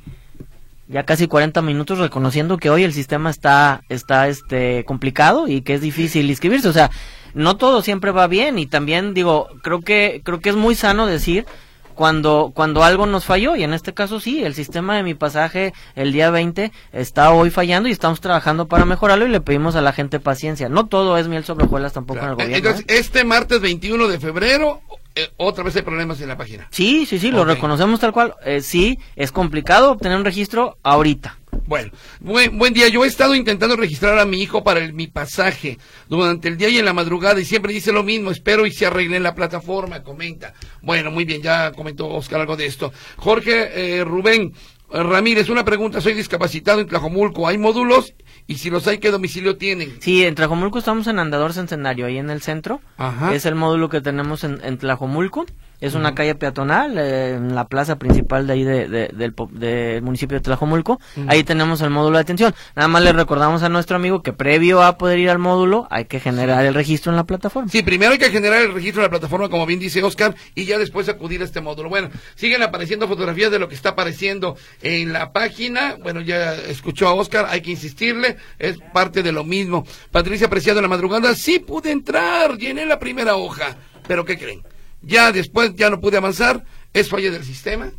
ya 0.89 1.05
casi 1.05 1.27
40 1.27 1.63
minutos 1.63 1.99
reconociendo 1.99 2.59
que 2.59 2.71
hoy 2.71 2.85
el 2.85 2.93
sistema 2.93 3.31
está 3.31 3.83
está 3.89 4.29
este 4.29 4.85
complicado 4.85 5.49
y 5.49 5.63
que 5.63 5.75
es 5.75 5.81
difícil 5.81 6.29
inscribirse, 6.31 6.69
o 6.69 6.73
sea, 6.73 6.91
no 7.35 7.57
todo 7.57 7.83
siempre 7.83 8.13
va 8.13 8.27
bien 8.27 8.59
y 8.59 8.67
también 8.67 9.15
digo, 9.15 9.49
creo 9.63 9.81
que 9.81 10.21
creo 10.25 10.41
que 10.41 10.51
es 10.51 10.57
muy 10.57 10.75
sano 10.75 11.07
decir 11.07 11.47
cuando 11.95 12.53
cuando 12.55 12.85
algo 12.85 13.07
nos 13.07 13.25
falló 13.25 13.57
y 13.57 13.65
en 13.65 13.73
este 13.73 13.95
caso 13.95 14.21
sí, 14.21 14.45
el 14.45 14.55
sistema 14.55 14.97
de 14.97 15.03
mi 15.03 15.15
pasaje 15.15 15.73
el 15.97 16.13
día 16.13 16.31
20 16.31 16.71
está 16.93 17.33
hoy 17.33 17.51
fallando 17.51 17.89
y 17.89 17.93
estamos 17.93 18.21
trabajando 18.21 18.69
para 18.69 18.85
mejorarlo 18.85 19.27
y 19.27 19.31
le 19.31 19.41
pedimos 19.41 19.75
a 19.77 19.81
la 19.81 19.93
gente 19.93 20.21
paciencia. 20.21 20.69
No 20.69 20.87
todo 20.87 21.19
es 21.19 21.27
miel 21.27 21.45
sobre 21.45 21.65
hojuelas 21.65 21.95
tampoco 21.95 22.21
en 22.21 22.29
el 22.29 22.35
gobierno. 22.35 22.57
Entonces, 22.57 22.83
¿eh? 22.83 22.99
este 22.99 23.25
martes 23.25 23.61
21 23.61 24.09
de 24.09 24.21
febrero 24.21 24.83
eh, 25.19 25.31
otra 25.39 25.65
vez 25.65 25.75
hay 25.75 25.83
problemas 25.83 26.21
en 26.21 26.29
la 26.29 26.37
página. 26.37 26.69
Sí, 26.71 27.07
sí, 27.07 27.19
sí, 27.19 27.31
lo 27.31 27.47
reconocemos 27.47 27.99
tal 27.99 28.13
cual. 28.13 28.35
Eh, 28.45 28.61
sí, 28.61 28.99
es 29.17 29.33
complicado 29.33 29.93
obtener 29.93 30.19
un 30.19 30.27
registro 30.27 30.77
ahorita. 30.83 31.39
Bueno, 31.65 31.91
buen, 32.21 32.59
buen, 32.59 32.75
día. 32.75 32.89
Yo 32.89 33.03
he 33.03 33.09
estado 33.09 33.35
intentando 33.35 33.77
registrar 33.77 34.19
a 34.19 34.27
mi 34.27 34.43
hijo 34.43 34.63
para 34.63 34.87
mi 34.93 35.07
pasaje 35.07 35.79
durante 36.07 36.49
el 36.49 36.59
día 36.59 36.69
y 36.69 36.79
en 36.79 36.85
la 36.85 36.93
madrugada 36.93 37.41
y 37.41 37.47
siempre 37.47 37.73
dice 37.73 37.93
lo 37.93 38.03
mismo. 38.03 38.31
Espero 38.31 38.67
y 38.67 38.73
se 38.73 38.85
arregle 38.85 39.17
en 39.17 39.23
la 39.23 39.35
plataforma, 39.35 40.03
comenta. 40.03 40.53
Bueno, 40.83 41.11
muy 41.11 41.25
bien, 41.25 41.41
ya 41.41 41.73
comentó 41.73 42.09
Oscar 42.09 42.43
algo 42.43 42.57
de 42.57 42.67
esto. 42.67 42.93
Jorge 43.17 43.71
eh, 43.99 44.05
Rubén 44.05 44.53
Ramírez, 44.91 45.49
una 45.49 45.65
pregunta. 45.65 46.03
Soy 46.03 46.13
discapacitado 46.13 46.81
en 46.81 46.89
Tlajomulco. 46.89 47.49
¿Hay 47.49 47.57
módulos? 47.57 48.13
Y 48.49 48.57
si 48.59 48.71
los 48.71 48.87
hay, 48.87 48.99
¿qué 48.99 49.11
domicilio 49.11 49.57
tienen? 49.57 49.97
Sí, 50.01 50.25
en 50.25 50.35
Tlajomulco 50.37 50.79
estamos 50.79 51.07
en 51.09 51.19
Andador 51.19 51.53
Centenario, 51.53 52.07
ahí 52.07 52.19
en 52.19 52.31
el 52.31 52.43
centro. 52.43 52.81
Ajá. 52.97 53.35
Es 53.35 53.45
el 53.45 53.57
módulo 53.57 53.89
que 53.89 54.01
tenemos 54.01 54.45
en, 54.45 54.61
en 54.63 54.79
Tlajomulco. 54.79 55.47
Es 55.81 55.95
una 55.95 56.15
calle 56.15 56.35
peatonal 56.35 56.99
eh, 56.99 57.35
en 57.35 57.55
la 57.55 57.67
plaza 57.67 57.97
principal 57.97 58.47
de 58.47 58.53
ahí 58.53 58.65
de, 58.65 58.89
del, 58.89 60.03
municipio 60.03 60.39
de 60.39 60.43
Tlajomulco. 60.43 61.01
Ahí 61.29 61.45
tenemos 61.45 61.81
el 61.83 61.91
módulo 61.91 62.17
de 62.17 62.23
atención. 62.23 62.55
Nada 62.75 62.89
más 62.89 63.03
le 63.03 63.13
recordamos 63.13 63.63
a 63.63 63.69
nuestro 63.69 63.97
amigo 63.97 64.23
que 64.23 64.33
previo 64.33 64.83
a 64.83 64.99
poder 64.99 65.19
ir 65.19 65.31
al 65.31 65.39
módulo 65.39 65.87
hay 65.91 66.07
que 66.07 66.21
generar 66.21 66.65
el 66.65 66.75
registro 66.75 67.13
en 67.13 67.17
la 67.17 67.25
plataforma. 67.25 67.71
Sí, 67.71 67.83
primero 67.83 68.13
hay 68.13 68.19
que 68.19 68.31
generar 68.31 68.63
el 68.63 68.73
registro 68.73 69.03
en 69.03 69.07
la 69.07 69.11
plataforma, 69.11 69.49
como 69.49 69.67
bien 69.67 69.79
dice 69.79 70.03
Oscar, 70.03 70.35
y 70.55 70.65
ya 70.65 70.79
después 70.79 71.09
acudir 71.09 71.43
a 71.43 71.45
este 71.45 71.61
módulo. 71.61 71.89
Bueno, 71.89 72.11
siguen 72.35 72.63
apareciendo 72.63 73.09
fotografías 73.09 73.51
de 73.51 73.59
lo 73.59 73.69
que 73.69 73.75
está 73.75 73.91
apareciendo 73.91 74.57
en 74.83 75.13
la 75.13 75.33
página. 75.33 75.97
Bueno, 76.03 76.21
ya 76.21 76.55
escuchó 76.55 77.09
a 77.09 77.15
Oscar, 77.15 77.47
hay 77.49 77.61
que 77.61 77.73
insistirle, 77.73 78.37
es 78.59 78.79
parte 78.93 79.23
de 79.23 79.33
lo 79.33 79.45
mismo. 79.45 79.87
Patricia 80.11 80.47
Apreciado 80.47 80.79
en 80.79 80.85
la 80.85 80.89
madrugada, 80.89 81.35
sí 81.35 81.59
pude 81.59 81.91
entrar, 81.91 82.57
llené 82.57 82.87
la 82.87 82.99
primera 82.99 83.37
hoja. 83.37 83.77
Pero 84.07 84.25
¿qué 84.25 84.39
creen? 84.39 84.63
Ya 85.03 85.33
después 85.33 85.75
ya 85.77 85.91
no 85.91 86.01
pude 86.01 86.17
avanzar, 86.17 86.65
es 86.93 87.09
falla 87.09 87.31
del 87.31 87.45
sistema. 87.45 87.91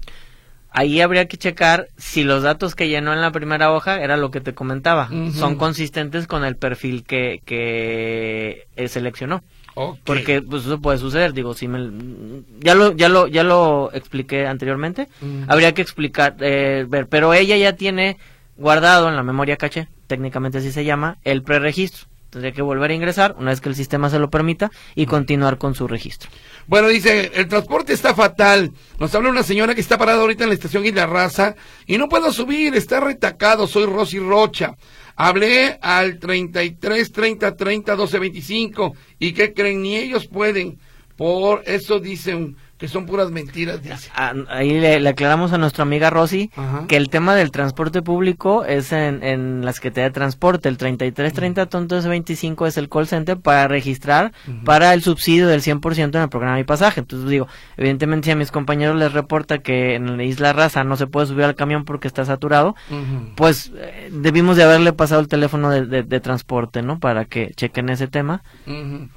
Ahí 0.69 1.01
habría 1.01 1.27
que 1.27 1.37
checar 1.37 1.87
si 1.97 2.23
los 2.23 2.43
datos 2.43 2.75
que 2.75 2.87
llenó 2.89 3.13
en 3.13 3.21
la 3.21 3.31
primera 3.31 3.71
hoja 3.71 4.01
era 4.01 4.17
lo 4.17 4.29
que 4.31 4.41
te 4.41 4.53
comentaba, 4.53 5.09
son 5.33 5.55
consistentes 5.55 6.27
con 6.27 6.43
el 6.43 6.55
perfil 6.55 7.03
que, 7.03 7.41
que 7.45 8.67
seleccionó. 8.87 9.43
Porque 10.03 10.41
pues 10.41 10.65
eso 10.65 10.79
puede 10.81 10.97
suceder, 10.97 11.33
digo, 11.33 11.53
si 11.53 11.67
me, 11.67 11.79
ya 12.59 12.73
lo 12.73 12.93
ya 12.93 13.09
lo 13.09 13.27
ya 13.27 13.43
lo 13.43 13.91
expliqué 13.93 14.47
anteriormente, 14.47 15.07
habría 15.47 15.73
que 15.73 15.83
explicar 15.83 16.35
eh, 16.41 16.85
ver, 16.87 17.07
pero 17.07 17.33
ella 17.33 17.55
ya 17.57 17.73
tiene 17.73 18.17
guardado 18.57 19.07
en 19.07 19.15
la 19.15 19.21
memoria 19.23 19.55
caché, 19.55 19.87
técnicamente 20.07 20.57
así 20.57 20.71
se 20.71 20.83
llama, 20.83 21.17
el 21.23 21.43
preregistro. 21.43 22.07
Tendría 22.37 22.53
que 22.53 22.61
volver 22.61 22.91
a 22.91 22.93
ingresar 22.93 23.35
una 23.39 23.49
vez 23.49 23.61
que 23.61 23.69
el 23.69 23.75
sistema 23.75 24.11
se 24.11 24.19
lo 24.19 24.29
permita 24.29 24.69
y 24.93 25.07
continuar 25.07 25.57
con 25.57 25.73
su 25.73 25.87
registro. 25.87 26.29
Bueno, 26.67 26.87
dice, 26.87 27.31
el 27.33 27.47
transporte 27.47 27.93
está 27.93 28.13
fatal. 28.13 28.73
Nos 28.99 29.13
habla 29.15 29.31
una 29.31 29.41
señora 29.41 29.73
que 29.73 29.81
está 29.81 29.97
parada 29.97 30.21
ahorita 30.21 30.43
en 30.43 30.49
la 30.49 30.53
estación 30.53 30.85
Isla 30.85 31.07
Raza 31.07 31.55
y 31.87 31.97
no 31.97 32.07
puedo 32.07 32.31
subir, 32.31 32.75
está 32.75 32.99
retacado, 32.99 33.65
soy 33.65 33.87
Rosy 33.87 34.19
Rocha. 34.19 34.75
Hablé 35.15 35.79
al 35.81 36.19
33 36.19 37.11
30 37.11 37.55
30 37.55 37.95
12 37.95 38.19
25 38.19 38.93
y 39.17 39.33
que 39.33 39.53
creen 39.53 39.81
ni 39.81 39.95
ellos 39.95 40.27
pueden. 40.27 40.77
Por 41.15 41.63
eso 41.65 41.99
dicen 41.99 42.55
que 42.77 42.87
son 42.87 43.05
puras 43.05 43.31
mentiras. 43.31 43.81
Dice. 43.81 44.09
Ah, 44.15 44.33
ahí 44.49 44.79
le, 44.79 45.07
aclaramos 45.07 45.51
a 45.53 45.57
nuestra 45.57 45.83
amiga 45.83 46.09
Rosy 46.09 46.51
que 46.87 46.95
el 46.95 47.09
tema 47.09 47.35
del 47.35 47.51
transporte 47.51 48.01
público 48.01 48.65
es 48.65 48.91
en, 48.91 49.23
en 49.23 49.65
la 49.65 49.73
Secretaría 49.73 50.09
de 50.09 50.13
Transporte. 50.13 50.69
El 50.69 50.77
3330 50.77 52.07
25 52.07 52.67
es 52.67 52.77
el 52.77 52.89
call 52.89 53.07
center 53.07 53.37
para 53.37 53.67
registrar 53.67 54.31
para 54.63 54.93
el 54.93 55.01
subsidio 55.01 55.47
del 55.47 55.61
100% 55.61 56.15
en 56.15 56.21
el 56.21 56.29
programa 56.29 56.57
Mi 56.57 56.63
Pasaje. 56.63 56.99
Entonces 56.99 57.29
digo, 57.29 57.47
evidentemente 57.77 58.25
si 58.25 58.31
a 58.31 58.35
mis 58.35 58.51
compañeros 58.51 58.95
les 58.95 59.11
reporta 59.11 59.59
que 59.59 59.95
en 59.95 60.17
la 60.17 60.23
Isla 60.23 60.53
Raza 60.53 60.83
no 60.83 60.97
se 60.97 61.07
puede 61.07 61.27
subir 61.27 61.45
al 61.45 61.55
camión 61.55 61.85
porque 61.85 62.07
está 62.07 62.25
saturado, 62.25 62.75
pues 63.35 63.71
eh, 63.75 64.09
debimos 64.11 64.55
de 64.57 64.63
haberle 64.63 64.93
pasado 64.93 65.21
el 65.21 65.27
teléfono 65.27 65.69
de, 65.71 66.03
de, 66.03 66.19
transporte, 66.19 66.81
¿no? 66.81 66.99
Para 66.99 67.25
que 67.25 67.51
chequen 67.55 67.89
ese 67.89 68.07
tema. 68.07 68.43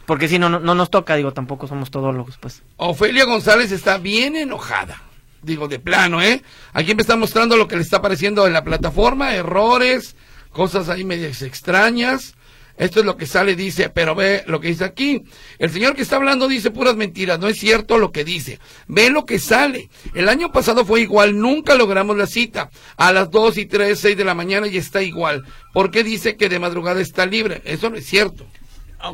Porque 0.06 0.28
si 0.28 0.38
no, 0.38 0.48
no, 0.48 0.60
no, 0.60 0.74
nos 0.74 0.90
toca, 0.90 1.16
digo, 1.16 1.32
tampoco 1.32 1.66
somos 1.66 1.90
todólogos, 1.90 2.38
pues. 2.38 2.62
Ofelia 2.76 3.24
González 3.24 3.49
está 3.58 3.98
bien 3.98 4.36
enojada. 4.36 5.02
Digo, 5.42 5.66
de 5.66 5.80
plano, 5.80 6.22
¿eh? 6.22 6.42
Aquí 6.72 6.94
me 6.94 7.02
está 7.02 7.16
mostrando 7.16 7.56
lo 7.56 7.66
que 7.66 7.76
le 7.76 7.82
está 7.82 7.96
apareciendo 7.96 8.46
en 8.46 8.52
la 8.52 8.62
plataforma, 8.62 9.34
errores, 9.34 10.14
cosas 10.52 10.88
ahí 10.88 11.04
medias 11.04 11.42
extrañas. 11.42 12.34
Esto 12.76 13.00
es 13.00 13.06
lo 13.06 13.16
que 13.16 13.26
sale, 13.26 13.56
dice, 13.56 13.90
pero 13.90 14.14
ve 14.14 14.44
lo 14.46 14.60
que 14.60 14.68
dice 14.68 14.84
aquí. 14.84 15.24
El 15.58 15.70
señor 15.70 15.96
que 15.96 16.02
está 16.02 16.16
hablando 16.16 16.46
dice 16.46 16.70
puras 16.70 16.96
mentiras, 16.96 17.40
no 17.40 17.48
es 17.48 17.58
cierto 17.58 17.98
lo 17.98 18.12
que 18.12 18.24
dice. 18.24 18.60
Ve 18.86 19.10
lo 19.10 19.26
que 19.26 19.38
sale. 19.38 19.90
El 20.14 20.28
año 20.28 20.52
pasado 20.52 20.84
fue 20.84 21.00
igual, 21.00 21.38
nunca 21.38 21.74
logramos 21.74 22.16
la 22.16 22.26
cita. 22.26 22.70
A 22.96 23.12
las 23.12 23.30
2 23.30 23.58
y 23.58 23.66
3, 23.66 23.98
6 23.98 24.16
de 24.16 24.24
la 24.24 24.34
mañana 24.34 24.68
y 24.68 24.76
está 24.76 25.02
igual. 25.02 25.44
¿Por 25.74 25.90
qué 25.90 26.04
dice 26.04 26.36
que 26.36 26.48
de 26.48 26.60
madrugada 26.60 27.00
está 27.00 27.26
libre? 27.26 27.60
Eso 27.64 27.90
no 27.90 27.96
es 27.96 28.06
cierto 28.06 28.46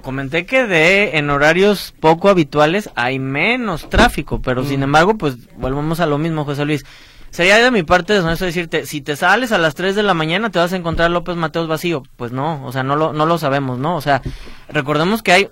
comenté 0.02 0.46
que 0.46 0.66
de 0.66 1.18
en 1.18 1.30
horarios 1.30 1.94
poco 2.00 2.28
habituales 2.28 2.90
hay 2.94 3.18
menos 3.18 3.88
tráfico, 3.88 4.40
pero 4.40 4.64
sin 4.64 4.80
mm. 4.80 4.84
embargo, 4.84 5.18
pues 5.18 5.36
volvemos 5.56 6.00
a 6.00 6.06
lo 6.06 6.18
mismo, 6.18 6.44
José 6.44 6.64
Luis. 6.64 6.84
Sería 7.30 7.58
de 7.58 7.70
mi 7.70 7.82
parte 7.82 8.14
deshonesto 8.14 8.44
decirte, 8.44 8.86
si 8.86 9.00
te 9.00 9.16
sales 9.16 9.52
a 9.52 9.58
las 9.58 9.74
3 9.74 9.94
de 9.94 10.02
la 10.02 10.14
mañana 10.14 10.50
te 10.50 10.58
vas 10.58 10.72
a 10.72 10.76
encontrar 10.76 11.10
López 11.10 11.36
Mateos 11.36 11.68
vacío. 11.68 12.02
Pues 12.16 12.32
no, 12.32 12.64
o 12.64 12.72
sea, 12.72 12.82
no 12.82 12.96
lo, 12.96 13.12
no 13.12 13.26
lo 13.26 13.36
sabemos, 13.36 13.78
¿no? 13.78 13.96
O 13.96 14.00
sea, 14.00 14.22
recordemos 14.68 15.22
que 15.22 15.32
hay 15.32 15.48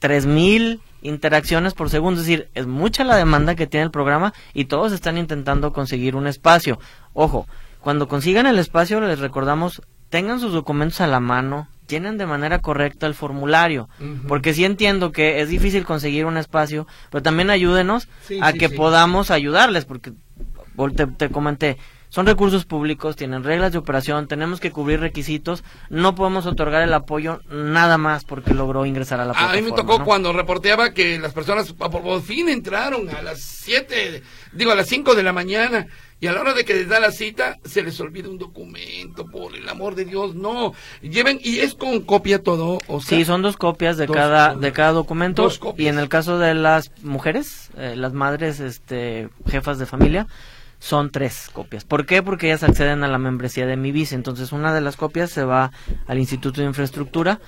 3000 0.00 0.80
interacciones 1.02 1.74
por 1.74 1.88
segundo, 1.88 2.20
es 2.20 2.26
decir, 2.26 2.48
es 2.54 2.66
mucha 2.66 3.04
la 3.04 3.16
demanda 3.16 3.54
que 3.54 3.66
tiene 3.66 3.84
el 3.84 3.90
programa 3.90 4.34
y 4.52 4.66
todos 4.66 4.92
están 4.92 5.18
intentando 5.18 5.72
conseguir 5.72 6.16
un 6.16 6.26
espacio. 6.26 6.78
Ojo, 7.14 7.46
cuando 7.80 8.08
consigan 8.08 8.46
el 8.46 8.58
espacio 8.58 9.00
les 9.00 9.18
recordamos, 9.18 9.82
tengan 10.10 10.40
sus 10.40 10.52
documentos 10.52 11.00
a 11.00 11.06
la 11.06 11.20
mano, 11.20 11.68
llenen 11.90 12.16
de 12.16 12.26
manera 12.26 12.60
correcta 12.60 13.06
el 13.06 13.14
formulario, 13.14 13.88
porque 14.28 14.54
sí 14.54 14.64
entiendo 14.64 15.12
que 15.12 15.40
es 15.40 15.48
difícil 15.48 15.84
conseguir 15.84 16.24
un 16.24 16.36
espacio, 16.36 16.86
pero 17.10 17.22
también 17.22 17.50
ayúdenos 17.50 18.08
a 18.40 18.52
que 18.52 18.68
podamos 18.70 19.30
ayudarles, 19.30 19.84
porque 19.84 20.12
te, 20.96 21.06
te 21.06 21.28
comenté, 21.28 21.76
son 22.10 22.26
recursos 22.26 22.64
públicos, 22.64 23.16
tienen 23.16 23.44
reglas 23.44 23.72
de 23.72 23.78
operación, 23.78 24.26
tenemos 24.26 24.60
que 24.60 24.70
cubrir 24.70 25.00
requisitos, 25.00 25.64
no 25.88 26.14
podemos 26.14 26.44
otorgar 26.44 26.82
el 26.82 26.92
apoyo 26.92 27.40
nada 27.48 27.98
más 27.98 28.24
porque 28.24 28.52
logró 28.52 28.84
ingresar 28.84 29.20
a 29.20 29.24
la 29.24 29.32
plataforma. 29.32 29.58
A 29.58 29.62
mí 29.62 29.70
me 29.70 29.76
tocó 29.76 30.04
cuando 30.04 30.32
reporteaba 30.32 30.92
que 30.92 31.18
las 31.18 31.32
personas 31.32 31.72
por 31.72 32.22
fin 32.22 32.48
entraron 32.48 33.08
a 33.10 33.22
las 33.22 33.40
7, 33.40 34.22
digo 34.52 34.72
a 34.72 34.74
las 34.74 34.88
5 34.88 35.14
de 35.14 35.22
la 35.22 35.32
mañana 35.32 35.86
y 36.20 36.26
a 36.26 36.32
la 36.32 36.42
hora 36.42 36.52
de 36.52 36.64
que 36.64 36.74
les 36.74 36.88
da 36.88 37.00
la 37.00 37.12
cita 37.12 37.58
se 37.64 37.82
les 37.82 37.98
olvida 38.00 38.28
un 38.28 38.38
documento, 38.38 39.24
por 39.26 39.56
el 39.56 39.66
amor 39.68 39.94
de 39.94 40.04
Dios, 40.04 40.34
no. 40.34 40.74
Lleven 41.00 41.40
y 41.42 41.60
es 41.60 41.74
con 41.74 42.00
copia 42.00 42.42
todo, 42.42 42.78
o 42.88 43.00
Sí, 43.00 43.24
son 43.24 43.40
dos 43.40 43.56
copias 43.56 43.96
de 43.96 44.06
cada 44.06 44.54
de 44.54 44.72
cada 44.72 44.92
documento 44.92 45.48
y 45.78 45.86
en 45.86 45.98
el 45.98 46.08
caso 46.08 46.38
de 46.38 46.54
las 46.54 46.92
mujeres, 47.02 47.70
eh, 47.76 47.94
las 47.96 48.12
madres 48.12 48.60
este 48.60 49.30
jefas 49.48 49.78
de 49.78 49.86
familia 49.86 50.26
son 50.80 51.10
tres 51.10 51.50
copias. 51.52 51.84
¿Por 51.84 52.06
qué? 52.06 52.22
Porque 52.22 52.46
ellas 52.48 52.64
acceden 52.64 53.04
a 53.04 53.08
la 53.08 53.18
membresía 53.18 53.66
de 53.66 53.76
mi 53.76 53.92
vice. 53.92 54.16
Entonces, 54.16 54.50
una 54.50 54.74
de 54.74 54.80
las 54.80 54.96
copias 54.96 55.30
se 55.30 55.44
va 55.44 55.70
al 56.08 56.18
Instituto 56.18 56.60
de 56.60 56.66
Infraestructura 56.66 57.38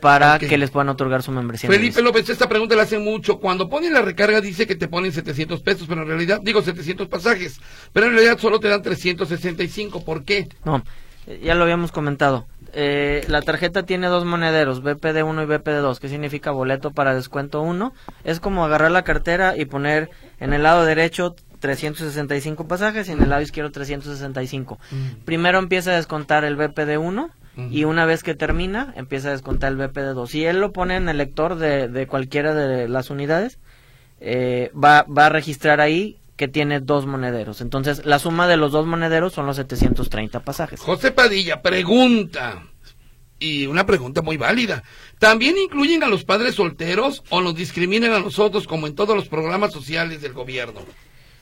para 0.00 0.38
que 0.38 0.58
les 0.58 0.70
puedan 0.70 0.88
otorgar 0.88 1.22
su 1.22 1.30
membresía. 1.30 1.70
Felipe 1.70 2.02
López, 2.02 2.28
esta 2.28 2.48
pregunta 2.48 2.74
la 2.74 2.82
hace 2.82 2.98
mucho. 2.98 3.38
Cuando 3.38 3.68
ponen 3.68 3.92
la 3.92 4.02
recarga 4.02 4.40
dice 4.40 4.66
que 4.66 4.74
te 4.74 4.88
ponen 4.88 5.12
700 5.12 5.60
pesos, 5.60 5.86
pero 5.88 6.02
en 6.02 6.08
realidad, 6.08 6.40
digo 6.42 6.62
700 6.62 7.08
pasajes, 7.08 7.60
pero 7.92 8.06
en 8.06 8.12
realidad 8.12 8.38
solo 8.38 8.58
te 8.58 8.68
dan 8.68 8.82
365. 8.82 10.04
¿Por 10.04 10.24
qué? 10.24 10.48
No, 10.64 10.82
ya 11.42 11.54
lo 11.54 11.64
habíamos 11.64 11.92
comentado. 11.92 12.46
Eh, 12.74 13.24
la 13.28 13.42
tarjeta 13.42 13.84
tiene 13.84 14.08
dos 14.08 14.24
monederos, 14.24 14.82
BPD1 14.82 15.42
y 15.42 15.46
BPD2, 15.46 15.98
que 15.98 16.08
significa 16.08 16.50
boleto 16.52 16.90
para 16.90 17.14
descuento 17.14 17.60
1. 17.62 17.92
Es 18.24 18.40
como 18.40 18.64
agarrar 18.64 18.90
la 18.90 19.04
cartera 19.04 19.56
y 19.56 19.64
poner 19.64 20.10
en 20.38 20.52
el 20.52 20.62
lado 20.62 20.84
derecho 20.84 21.34
365 21.58 22.66
pasajes 22.68 23.08
y 23.08 23.12
en 23.12 23.22
el 23.22 23.30
lado 23.30 23.42
izquierdo 23.42 23.70
365. 23.70 24.78
Mm. 24.90 25.24
Primero 25.24 25.58
empieza 25.58 25.92
a 25.92 25.96
descontar 25.96 26.44
el 26.44 26.56
BPD 26.56 26.98
1 26.98 27.30
y 27.72 27.82
una 27.82 28.06
vez 28.06 28.22
que 28.22 28.36
termina 28.36 28.92
empieza 28.96 29.28
a 29.28 29.32
descontar 29.32 29.72
el 29.72 29.78
BPD 29.78 30.14
2. 30.14 30.30
Si 30.30 30.44
él 30.44 30.60
lo 30.60 30.72
pone 30.72 30.94
en 30.94 31.08
el 31.08 31.18
lector 31.18 31.56
de, 31.56 31.88
de 31.88 32.06
cualquiera 32.06 32.54
de 32.54 32.88
las 32.88 33.10
unidades, 33.10 33.58
eh, 34.20 34.70
va, 34.72 35.02
va 35.04 35.26
a 35.26 35.28
registrar 35.28 35.80
ahí 35.80 36.18
que 36.36 36.46
tiene 36.46 36.78
dos 36.78 37.04
monederos. 37.04 37.60
Entonces, 37.60 38.06
la 38.06 38.20
suma 38.20 38.46
de 38.46 38.56
los 38.56 38.70
dos 38.70 38.86
monederos 38.86 39.32
son 39.32 39.46
los 39.46 39.56
730 39.56 40.40
pasajes. 40.40 40.80
José 40.80 41.10
Padilla, 41.10 41.60
pregunta. 41.60 42.62
Y 43.40 43.66
una 43.66 43.86
pregunta 43.86 44.22
muy 44.22 44.36
válida. 44.36 44.84
¿También 45.18 45.58
incluyen 45.58 46.02
a 46.04 46.08
los 46.08 46.24
padres 46.24 46.54
solteros 46.54 47.24
o 47.30 47.40
nos 47.40 47.56
discriminan 47.56 48.12
a 48.12 48.20
nosotros 48.20 48.66
como 48.66 48.86
en 48.86 48.94
todos 48.94 49.16
los 49.16 49.28
programas 49.28 49.72
sociales 49.72 50.22
del 50.22 50.32
gobierno? 50.32 50.80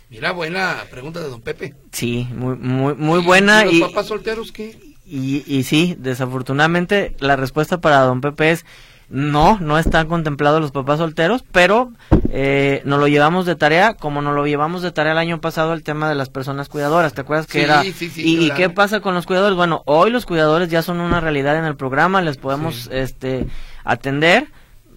Mira, 0.09 0.33
buena 0.33 0.85
pregunta 0.91 1.21
de 1.21 1.29
don 1.29 1.41
Pepe. 1.41 1.75
Sí, 1.93 2.29
muy, 2.33 2.57
muy, 2.57 2.95
muy 2.95 3.21
buena. 3.21 3.67
¿Y 3.67 3.81
los 3.81 3.91
papás 3.91 4.07
solteros 4.07 4.53
qué? 4.53 4.79
Y, 5.05 5.45
y 5.47 5.63
sí, 5.65 5.97
desafortunadamente 5.99 7.17
la 7.21 7.37
respuesta 7.37 7.81
para 7.81 8.01
don 8.01 8.21
Pepe 8.21 8.53
es 8.53 8.65
no, 9.09 9.59
no 9.61 9.79
están 9.79 10.09
contemplados 10.09 10.61
los 10.61 10.73
papás 10.73 10.99
solteros, 10.99 11.45
pero 11.53 11.93
eh, 12.31 12.83
nos 12.85 12.99
lo 12.99 13.07
llevamos 13.07 13.47
de 13.47 13.55
tarea, 13.55 13.95
como 13.95 14.21
nos 14.21 14.35
lo 14.35 14.47
llevamos 14.47 14.83
de 14.83 14.91
tarea 14.91 15.13
el 15.13 15.19
año 15.19 15.41
pasado 15.41 15.75
el 15.75 15.85
tema 15.85 16.09
de 16.09 16.17
las 16.17 16.29
personas 16.29 16.69
cuidadoras. 16.69 17.15
¿Te 17.15 17.21
acuerdas 17.21 17.47
que 17.47 17.63
era? 17.63 17.83
Sí, 17.83 17.93
sí, 17.93 18.11
y, 18.17 18.51
qué 18.53 18.69
pasa 18.69 19.01
con 19.01 19.15
los 19.15 19.27
cuidadores? 19.27 19.57
Bueno, 19.57 19.83
hoy 19.87 20.11
los 20.11 20.27
cuidadores 20.27 20.69
ya 20.71 20.83
son 20.83 21.01
una 21.01 21.21
realidad 21.21 21.57
en 21.57 21.65
el 21.67 21.77
programa, 21.77 22.21
les 22.21 22.37
podemos 22.37 22.89
este 22.93 23.47
atender. 23.85 24.49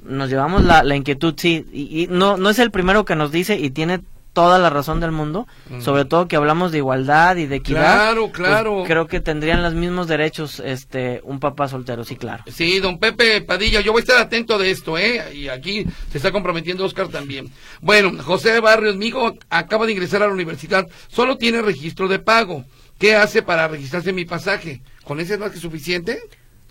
Nos 0.03 0.29
llevamos 0.29 0.63
la, 0.63 0.81
la 0.81 0.95
inquietud, 0.95 1.35
sí, 1.37 1.67
y, 1.71 2.03
y 2.03 2.07
no, 2.07 2.37
no 2.37 2.49
es 2.49 2.57
el 2.57 2.71
primero 2.71 3.05
que 3.05 3.15
nos 3.15 3.31
dice 3.31 3.57
y 3.57 3.69
tiene 3.69 4.01
toda 4.33 4.59
la 4.59 4.69
razón 4.69 4.99
del 4.99 5.11
mundo, 5.11 5.47
sobre 5.79 6.05
todo 6.05 6.27
que 6.27 6.35
hablamos 6.35 6.71
de 6.71 6.77
igualdad 6.77 7.35
y 7.37 7.45
de 7.45 7.57
equidad. 7.57 7.95
Claro, 7.95 8.21
pues, 8.27 8.33
claro. 8.33 8.83
creo 8.85 9.07
que 9.07 9.19
tendrían 9.19 9.63
los 9.63 9.73
mismos 9.73 10.07
derechos 10.07 10.61
este 10.63 11.21
un 11.23 11.39
papá 11.39 11.67
soltero, 11.67 12.03
sí, 12.03 12.15
claro. 12.15 12.43
Sí, 12.47 12.79
don 12.79 12.99
Pepe 12.99 13.41
Padilla, 13.41 13.81
yo 13.81 13.91
voy 13.91 13.99
a 13.99 14.03
estar 14.03 14.17
atento 14.17 14.57
de 14.57 14.71
esto, 14.71 14.97
¿eh? 14.97 15.33
Y 15.33 15.47
aquí 15.47 15.85
se 16.11 16.17
está 16.17 16.31
comprometiendo 16.31 16.85
Oscar 16.85 17.07
también. 17.07 17.51
Bueno, 17.81 18.11
José 18.23 18.59
Barrios, 18.59 18.95
mi 18.95 19.07
hijo 19.07 19.35
acaba 19.49 19.85
de 19.85 19.93
ingresar 19.93 20.23
a 20.23 20.27
la 20.27 20.33
universidad, 20.33 20.87
solo 21.07 21.37
tiene 21.37 21.61
registro 21.61 22.07
de 22.07 22.19
pago. 22.19 22.65
¿Qué 22.97 23.15
hace 23.15 23.41
para 23.41 23.67
registrarse 23.67 24.11
mi 24.11 24.25
pasaje? 24.25 24.81
¿Con 25.03 25.19
ese 25.19 25.35
es 25.35 25.39
más 25.39 25.51
que 25.51 25.59
suficiente? 25.59 26.19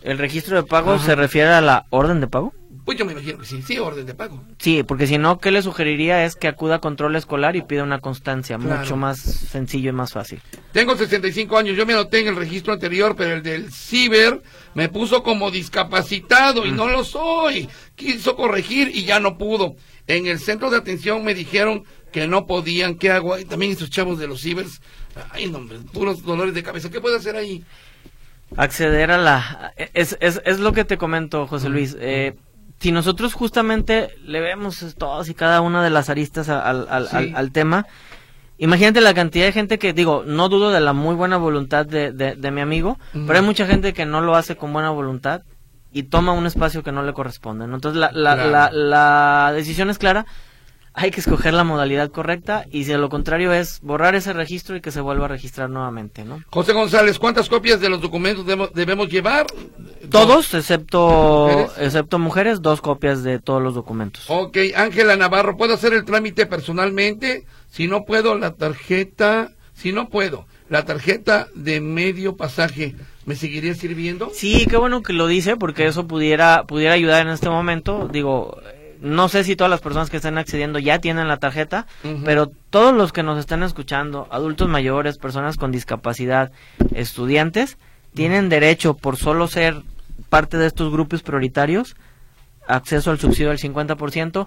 ¿El 0.02 0.18
registro 0.18 0.56
de 0.56 0.62
pago 0.62 0.98
se 0.98 1.14
refiere 1.14 1.48
a 1.48 1.60
la 1.60 1.86
orden 1.90 2.20
de 2.20 2.28
pago? 2.28 2.52
Pues 2.88 2.96
yo 2.96 3.04
me 3.04 3.12
imagino 3.12 3.36
que 3.36 3.44
sí, 3.44 3.60
sí, 3.60 3.78
orden 3.78 4.06
de 4.06 4.14
pago. 4.14 4.42
Sí, 4.56 4.82
porque 4.82 5.06
si 5.06 5.18
no, 5.18 5.40
¿qué 5.40 5.50
le 5.50 5.60
sugeriría? 5.60 6.24
Es 6.24 6.36
que 6.36 6.48
acuda 6.48 6.76
a 6.76 6.78
control 6.78 7.16
escolar 7.16 7.54
y 7.54 7.60
pida 7.60 7.82
una 7.82 7.98
constancia, 7.98 8.56
mucho 8.56 8.96
más 8.96 9.18
sencillo 9.20 9.90
y 9.90 9.92
más 9.92 10.14
fácil. 10.14 10.40
Tengo 10.72 10.96
65 10.96 11.58
años, 11.58 11.76
yo 11.76 11.84
me 11.84 11.92
anoté 11.92 12.20
en 12.20 12.28
el 12.28 12.36
registro 12.36 12.72
anterior, 12.72 13.14
pero 13.14 13.34
el 13.34 13.42
del 13.42 13.70
ciber 13.70 14.40
me 14.72 14.88
puso 14.88 15.22
como 15.22 15.50
discapacitado 15.50 16.64
y 16.64 16.70
mm. 16.70 16.76
no 16.76 16.88
lo 16.88 17.04
soy. 17.04 17.68
Quiso 17.94 18.34
corregir 18.36 18.90
y 18.94 19.04
ya 19.04 19.20
no 19.20 19.36
pudo. 19.36 19.76
En 20.06 20.26
el 20.26 20.38
centro 20.38 20.70
de 20.70 20.78
atención 20.78 21.22
me 21.22 21.34
dijeron 21.34 21.84
que 22.10 22.26
no 22.26 22.46
podían, 22.46 22.94
¿qué 22.94 23.10
hago? 23.10 23.38
Y 23.38 23.44
también 23.44 23.72
esos 23.72 23.90
chavos 23.90 24.18
de 24.18 24.28
los 24.28 24.40
cibers, 24.40 24.80
ay, 25.32 25.50
no, 25.50 25.60
puros 25.92 26.22
dolores 26.22 26.54
de 26.54 26.62
cabeza, 26.62 26.88
¿qué 26.88 27.02
puedo 27.02 27.18
hacer 27.18 27.36
ahí? 27.36 27.62
Acceder 28.56 29.10
a 29.10 29.18
la... 29.18 29.74
Es, 29.92 30.16
es, 30.22 30.40
es 30.46 30.58
lo 30.58 30.72
que 30.72 30.86
te 30.86 30.96
comento, 30.96 31.46
José 31.46 31.68
Luis. 31.68 31.94
Eh, 32.00 32.34
si 32.80 32.92
nosotros 32.92 33.34
justamente 33.34 34.10
le 34.24 34.40
vemos 34.40 34.94
todas 34.96 35.28
y 35.28 35.34
cada 35.34 35.60
una 35.60 35.82
de 35.82 35.90
las 35.90 36.10
aristas 36.10 36.48
al, 36.48 36.86
al, 36.88 37.52
tema, 37.52 37.86
imagínate 38.56 39.00
la 39.00 39.14
cantidad 39.14 39.46
de 39.46 39.52
gente 39.52 39.78
que, 39.78 39.92
digo, 39.92 40.22
no 40.24 40.48
dudo 40.48 40.70
de 40.70 40.80
la 40.80 40.92
muy 40.92 41.16
buena 41.16 41.38
voluntad 41.38 41.86
de, 41.86 42.12
de, 42.12 42.50
mi 42.50 42.60
amigo, 42.60 42.98
pero 43.12 43.34
hay 43.34 43.44
mucha 43.44 43.66
gente 43.66 43.92
que 43.92 44.06
no 44.06 44.20
lo 44.20 44.36
hace 44.36 44.56
con 44.56 44.72
buena 44.72 44.90
voluntad 44.90 45.42
y 45.92 46.04
toma 46.04 46.32
un 46.32 46.46
espacio 46.46 46.84
que 46.84 46.92
no 46.92 47.02
le 47.02 47.12
corresponde. 47.14 47.64
Entonces 47.64 47.98
la, 47.98 48.10
la, 48.12 48.70
la, 48.70 49.52
decisión 49.52 49.90
es 49.90 49.98
clara, 49.98 50.26
hay 51.00 51.12
que 51.12 51.20
escoger 51.20 51.54
la 51.54 51.62
modalidad 51.62 52.10
correcta 52.10 52.66
y 52.72 52.82
si 52.82 52.90
de 52.90 52.98
lo 52.98 53.08
contrario 53.08 53.52
es 53.52 53.78
borrar 53.82 54.16
ese 54.16 54.32
registro 54.32 54.74
y 54.74 54.80
que 54.80 54.90
se 54.90 55.00
vuelva 55.00 55.26
a 55.26 55.28
registrar 55.28 55.70
nuevamente, 55.70 56.24
¿no? 56.24 56.42
José 56.50 56.72
González, 56.72 57.20
¿cuántas 57.20 57.48
copias 57.48 57.80
de 57.80 57.88
los 57.88 58.00
documentos 58.00 58.44
debemos, 58.74 59.08
llevar? 59.08 59.46
Todos, 60.10 60.52
excepto 60.54 61.48
¿Mujeres? 61.50 61.72
excepto 61.78 62.18
mujeres, 62.18 62.62
dos 62.62 62.80
copias 62.80 63.22
de 63.22 63.38
todos 63.38 63.62
los 63.62 63.76
documentos. 63.76 64.24
Ok, 64.26 64.58
Ángela 64.74 65.14
Navarro, 65.14 65.56
¿puedo 65.56 65.74
hacer 65.74 65.92
el 65.92 66.04
trámite 66.04 66.46
personalmente? 66.46 67.46
Si 67.70 67.86
no 67.86 68.04
puedo, 68.04 68.34
la 68.34 68.54
tarjeta, 68.54 69.52
si 69.74 69.92
no 69.92 70.08
puedo, 70.08 70.46
la 70.68 70.84
tarjeta 70.84 71.46
de 71.54 71.80
medio 71.80 72.36
pasaje 72.36 72.96
¿Me 73.28 73.36
seguiría 73.36 73.74
sirviendo? 73.74 74.30
Sí, 74.32 74.66
qué 74.70 74.78
bueno 74.78 75.02
que 75.02 75.12
lo 75.12 75.26
dice, 75.26 75.56
porque 75.56 75.86
eso 75.86 76.06
pudiera, 76.06 76.64
pudiera 76.64 76.94
ayudar 76.94 77.26
en 77.26 77.30
este 77.34 77.50
momento. 77.50 78.08
Digo, 78.10 78.58
no 79.00 79.28
sé 79.28 79.44
si 79.44 79.56
todas 79.56 79.70
las 79.70 79.80
personas 79.80 80.10
que 80.10 80.16
están 80.16 80.38
accediendo 80.38 80.78
ya 80.78 80.98
tienen 80.98 81.28
la 81.28 81.38
tarjeta, 81.38 81.86
pero 82.24 82.50
todos 82.70 82.94
los 82.94 83.12
que 83.12 83.22
nos 83.22 83.38
están 83.38 83.62
escuchando, 83.62 84.26
adultos 84.30 84.68
mayores, 84.68 85.18
personas 85.18 85.56
con 85.56 85.72
discapacidad, 85.72 86.50
estudiantes, 86.94 87.78
tienen 88.14 88.48
derecho 88.48 88.94
por 88.94 89.16
solo 89.16 89.48
ser 89.48 89.82
parte 90.28 90.56
de 90.56 90.66
estos 90.66 90.92
grupos 90.92 91.22
prioritarios, 91.22 91.96
acceso 92.66 93.10
al 93.10 93.18
subsidio 93.18 93.50
del 93.50 93.58
50%. 93.58 94.46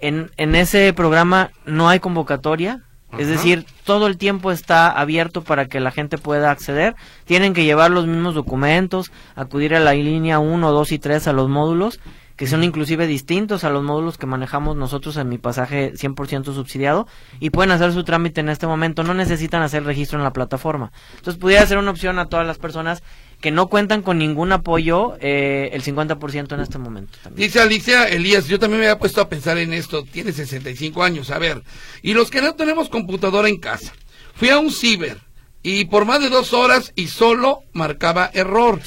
En, 0.00 0.30
en 0.36 0.54
ese 0.54 0.92
programa 0.92 1.50
no 1.66 1.88
hay 1.88 2.00
convocatoria, 2.00 2.82
es 3.18 3.26
decir, 3.26 3.66
todo 3.84 4.06
el 4.06 4.16
tiempo 4.18 4.52
está 4.52 4.88
abierto 4.88 5.42
para 5.42 5.66
que 5.66 5.80
la 5.80 5.90
gente 5.90 6.16
pueda 6.16 6.50
acceder. 6.50 6.94
Tienen 7.24 7.54
que 7.54 7.64
llevar 7.64 7.90
los 7.90 8.06
mismos 8.06 8.34
documentos, 8.34 9.10
acudir 9.34 9.74
a 9.74 9.80
la 9.80 9.94
línea 9.94 10.38
1, 10.38 10.70
2 10.70 10.92
y 10.92 10.98
3 10.98 11.26
a 11.26 11.32
los 11.32 11.48
módulos, 11.48 11.98
que 12.40 12.46
son 12.46 12.64
inclusive 12.64 13.06
distintos 13.06 13.64
a 13.64 13.68
los 13.68 13.82
módulos 13.82 14.16
que 14.16 14.24
manejamos 14.24 14.74
nosotros 14.74 15.18
en 15.18 15.28
mi 15.28 15.36
pasaje 15.36 15.92
100% 15.92 16.54
subsidiado, 16.54 17.06
y 17.38 17.50
pueden 17.50 17.70
hacer 17.70 17.92
su 17.92 18.02
trámite 18.02 18.40
en 18.40 18.48
este 18.48 18.66
momento. 18.66 19.02
No 19.02 19.12
necesitan 19.12 19.60
hacer 19.60 19.84
registro 19.84 20.16
en 20.16 20.24
la 20.24 20.32
plataforma. 20.32 20.90
Entonces, 21.16 21.38
pudiera 21.38 21.66
ser 21.66 21.76
una 21.76 21.90
opción 21.90 22.18
a 22.18 22.30
todas 22.30 22.46
las 22.46 22.56
personas 22.56 23.02
que 23.42 23.50
no 23.50 23.66
cuentan 23.66 24.00
con 24.00 24.16
ningún 24.16 24.52
apoyo 24.52 25.18
eh, 25.20 25.68
el 25.74 25.82
50% 25.82 26.54
en 26.54 26.60
este 26.60 26.78
momento. 26.78 27.18
Dice 27.34 27.60
Alicia 27.60 28.08
Elías, 28.08 28.46
yo 28.48 28.58
también 28.58 28.80
me 28.80 28.86
había 28.86 28.98
puesto 28.98 29.20
a 29.20 29.28
pensar 29.28 29.58
en 29.58 29.74
esto, 29.74 30.04
tiene 30.04 30.32
65 30.32 31.02
años, 31.02 31.28
a 31.30 31.38
ver, 31.38 31.62
y 32.00 32.14
los 32.14 32.30
que 32.30 32.40
no 32.40 32.54
tenemos 32.54 32.88
computadora 32.88 33.50
en 33.50 33.58
casa, 33.58 33.92
fui 34.34 34.48
a 34.48 34.58
un 34.58 34.70
ciber 34.70 35.18
y 35.62 35.84
por 35.84 36.06
más 36.06 36.22
de 36.22 36.30
dos 36.30 36.54
horas 36.54 36.94
y 36.96 37.08
solo 37.08 37.64
marcaba 37.74 38.30
error. 38.32 38.80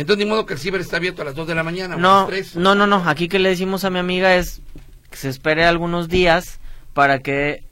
Entonces, 0.00 0.24
ni 0.24 0.30
modo 0.30 0.46
que 0.46 0.54
el 0.54 0.58
ciber 0.58 0.80
está 0.80 0.96
abierto 0.96 1.20
a 1.20 1.26
las 1.26 1.34
2 1.34 1.46
de 1.46 1.54
la 1.54 1.62
mañana. 1.62 1.96
No, 1.96 2.26
no, 2.54 2.74
no, 2.74 2.86
no, 2.86 3.08
aquí 3.08 3.28
que 3.28 3.38
le 3.38 3.50
decimos 3.50 3.84
a 3.84 3.90
mi 3.90 3.98
amiga 3.98 4.34
es 4.34 4.62
que 5.10 5.16
se 5.18 5.28
espere 5.28 5.64
algunos 5.64 6.08
días 6.08 6.58
para 6.94 7.18
que 7.18 7.64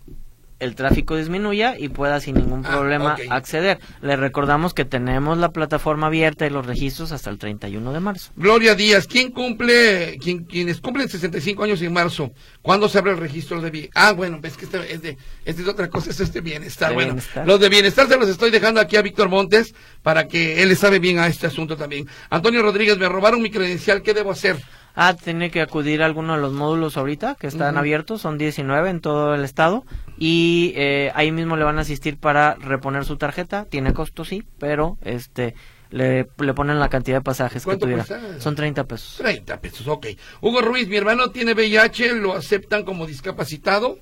el 0.61 0.75
tráfico 0.75 1.17
disminuya 1.17 1.77
y 1.79 1.89
pueda 1.89 2.21
sin 2.21 2.37
ningún 2.37 2.65
ah, 2.67 2.71
problema 2.71 3.17
acceder. 3.31 3.79
Le 4.03 4.17
recordamos 4.17 4.75
que 4.75 4.85
tenemos 4.85 5.39
la 5.39 5.51
plataforma 5.51 6.09
abierta 6.09 6.47
y 6.47 6.51
los 6.51 6.67
registros 6.67 7.13
hasta 7.13 7.31
el 7.31 7.39
31 7.39 7.93
de 7.93 8.01
marzo. 8.01 8.33
Gloria 8.37 8.75
Díaz, 8.75 9.07
¿quién 9.07 9.31
cumple, 9.31 10.19
quién, 10.19 10.45
quienes 10.45 10.81
cumplen 10.81 11.09
65 11.09 11.65
años 11.65 11.81
en 11.83 11.93
marzo? 11.93 12.33
¿Cuándo 12.63 12.89
se 12.89 12.99
abre 12.99 13.13
el 13.13 13.19
registro 13.19 13.61
de 13.61 13.71
bienestar? 13.71 14.05
Ah, 14.05 14.13
bueno, 14.13 14.39
ves 14.41 14.57
que 14.57 14.65
este 14.65 14.93
es 14.93 15.03
de, 15.03 15.17
este 15.45 15.63
es 15.63 15.69
otra 15.69 15.89
cosa, 15.89 16.11
este 16.11 16.25
es 16.25 16.33
de 16.33 16.41
bienestar. 16.41 16.93
bueno, 16.93 17.17
los 17.45 17.61
de 17.61 17.69
bienestar 17.69 18.09
se 18.09 18.17
los 18.17 18.29
estoy 18.29 18.51
dejando 18.51 18.81
aquí 18.81 18.97
a 18.97 19.03
Víctor 19.03 19.29
Montes 19.29 19.75
para 20.03 20.27
que 20.27 20.63
él 20.63 20.69
le 20.69 20.77
sabe 20.77 20.99
bien 20.99 21.19
a 21.19 21.29
este 21.29 21.47
asunto 21.47 21.77
también. 21.77 22.09
Antonio 22.31 22.63
Rodríguez, 22.63 22.99
me 22.99 23.09
robaron 23.09 23.43
mi 23.43 23.51
credencial, 23.51 24.03
¿qué 24.03 24.15
debo 24.15 24.33
hacer? 24.33 24.57
Ah, 25.01 25.15
tiene 25.15 25.53
que 25.53 25.61
acudir 25.61 26.03
a 26.03 26.07
alguno 26.07 26.35
de 26.35 26.41
los 26.41 26.53
módulos 26.53 26.97
ahorita 26.97 27.37
que 27.37 27.47
están 27.47 27.79
abiertos, 27.79 28.21
son 28.21 28.37
19 28.37 28.91
en 28.91 29.01
todo 29.01 29.33
el 29.33 29.45
estado 29.45 29.85
y 30.19 30.73
eh, 30.75 31.13
ahí 31.15 31.31
mismo 31.31 31.57
le 31.57 31.63
van 31.63 31.79
a 31.79 31.83
asistir 31.83 32.19
para 32.19 32.57
reponer 32.57 33.05
su 33.05 33.17
tarjeta, 33.17 33.65
tiene 33.67 33.93
costo 33.93 34.25
sí, 34.25 34.43
pero 34.59 34.99
este 35.03 35.55
le, 35.91 36.29
le 36.39 36.53
ponen 36.53 36.81
la 36.81 36.89
cantidad 36.89 37.19
de 37.19 37.23
pasajes 37.23 37.65
que 37.65 37.77
tuviera. 37.77 38.05
Son 38.41 38.57
30 38.57 38.83
pesos. 38.89 39.19
30 39.19 39.61
pesos, 39.61 39.87
ok. 39.87 40.09
Hugo 40.41 40.63
Ruiz, 40.63 40.89
mi 40.89 40.97
hermano 40.97 41.31
tiene 41.31 41.53
VIH, 41.53 42.17
¿lo 42.17 42.35
aceptan 42.35 42.83
como 42.83 43.07
discapacitado? 43.07 44.01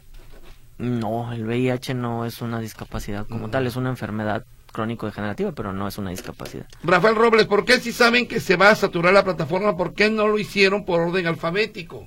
No, 0.79 1.31
el 1.31 1.45
VIH 1.45 1.93
no 1.93 2.25
es 2.25 2.41
una 2.41 2.59
discapacidad 2.59 3.27
como 3.27 3.51
tal, 3.51 3.67
es 3.67 3.77
una 3.77 3.91
enfermedad 3.91 4.47
crónico-degenerativa, 4.77 5.53
pero 5.53 5.73
no 5.73 5.89
es 5.89 5.97
una 5.97 6.11
discapacidad. 6.11 6.67
Rafael 6.85 7.17
Robles, 7.17 7.47
¿por 7.47 7.65
qué 7.65 7.81
si 7.81 7.93
saben 7.93 8.29
que 8.29 8.41
se 8.41 8.57
va 8.57 8.71
a 8.71 8.75
saturar 8.75 9.15
la 9.15 9.25
plataforma, 9.25 9.77
por 9.77 9.95
qué 9.95 10.11
no 10.11 10.29
lo 10.29 10.39
hicieron 10.39 10.85
por 10.85 11.01
orden 11.01 11.27
alfabético? 11.27 12.07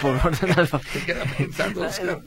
Por 0.00 0.14
orden 0.14 0.52
alfabético. 0.56 1.12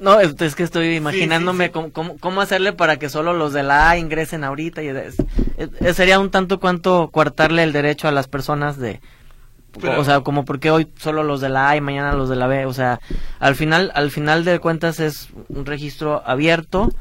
no, 0.02 0.20
es, 0.20 0.56
que 0.56 0.64
estoy 0.64 0.96
imaginándome 0.96 1.72
Cómo, 1.72 2.42
hacerle 2.42 2.74
para 2.74 2.98
que 2.98 3.08
solo 3.08 3.34
los 3.34 3.54
de 3.54 3.64
la 3.64 3.90
A 3.90 3.98
ingresen 3.98 4.44
ahorita. 4.44 4.84
y 4.84 4.92
Sería 5.94 6.20
un 6.20 6.30
tanto 6.30 6.60
cuanto 6.60 7.10
coartarle 7.12 7.64
el 7.64 7.72
derecho 7.72 8.10
a 8.10 8.12
las 8.12 8.28
personas 8.28 8.78
de... 8.78 9.00
o 9.98 10.04
sea, 10.04 10.20
como 10.20 10.44
porque 10.44 10.70
hoy 10.70 10.90
solo 10.98 11.24
los 11.24 11.40
de 11.40 11.48
la 11.48 11.70
A 11.70 11.78
y 11.78 11.82
mañana 11.82 12.12
los 12.12 12.28
de 12.28 12.36
la 12.36 12.48
B. 12.48 12.66
O 12.66 12.74
sea, 12.74 13.00
al 13.40 13.56
final, 13.56 13.94
al 13.96 14.12
final 14.12 14.44
de 14.44 14.60
cuentas 14.60 15.00
es 15.00 15.30
un 15.48 15.66
registro 15.66 16.22
abierto 16.26 16.92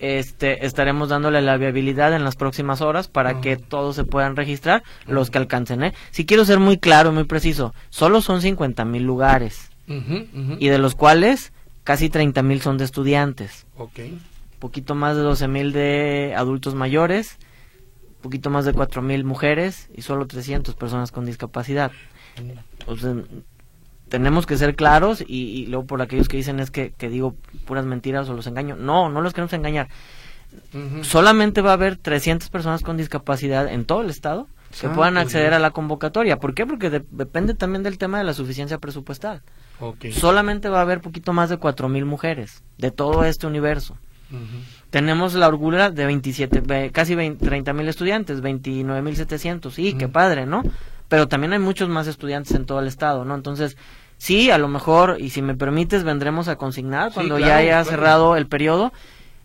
este, 0.00 0.66
estaremos 0.66 1.08
dándole 1.08 1.40
la 1.42 1.56
viabilidad 1.56 2.14
en 2.14 2.24
las 2.24 2.36
próximas 2.36 2.80
horas 2.80 3.08
para 3.08 3.40
que 3.40 3.56
todos 3.56 3.96
se 3.96 4.04
puedan 4.04 4.36
registrar, 4.36 4.82
los 5.06 5.30
que 5.30 5.38
alcancen. 5.38 5.82
¿eh? 5.84 5.94
Si 6.10 6.26
quiero 6.26 6.44
ser 6.44 6.58
muy 6.58 6.78
claro, 6.78 7.12
muy 7.12 7.24
preciso, 7.24 7.74
solo 7.90 8.20
son 8.20 8.42
50 8.42 8.84
mil 8.84 9.02
lugares 9.02 9.70
y 10.58 10.68
de 10.68 10.78
los 10.78 10.94
cuales 10.94 11.52
casi 11.84 12.10
30 12.10 12.42
mil 12.42 12.60
son 12.60 12.78
de 12.78 12.84
estudiantes. 12.84 13.66
Poquito 14.58 14.94
más 14.94 15.16
de 15.16 15.22
12 15.22 15.48
mil 15.48 15.72
de 15.72 16.34
adultos 16.36 16.74
mayores, 16.74 17.38
poquito 18.22 18.50
más 18.50 18.64
de 18.64 18.72
4 18.72 19.02
mil 19.02 19.24
mujeres 19.24 19.88
y 19.94 20.02
solo 20.02 20.26
300 20.26 20.74
personas 20.74 21.12
con 21.12 21.26
discapacidad. 21.26 21.92
O 22.86 22.96
sea, 22.96 23.14
tenemos 24.08 24.46
que 24.46 24.56
ser 24.56 24.76
claros 24.76 25.24
y, 25.26 25.66
luego 25.66 25.86
por 25.86 26.00
aquellos 26.00 26.28
que 26.28 26.36
dicen 26.36 26.60
es 26.60 26.70
que, 26.70 26.92
digo 26.98 27.34
puras 27.64 27.84
mentiras 27.84 28.28
o 28.28 28.34
los 28.34 28.46
engaño. 28.46 28.76
No, 28.76 29.08
no 29.08 29.20
los 29.20 29.32
queremos 29.32 29.52
engañar. 29.52 29.88
Solamente 31.02 31.60
va 31.60 31.70
a 31.70 31.74
haber 31.74 31.96
300 31.96 32.48
personas 32.48 32.82
con 32.82 32.96
discapacidad 32.96 33.68
en 33.68 33.84
todo 33.84 34.00
el 34.00 34.10
estado 34.10 34.48
que 34.80 34.86
ah, 34.86 34.92
puedan 34.92 35.18
acceder 35.18 35.54
a 35.54 35.58
la 35.58 35.70
convocatoria. 35.70 36.38
¿Por 36.38 36.54
qué? 36.54 36.66
Porque 36.66 36.90
depende 37.10 37.54
también 37.54 37.82
del 37.82 37.98
tema 37.98 38.18
de 38.18 38.24
la 38.24 38.32
suficiencia 38.32 38.78
presupuestal. 38.78 39.42
Solamente 40.12 40.68
va 40.68 40.78
a 40.78 40.82
haber 40.82 41.00
poquito 41.00 41.32
más 41.32 41.50
de 41.50 41.58
4.000 41.58 42.04
mujeres 42.04 42.62
de 42.78 42.90
todo 42.90 43.24
este 43.24 43.46
universo. 43.46 43.96
Tenemos 44.90 45.34
la 45.34 45.46
orgullo 45.48 45.90
de 45.90 46.06
27, 46.06 46.90
casi 46.90 47.14
30.000 47.14 47.88
estudiantes, 47.88 48.42
29.700. 48.42 49.70
Sí, 49.70 49.94
qué 49.94 50.08
padre, 50.08 50.46
¿no? 50.46 50.62
Pero 51.08 51.28
también 51.28 51.52
hay 51.52 51.58
muchos 51.58 51.88
más 51.88 52.06
estudiantes 52.06 52.54
en 52.54 52.66
todo 52.66 52.80
el 52.80 52.86
estado, 52.86 53.24
¿no? 53.24 53.34
Entonces, 53.34 53.76
sí, 54.18 54.50
a 54.50 54.58
lo 54.58 54.68
mejor, 54.68 55.16
y 55.20 55.30
si 55.30 55.42
me 55.42 55.54
permites, 55.54 56.04
vendremos 56.04 56.48
a 56.48 56.56
consignar 56.56 57.12
cuando 57.12 57.38
ya 57.38 57.56
haya 57.56 57.84
cerrado 57.84 58.36
el 58.36 58.46
periodo 58.46 58.92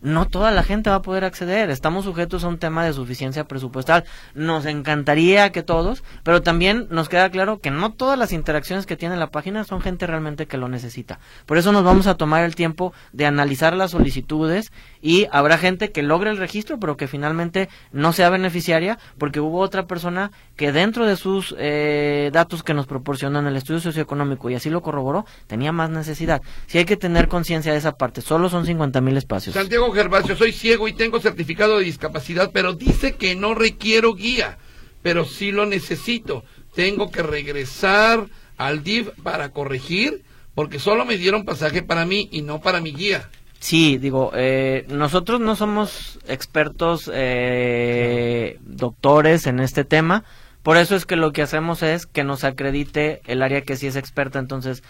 no 0.01 0.27
toda 0.27 0.51
la 0.51 0.63
gente 0.63 0.89
va 0.89 0.97
a 0.97 1.01
poder 1.01 1.23
acceder. 1.23 1.69
Estamos 1.69 2.05
sujetos 2.05 2.43
a 2.43 2.47
un 2.47 2.57
tema 2.57 2.85
de 2.85 2.93
suficiencia 2.93 3.45
presupuestal. 3.45 4.03
Nos 4.33 4.65
encantaría 4.65 5.51
que 5.51 5.63
todos, 5.63 6.03
pero 6.23 6.41
también 6.41 6.87
nos 6.89 7.09
queda 7.09 7.29
claro 7.29 7.59
que 7.59 7.71
no 7.71 7.93
todas 7.93 8.17
las 8.17 8.31
interacciones 8.33 8.85
que 8.85 8.97
tiene 8.97 9.15
la 9.17 9.27
página 9.27 9.63
son 9.63 9.81
gente 9.81 10.07
realmente 10.07 10.47
que 10.47 10.57
lo 10.57 10.67
necesita. 10.67 11.19
Por 11.45 11.57
eso 11.57 11.71
nos 11.71 11.83
vamos 11.83 12.07
a 12.07 12.15
tomar 12.15 12.43
el 12.43 12.55
tiempo 12.55 12.93
de 13.13 13.25
analizar 13.25 13.75
las 13.75 13.91
solicitudes 13.91 14.71
y 15.01 15.27
habrá 15.31 15.57
gente 15.57 15.91
que 15.91 16.03
logre 16.03 16.29
el 16.29 16.37
registro, 16.37 16.79
pero 16.79 16.97
que 16.97 17.07
finalmente 17.07 17.69
no 17.91 18.13
sea 18.13 18.29
beneficiaria 18.29 18.97
porque 19.17 19.39
hubo 19.39 19.59
otra 19.59 19.87
persona 19.87 20.31
que 20.55 20.71
dentro 20.71 21.05
de 21.05 21.15
sus 21.15 21.55
eh, 21.57 22.29
datos 22.33 22.63
que 22.63 22.73
nos 22.73 22.87
proporcionan 22.87 23.47
el 23.47 23.55
estudio 23.55 23.79
socioeconómico 23.79 24.49
y 24.49 24.55
así 24.55 24.69
lo 24.69 24.81
corroboró, 24.81 25.25
tenía 25.47 25.71
más 25.71 25.89
necesidad. 25.89 26.41
Si 26.67 26.77
hay 26.77 26.85
que 26.85 26.97
tener 26.97 27.27
conciencia 27.27 27.71
de 27.71 27.77
esa 27.77 27.93
parte, 27.93 28.21
solo 28.21 28.49
son 28.49 28.65
50 28.65 29.01
mil 29.01 29.17
espacios. 29.17 29.53
Gervasio, 29.91 30.35
soy 30.35 30.51
ciego 30.51 30.87
y 30.87 30.93
tengo 30.93 31.19
certificado 31.19 31.77
de 31.77 31.85
discapacidad, 31.85 32.51
pero 32.53 32.73
dice 32.73 33.15
que 33.15 33.35
no 33.35 33.53
requiero 33.53 34.13
guía, 34.13 34.57
pero 35.01 35.25
sí 35.25 35.51
lo 35.51 35.65
necesito. 35.65 36.43
Tengo 36.75 37.11
que 37.11 37.23
regresar 37.23 38.27
al 38.57 38.83
DIF 38.83 39.09
para 39.23 39.49
corregir, 39.49 40.23
porque 40.55 40.79
solo 40.79 41.05
me 41.05 41.17
dieron 41.17 41.45
pasaje 41.45 41.81
para 41.81 42.05
mí 42.05 42.29
y 42.31 42.41
no 42.41 42.61
para 42.61 42.81
mi 42.81 42.91
guía. 42.91 43.29
Sí, 43.59 43.97
digo, 43.97 44.31
eh, 44.35 44.85
nosotros 44.89 45.39
no 45.39 45.55
somos 45.55 46.19
expertos 46.27 47.09
eh, 47.13 48.57
doctores 48.61 49.45
en 49.45 49.59
este 49.59 49.85
tema, 49.85 50.23
por 50.63 50.77
eso 50.77 50.95
es 50.95 51.05
que 51.05 51.15
lo 51.15 51.31
que 51.31 51.41
hacemos 51.41 51.81
es 51.81 52.05
que 52.05 52.23
nos 52.23 52.43
acredite 52.43 53.21
el 53.25 53.41
área 53.41 53.61
que 53.61 53.75
sí 53.75 53.87
es 53.87 53.95
experta, 53.95 54.37
entonces 54.37 54.83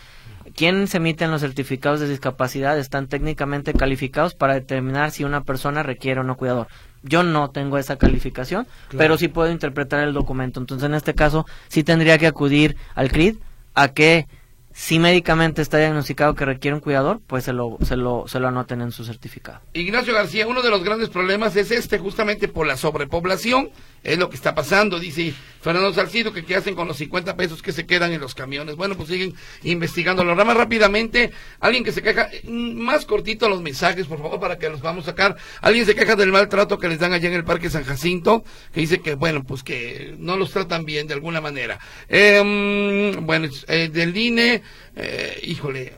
quienes 0.55 0.93
emiten 0.95 1.31
los 1.31 1.41
certificados 1.41 1.99
de 1.99 2.09
discapacidad 2.09 2.77
están 2.77 3.07
técnicamente 3.07 3.73
calificados 3.73 4.33
para 4.35 4.53
determinar 4.53 5.11
si 5.11 5.23
una 5.23 5.43
persona 5.43 5.83
requiere 5.83 6.21
o 6.21 6.23
no 6.23 6.37
cuidador. 6.37 6.67
Yo 7.03 7.23
no 7.23 7.49
tengo 7.49 7.77
esa 7.77 7.97
calificación, 7.97 8.67
pero 8.95 9.17
sí 9.17 9.27
puedo 9.27 9.51
interpretar 9.51 10.01
el 10.01 10.13
documento. 10.13 10.59
Entonces, 10.59 10.85
en 10.85 10.93
este 10.93 11.15
caso, 11.15 11.45
sí 11.67 11.83
tendría 11.83 12.17
que 12.17 12.27
acudir 12.27 12.77
al 12.93 13.11
CRID 13.11 13.37
a 13.73 13.87
que 13.89 14.27
si 14.73 14.99
médicamente 14.99 15.61
está 15.61 15.77
diagnosticado 15.77 16.35
que 16.35 16.45
requiere 16.45 16.75
un 16.75 16.81
cuidador, 16.81 17.19
pues 17.27 17.43
se 17.43 17.53
lo, 17.53 17.77
se 17.81 17.97
lo, 17.97 18.25
se 18.27 18.39
lo 18.39 18.47
anoten 18.47 18.81
en 18.81 18.91
su 18.91 19.03
certificado. 19.03 19.59
Ignacio 19.73 20.13
García, 20.13 20.47
uno 20.47 20.61
de 20.61 20.69
los 20.69 20.83
grandes 20.83 21.09
problemas 21.09 21.55
es 21.55 21.71
este, 21.71 21.97
justamente 21.97 22.47
por 22.47 22.67
la 22.67 22.77
sobrepoblación, 22.77 23.69
es 24.03 24.17
lo 24.17 24.29
que 24.29 24.35
está 24.35 24.55
pasando, 24.55 24.99
dice 24.99 25.33
Fernando 25.61 25.93
Salcido, 25.93 26.33
que 26.33 26.43
qué 26.43 26.55
hacen 26.55 26.73
con 26.73 26.87
los 26.87 26.97
50 26.97 27.35
pesos 27.35 27.61
que 27.61 27.71
se 27.71 27.85
quedan 27.85 28.11
en 28.11 28.19
los 28.19 28.33
camiones. 28.33 28.75
Bueno, 28.75 28.95
pues 28.95 29.09
siguen 29.09 29.35
investigando. 29.63 30.23
Lo 30.23 30.35
más 30.35 30.57
rápidamente, 30.57 31.31
alguien 31.59 31.83
que 31.83 31.91
se 31.91 32.01
queja, 32.01 32.29
mm, 32.43 32.73
más 32.79 33.05
cortito 33.05 33.47
los 33.47 33.61
mensajes, 33.61 34.07
por 34.07 34.17
favor, 34.17 34.39
para 34.39 34.57
que 34.57 34.69
los 34.69 34.81
vamos 34.81 35.03
a 35.03 35.11
sacar. 35.11 35.37
Alguien 35.61 35.85
se 35.85 35.93
queja 35.93 36.15
del 36.15 36.31
maltrato 36.31 36.79
que 36.79 36.87
les 36.87 36.97
dan 36.97 37.13
allá 37.13 37.29
en 37.29 37.35
el 37.35 37.43
Parque 37.43 37.69
San 37.69 37.83
Jacinto, 37.83 38.43
que 38.73 38.79
dice 38.81 39.01
que, 39.01 39.13
bueno, 39.13 39.43
pues 39.43 39.61
que 39.61 40.15
no 40.17 40.35
los 40.35 40.51
tratan 40.51 40.83
bien 40.83 41.07
de 41.07 41.13
alguna 41.13 41.41
manera. 41.41 41.79
Eh, 42.09 43.15
bueno, 43.21 43.47
eh, 43.67 43.89
del 43.93 44.17
INE, 44.17 44.63
eh, 44.95 45.39
híjole, 45.43 45.93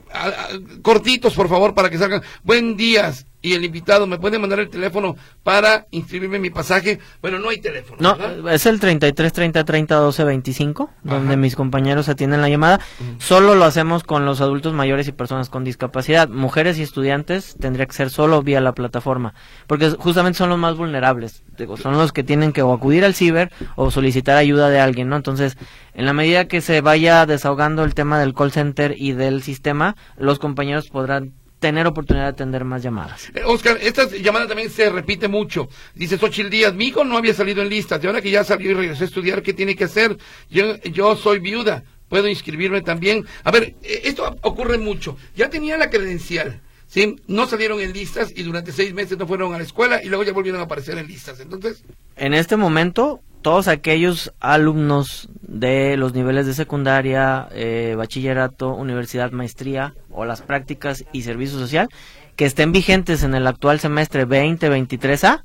cortitos 0.82 1.34
por 1.34 1.50
favor 1.50 1.74
para 1.74 1.89
que 1.89 1.98
salgan. 1.98 2.22
Buen 2.44 2.78
días 2.78 3.26
y 3.44 3.54
el 3.54 3.66
invitado 3.66 4.08
me 4.08 4.18
puede 4.18 4.39
mandar 4.39 4.60
el 4.62 4.70
teléfono 4.70 5.18
para 5.44 5.86
inscribirme 5.91 6.38
en 6.38 6.41
mi 6.41 6.50
pasaje. 6.50 7.00
Bueno, 7.22 7.39
no 7.39 7.50
hay 7.50 7.60
teléfono. 7.60 7.98
No, 8.00 8.50
es 8.50 8.66
el 8.66 8.80
33 8.80 9.34
30 9.34 9.66
30 9.66 9.96
12 9.96 10.24
25, 10.24 10.89
donde 11.04 11.36
mis 11.36 11.56
compañeros 11.56 12.08
atienden 12.08 12.41
la 12.41 12.48
llamada. 12.48 12.80
Solo 13.20 13.54
lo 13.56 13.66
hacemos 13.66 14.04
con 14.04 14.26
los 14.26 14.39
adultos 14.39 14.74
mayores 14.74 15.10
y 15.10 15.12
personas 15.12 15.50
con 15.50 15.66
discapacidad. 15.66 16.30
Mujeres 16.30 16.80
y 16.80 16.84
estudiantes 16.84 17.58
tendría 17.60 17.86
que 17.86 17.94
ser 17.94 18.10
solo 18.10 18.41
vía 18.41 18.62
la 18.62 18.72
plataforma, 18.72 19.34
porque 19.68 19.89
justamente 19.89 20.38
son 20.38 20.50
los 20.50 20.58
más 20.58 20.78
vulnerables. 20.78 21.44
Digo, 21.58 21.76
son 21.76 21.98
los 21.98 22.14
que 22.14 22.24
tienen 22.24 22.54
que 22.54 22.62
o 22.62 22.74
acudir 22.74 23.04
al 23.04 23.14
ciber 23.14 23.52
o 23.76 23.91
solicitar 23.91 24.38
ayuda 24.38 24.70
de 24.70 24.80
alguien, 24.80 25.10
¿no? 25.10 25.18
Entonces, 25.18 25.58
en 25.94 26.06
la 26.06 26.14
medida 26.14 26.48
que 26.48 26.62
se 26.62 26.80
vaya 26.82 27.26
desahogando 27.26 27.84
el 27.84 27.94
tema 27.94 28.20
del 28.20 28.34
call 28.34 28.52
center 28.52 28.82
y 28.97 29.13
del 29.13 29.41
sistema, 29.41 29.95
los 30.17 30.39
compañeros 30.39 30.89
podrán 30.89 31.34
tener 31.59 31.88
oportunidad 31.88 32.25
de 32.25 32.31
atender 32.31 32.65
más 32.65 32.84
llamadas. 32.84 33.31
Eh, 33.34 33.41
Oscar, 33.45 33.77
esta 33.81 34.09
llamada 34.09 34.47
también 34.47 34.69
se 34.69 34.89
repite 34.89 35.29
mucho. 35.29 35.69
Dice 35.95 36.17
Xochitl 36.17 36.49
Díaz, 36.49 36.73
mi 36.73 36.88
hijo 36.88 37.05
no 37.05 37.15
había 37.17 37.34
salido 37.34 37.61
en 37.61 37.69
listas, 37.69 38.03
y 38.03 38.07
ahora 38.07 38.21
que 38.21 38.31
ya 38.31 38.43
salió 38.43 38.71
y 38.71 38.73
regresó 38.73 39.05
a 39.05 39.07
estudiar, 39.07 39.41
¿qué 39.41 39.53
tiene 39.53 39.75
que 39.75 39.86
hacer? 39.86 40.17
Yo, 40.49 40.75
yo 40.81 41.15
soy 41.15 41.39
viuda, 41.39 41.86
puedo 42.09 42.27
inscribirme 42.27 42.81
también. 42.81 43.25
A 43.45 43.51
ver, 43.51 43.75
eh, 43.81 44.01
esto 44.03 44.36
ocurre 44.41 44.77
mucho. 44.77 45.17
Ya 45.38 45.49
tenía 45.49 45.77
la 45.77 45.89
credencial. 45.89 46.61
¿sí? 46.93 47.15
No 47.27 47.47
salieron 47.47 47.79
en 47.79 47.93
listas 47.93 48.34
y 48.36 48.43
durante 48.43 48.71
seis 48.71 48.93
meses 48.93 49.17
no 49.17 49.25
fueron 49.25 49.53
a 49.53 49.57
la 49.57 49.63
escuela 49.63 50.03
y 50.03 50.09
luego 50.09 50.23
ya 50.23 50.34
volvieron 50.34 50.61
a 50.61 50.65
aparecer 50.65 50.97
en 50.97 51.07
listas. 51.07 51.39
Entonces. 51.39 51.84
En 52.15 52.34
este 52.34 52.57
momento, 52.57 53.21
todos 53.44 53.68
aquellos 53.68 54.34
alumnos 54.39 55.30
de 55.41 55.98
los 55.98 56.14
niveles 56.14 56.48
de 56.48 56.56
secundaria, 56.56 57.48
eh, 57.52 57.94
bachillerato, 57.96 58.74
universidad, 58.74 59.32
maestría 59.32 59.94
o 60.10 60.26
las 60.26 60.41
prácticas 60.41 61.06
y 61.12 61.22
servicio 61.22 61.60
social 61.60 61.89
que 62.36 62.46
estén 62.46 62.72
vigentes 62.72 63.22
en 63.22 63.36
el 63.36 63.46
actual 63.46 63.80
semestre 63.80 64.26
2023A 64.28 65.44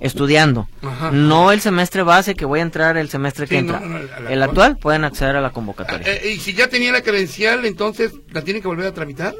estudiando. 0.00 0.68
No 1.12 1.52
el 1.52 1.60
semestre 1.60 2.02
base 2.02 2.34
que 2.34 2.44
voy 2.44 2.60
a 2.60 2.62
entrar 2.62 2.96
el 2.96 3.08
semestre 3.08 3.46
que 3.46 3.58
entra. 3.58 3.82
el, 4.28 4.42
actual 4.42 4.76
pueden 4.78 5.04
acceder 5.04 5.36
a 5.36 5.40
la 5.40 5.50
convocatoria. 5.50 6.06
Eh, 6.06 6.20
eh, 6.24 6.32
y 6.32 6.38
si 6.38 6.54
ya 6.54 6.68
tenía 6.68 6.90
la 6.90 7.02
credencial, 7.02 7.64
entonces 7.64 8.12
la 8.32 8.42
tienen 8.42 8.62
que 8.62 8.68
volver 8.68 8.86
a 8.86 8.94
tramitar. 8.94 9.34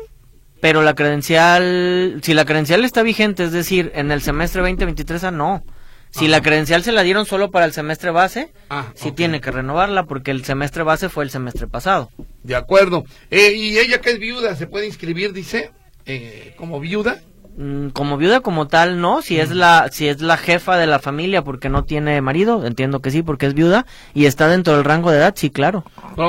Pero 0.61 0.82
la 0.82 0.95
credencial, 0.95 2.20
si 2.22 2.34
la 2.34 2.45
credencial 2.45 2.84
está 2.84 3.03
vigente, 3.03 3.45
es 3.45 3.53
decir, 3.53 3.91
en 3.95 4.11
el 4.11 4.20
semestre 4.20 4.62
2023A 4.62 5.32
no. 5.32 5.64
Si 6.11 6.28
la 6.28 6.42
credencial 6.42 6.82
se 6.82 6.92
la 6.92 7.02
dieron 7.02 7.24
solo 7.24 7.50
para 7.50 7.66
el 7.66 7.72
semestre 7.72 8.11
base, 8.11 8.52
ah, 8.68 8.86
sí 8.94 9.12
tiene 9.12 9.40
que 9.40 9.50
renovarla 9.50 10.04
porque 10.04 10.30
el 10.30 10.44
semestre 10.44 10.82
base 10.82 11.08
fue 11.08 11.24
el 11.24 11.30
semestre 11.30 11.66
pasado. 11.66 12.11
De 12.42 12.56
acuerdo. 12.56 13.04
Eh, 13.30 13.52
¿Y 13.54 13.78
ella 13.78 14.00
que 14.00 14.11
es 14.11 14.18
viuda 14.18 14.56
se 14.56 14.66
puede 14.66 14.86
inscribir, 14.86 15.32
dice, 15.32 15.70
eh, 16.06 16.54
como 16.56 16.80
viuda? 16.80 17.20
Mm, 17.56 17.88
como 17.88 18.16
viuda 18.16 18.40
como 18.40 18.68
tal, 18.68 19.00
no. 19.00 19.22
Si 19.22 19.38
es 19.38 19.50
la 19.50 19.88
si 19.92 20.08
es 20.08 20.20
la 20.20 20.36
jefa 20.36 20.76
de 20.76 20.86
la 20.86 20.98
familia 20.98 21.42
porque 21.42 21.68
no 21.68 21.84
tiene 21.84 22.20
marido, 22.20 22.64
entiendo 22.66 23.00
que 23.00 23.11
sí 23.11 23.22
porque 23.22 23.46
es 23.46 23.54
viuda 23.54 23.86
y 24.14 24.26
está 24.26 24.48
dentro 24.48 24.74
del 24.74 24.84
rango 24.84 25.11
de 25.11 25.18
edad, 25.18 25.34
sí, 25.36 25.50
claro. 25.50 25.84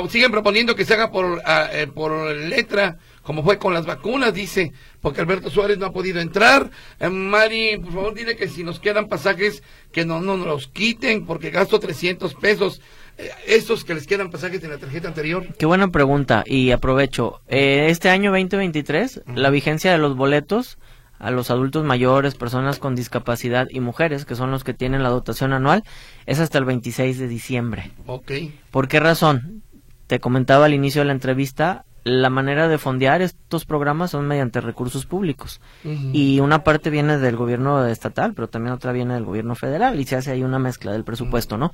siguen 0.10 0.32
proponiendo 0.32 0.76
que 0.76 0.86
se 0.86 0.94
haga 0.94 1.12
por 1.12 1.42
ah, 1.46 1.68
eh, 1.72 1.88
por 1.88 2.36
letra 2.36 2.98
como 3.24 3.44
fue 3.44 3.58
con 3.58 3.74
las 3.74 3.86
vacunas, 3.86 4.34
dice, 4.34 4.74
porque 5.00 5.22
Alberto 5.22 5.50
Suárez 5.50 5.78
no 5.78 5.86
ha 5.86 5.94
podido 5.94 6.20
entrar. 6.20 6.72
Eh, 7.00 7.10
Mari, 7.10 7.78
por 7.78 7.94
favor, 7.94 8.14
dile 8.14 8.36
que 8.36 8.48
si 8.48 8.64
nos 8.64 8.80
quedan 8.80 9.08
pasajes, 9.08 9.64
que 9.92 10.06
no, 10.06 10.22
no 10.22 10.38
nos 10.38 10.48
los 10.48 10.68
quiten, 10.68 11.26
porque 11.26 11.50
gasto 11.50 11.80
300 11.80 12.34
pesos. 12.36 12.82
Eh, 13.18 13.30
estos 13.48 13.84
que 13.84 13.94
les 13.94 14.08
quedan 14.08 14.32
pasajes 14.32 14.64
en 14.64 14.72
la 14.72 14.78
tarjeta 14.78 15.08
anterior. 15.08 15.46
Qué 15.58 15.66
buena 15.66 15.90
pregunta, 15.90 16.44
y 16.46 16.72
aprovecho. 16.72 17.42
Eh, 17.48 17.88
este 17.90 18.10
año 18.10 18.32
2023, 18.32 19.24
la 19.36 19.50
vigencia 19.50 19.92
de 19.92 19.98
los 19.98 20.16
boletos 20.16 20.78
a 21.20 21.30
los 21.30 21.52
adultos 21.52 21.86
mayores, 21.86 22.34
personas 22.34 22.80
con 22.80 22.96
discapacidad 22.96 23.68
y 23.70 23.80
mujeres, 23.80 24.26
que 24.26 24.36
son 24.36 24.50
los 24.50 24.64
que 24.64 24.74
tienen 24.74 25.04
la 25.04 25.10
dotación 25.10 25.54
anual, 25.54 25.84
es 26.26 26.40
hasta 26.40 26.58
el 26.58 26.66
26 26.66 27.20
de 27.20 27.28
diciembre. 27.28 27.92
Ok. 28.08 28.32
¿Por 28.72 28.88
qué 28.88 29.00
razón? 29.00 29.62
Te 30.08 30.20
comentaba 30.20 30.66
al 30.66 30.74
inicio 30.74 31.02
de 31.02 31.06
la 31.06 31.14
entrevista, 31.14 31.86
la 32.04 32.30
manera 32.30 32.68
de 32.68 32.78
fondear 32.78 33.22
estos 33.22 33.66
programas 33.66 34.12
son 34.12 34.28
mediante 34.28 34.60
recursos 34.60 35.06
públicos. 35.06 35.62
Y 35.84 36.40
una 36.40 36.64
parte 36.64 36.90
viene 36.90 37.18
del 37.18 37.36
gobierno 37.36 37.86
estatal 37.86 38.34
pero 38.34 38.50
también 38.50 38.74
otra 38.74 38.92
viene 38.92 39.14
del 39.14 39.26
gobierno 39.26 39.56
federal 39.56 40.00
y 40.00 40.06
se 40.06 40.16
hace 40.16 40.32
ahí 40.32 40.44
una 40.44 40.60
mezcla 40.60 40.92
del 40.92 41.04
presupuesto 41.04 41.58
no 41.58 41.72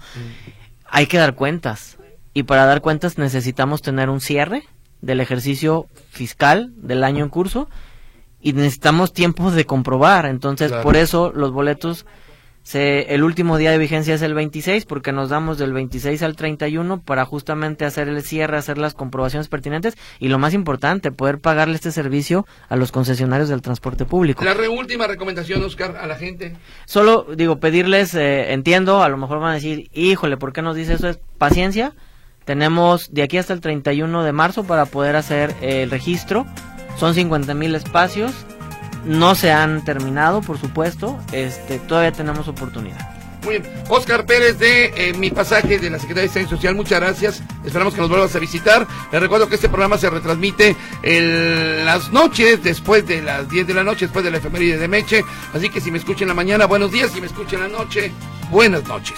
hay 0.89 1.07
que 1.07 1.17
dar 1.17 1.35
cuentas 1.35 1.97
y 2.33 2.43
para 2.43 2.65
dar 2.65 2.81
cuentas 2.81 3.17
necesitamos 3.17 3.81
tener 3.81 4.09
un 4.09 4.21
cierre 4.21 4.63
del 5.01 5.21
ejercicio 5.21 5.87
fiscal 6.09 6.71
del 6.77 7.03
año 7.03 7.23
en 7.23 7.29
curso 7.29 7.69
y 8.39 8.53
necesitamos 8.53 9.13
tiempos 9.13 9.53
de 9.53 9.65
comprobar. 9.65 10.25
Entonces 10.25 10.71
por 10.71 10.95
eso 10.95 11.31
los 11.33 11.51
boletos 11.51 12.05
el 12.75 13.23
último 13.23 13.57
día 13.57 13.71
de 13.71 13.77
vigencia 13.77 14.13
es 14.13 14.21
el 14.21 14.33
26 14.33 14.85
porque 14.85 15.11
nos 15.11 15.29
damos 15.29 15.57
del 15.57 15.73
26 15.73 16.21
al 16.23 16.35
31 16.35 17.01
para 17.01 17.23
justamente 17.23 17.85
hacer 17.85 18.09
el 18.09 18.21
cierre, 18.23 18.57
hacer 18.57 18.77
las 18.77 18.93
comprobaciones 18.93 19.47
pertinentes 19.47 19.95
y 20.19 20.27
lo 20.27 20.37
más 20.37 20.53
importante, 20.53 21.11
poder 21.11 21.39
pagarle 21.39 21.75
este 21.75 21.91
servicio 21.91 22.45
a 22.67 22.75
los 22.75 22.91
concesionarios 22.91 23.49
del 23.49 23.61
transporte 23.61 24.05
público. 24.05 24.43
La 24.43 24.55
última 24.69 25.07
recomendación, 25.07 25.63
Oscar, 25.63 25.97
a 25.97 26.07
la 26.07 26.15
gente. 26.15 26.55
Solo 26.85 27.27
digo, 27.35 27.59
pedirles, 27.59 28.13
eh, 28.15 28.51
entiendo, 28.51 29.01
a 29.01 29.09
lo 29.09 29.17
mejor 29.17 29.39
van 29.39 29.51
a 29.51 29.55
decir, 29.55 29.89
híjole, 29.93 30.37
¿por 30.37 30.51
qué 30.51 30.61
nos 30.61 30.75
dice 30.75 30.93
eso? 30.93 31.07
Es 31.07 31.19
paciencia. 31.37 31.93
Tenemos 32.43 33.13
de 33.13 33.23
aquí 33.23 33.37
hasta 33.37 33.53
el 33.53 33.61
31 33.61 34.23
de 34.23 34.31
marzo 34.31 34.63
para 34.63 34.85
poder 34.85 35.15
hacer 35.15 35.55
el 35.61 35.89
registro. 35.89 36.45
Son 36.97 37.13
50 37.13 37.53
mil 37.53 37.75
espacios 37.75 38.33
no 39.05 39.35
se 39.35 39.51
han 39.51 39.83
terminado, 39.83 40.41
por 40.41 40.57
supuesto. 40.57 41.19
Este, 41.31 41.79
todavía 41.79 42.11
tenemos 42.11 42.47
oportunidad. 42.47 43.17
Muy 43.43 43.59
bien. 43.59 43.73
Oscar 43.87 44.25
Pérez 44.25 44.59
de 44.59 44.91
eh, 44.97 45.13
Mi 45.13 45.29
Pasaje 45.29 45.79
de 45.79 45.89
la 45.89 45.99
Secretaría 45.99 46.27
de 46.27 46.33
Seguridad 46.33 46.49
Social, 46.49 46.75
muchas 46.75 46.99
gracias. 46.99 47.43
Esperamos 47.63 47.93
que 47.93 48.01
nos 48.01 48.09
vuelvas 48.09 48.35
a 48.35 48.39
visitar. 48.39 48.85
Les 49.11 49.21
recuerdo 49.21 49.47
que 49.47 49.55
este 49.55 49.69
programa 49.69 49.97
se 49.97 50.09
retransmite 50.09 50.75
en 51.01 51.85
las 51.85 52.11
noches, 52.11 52.61
después 52.61 53.07
de 53.07 53.21
las 53.21 53.47
10 53.49 53.67
de 53.67 53.73
la 53.73 53.83
noche, 53.83 54.05
después 54.05 54.25
de 54.25 54.31
la 54.31 54.37
efeméride 54.37 54.77
de 54.77 54.87
Meche. 54.89 55.23
Así 55.53 55.69
que 55.69 55.79
si 55.79 55.91
me 55.91 55.97
escuchan 55.97 56.27
la 56.27 56.33
mañana, 56.33 56.65
buenos 56.65 56.91
días. 56.91 57.11
Si 57.11 57.21
me 57.21 57.27
escuchan 57.27 57.61
la 57.61 57.69
noche, 57.69 58.11
buenas 58.51 58.85
noches. 58.85 59.17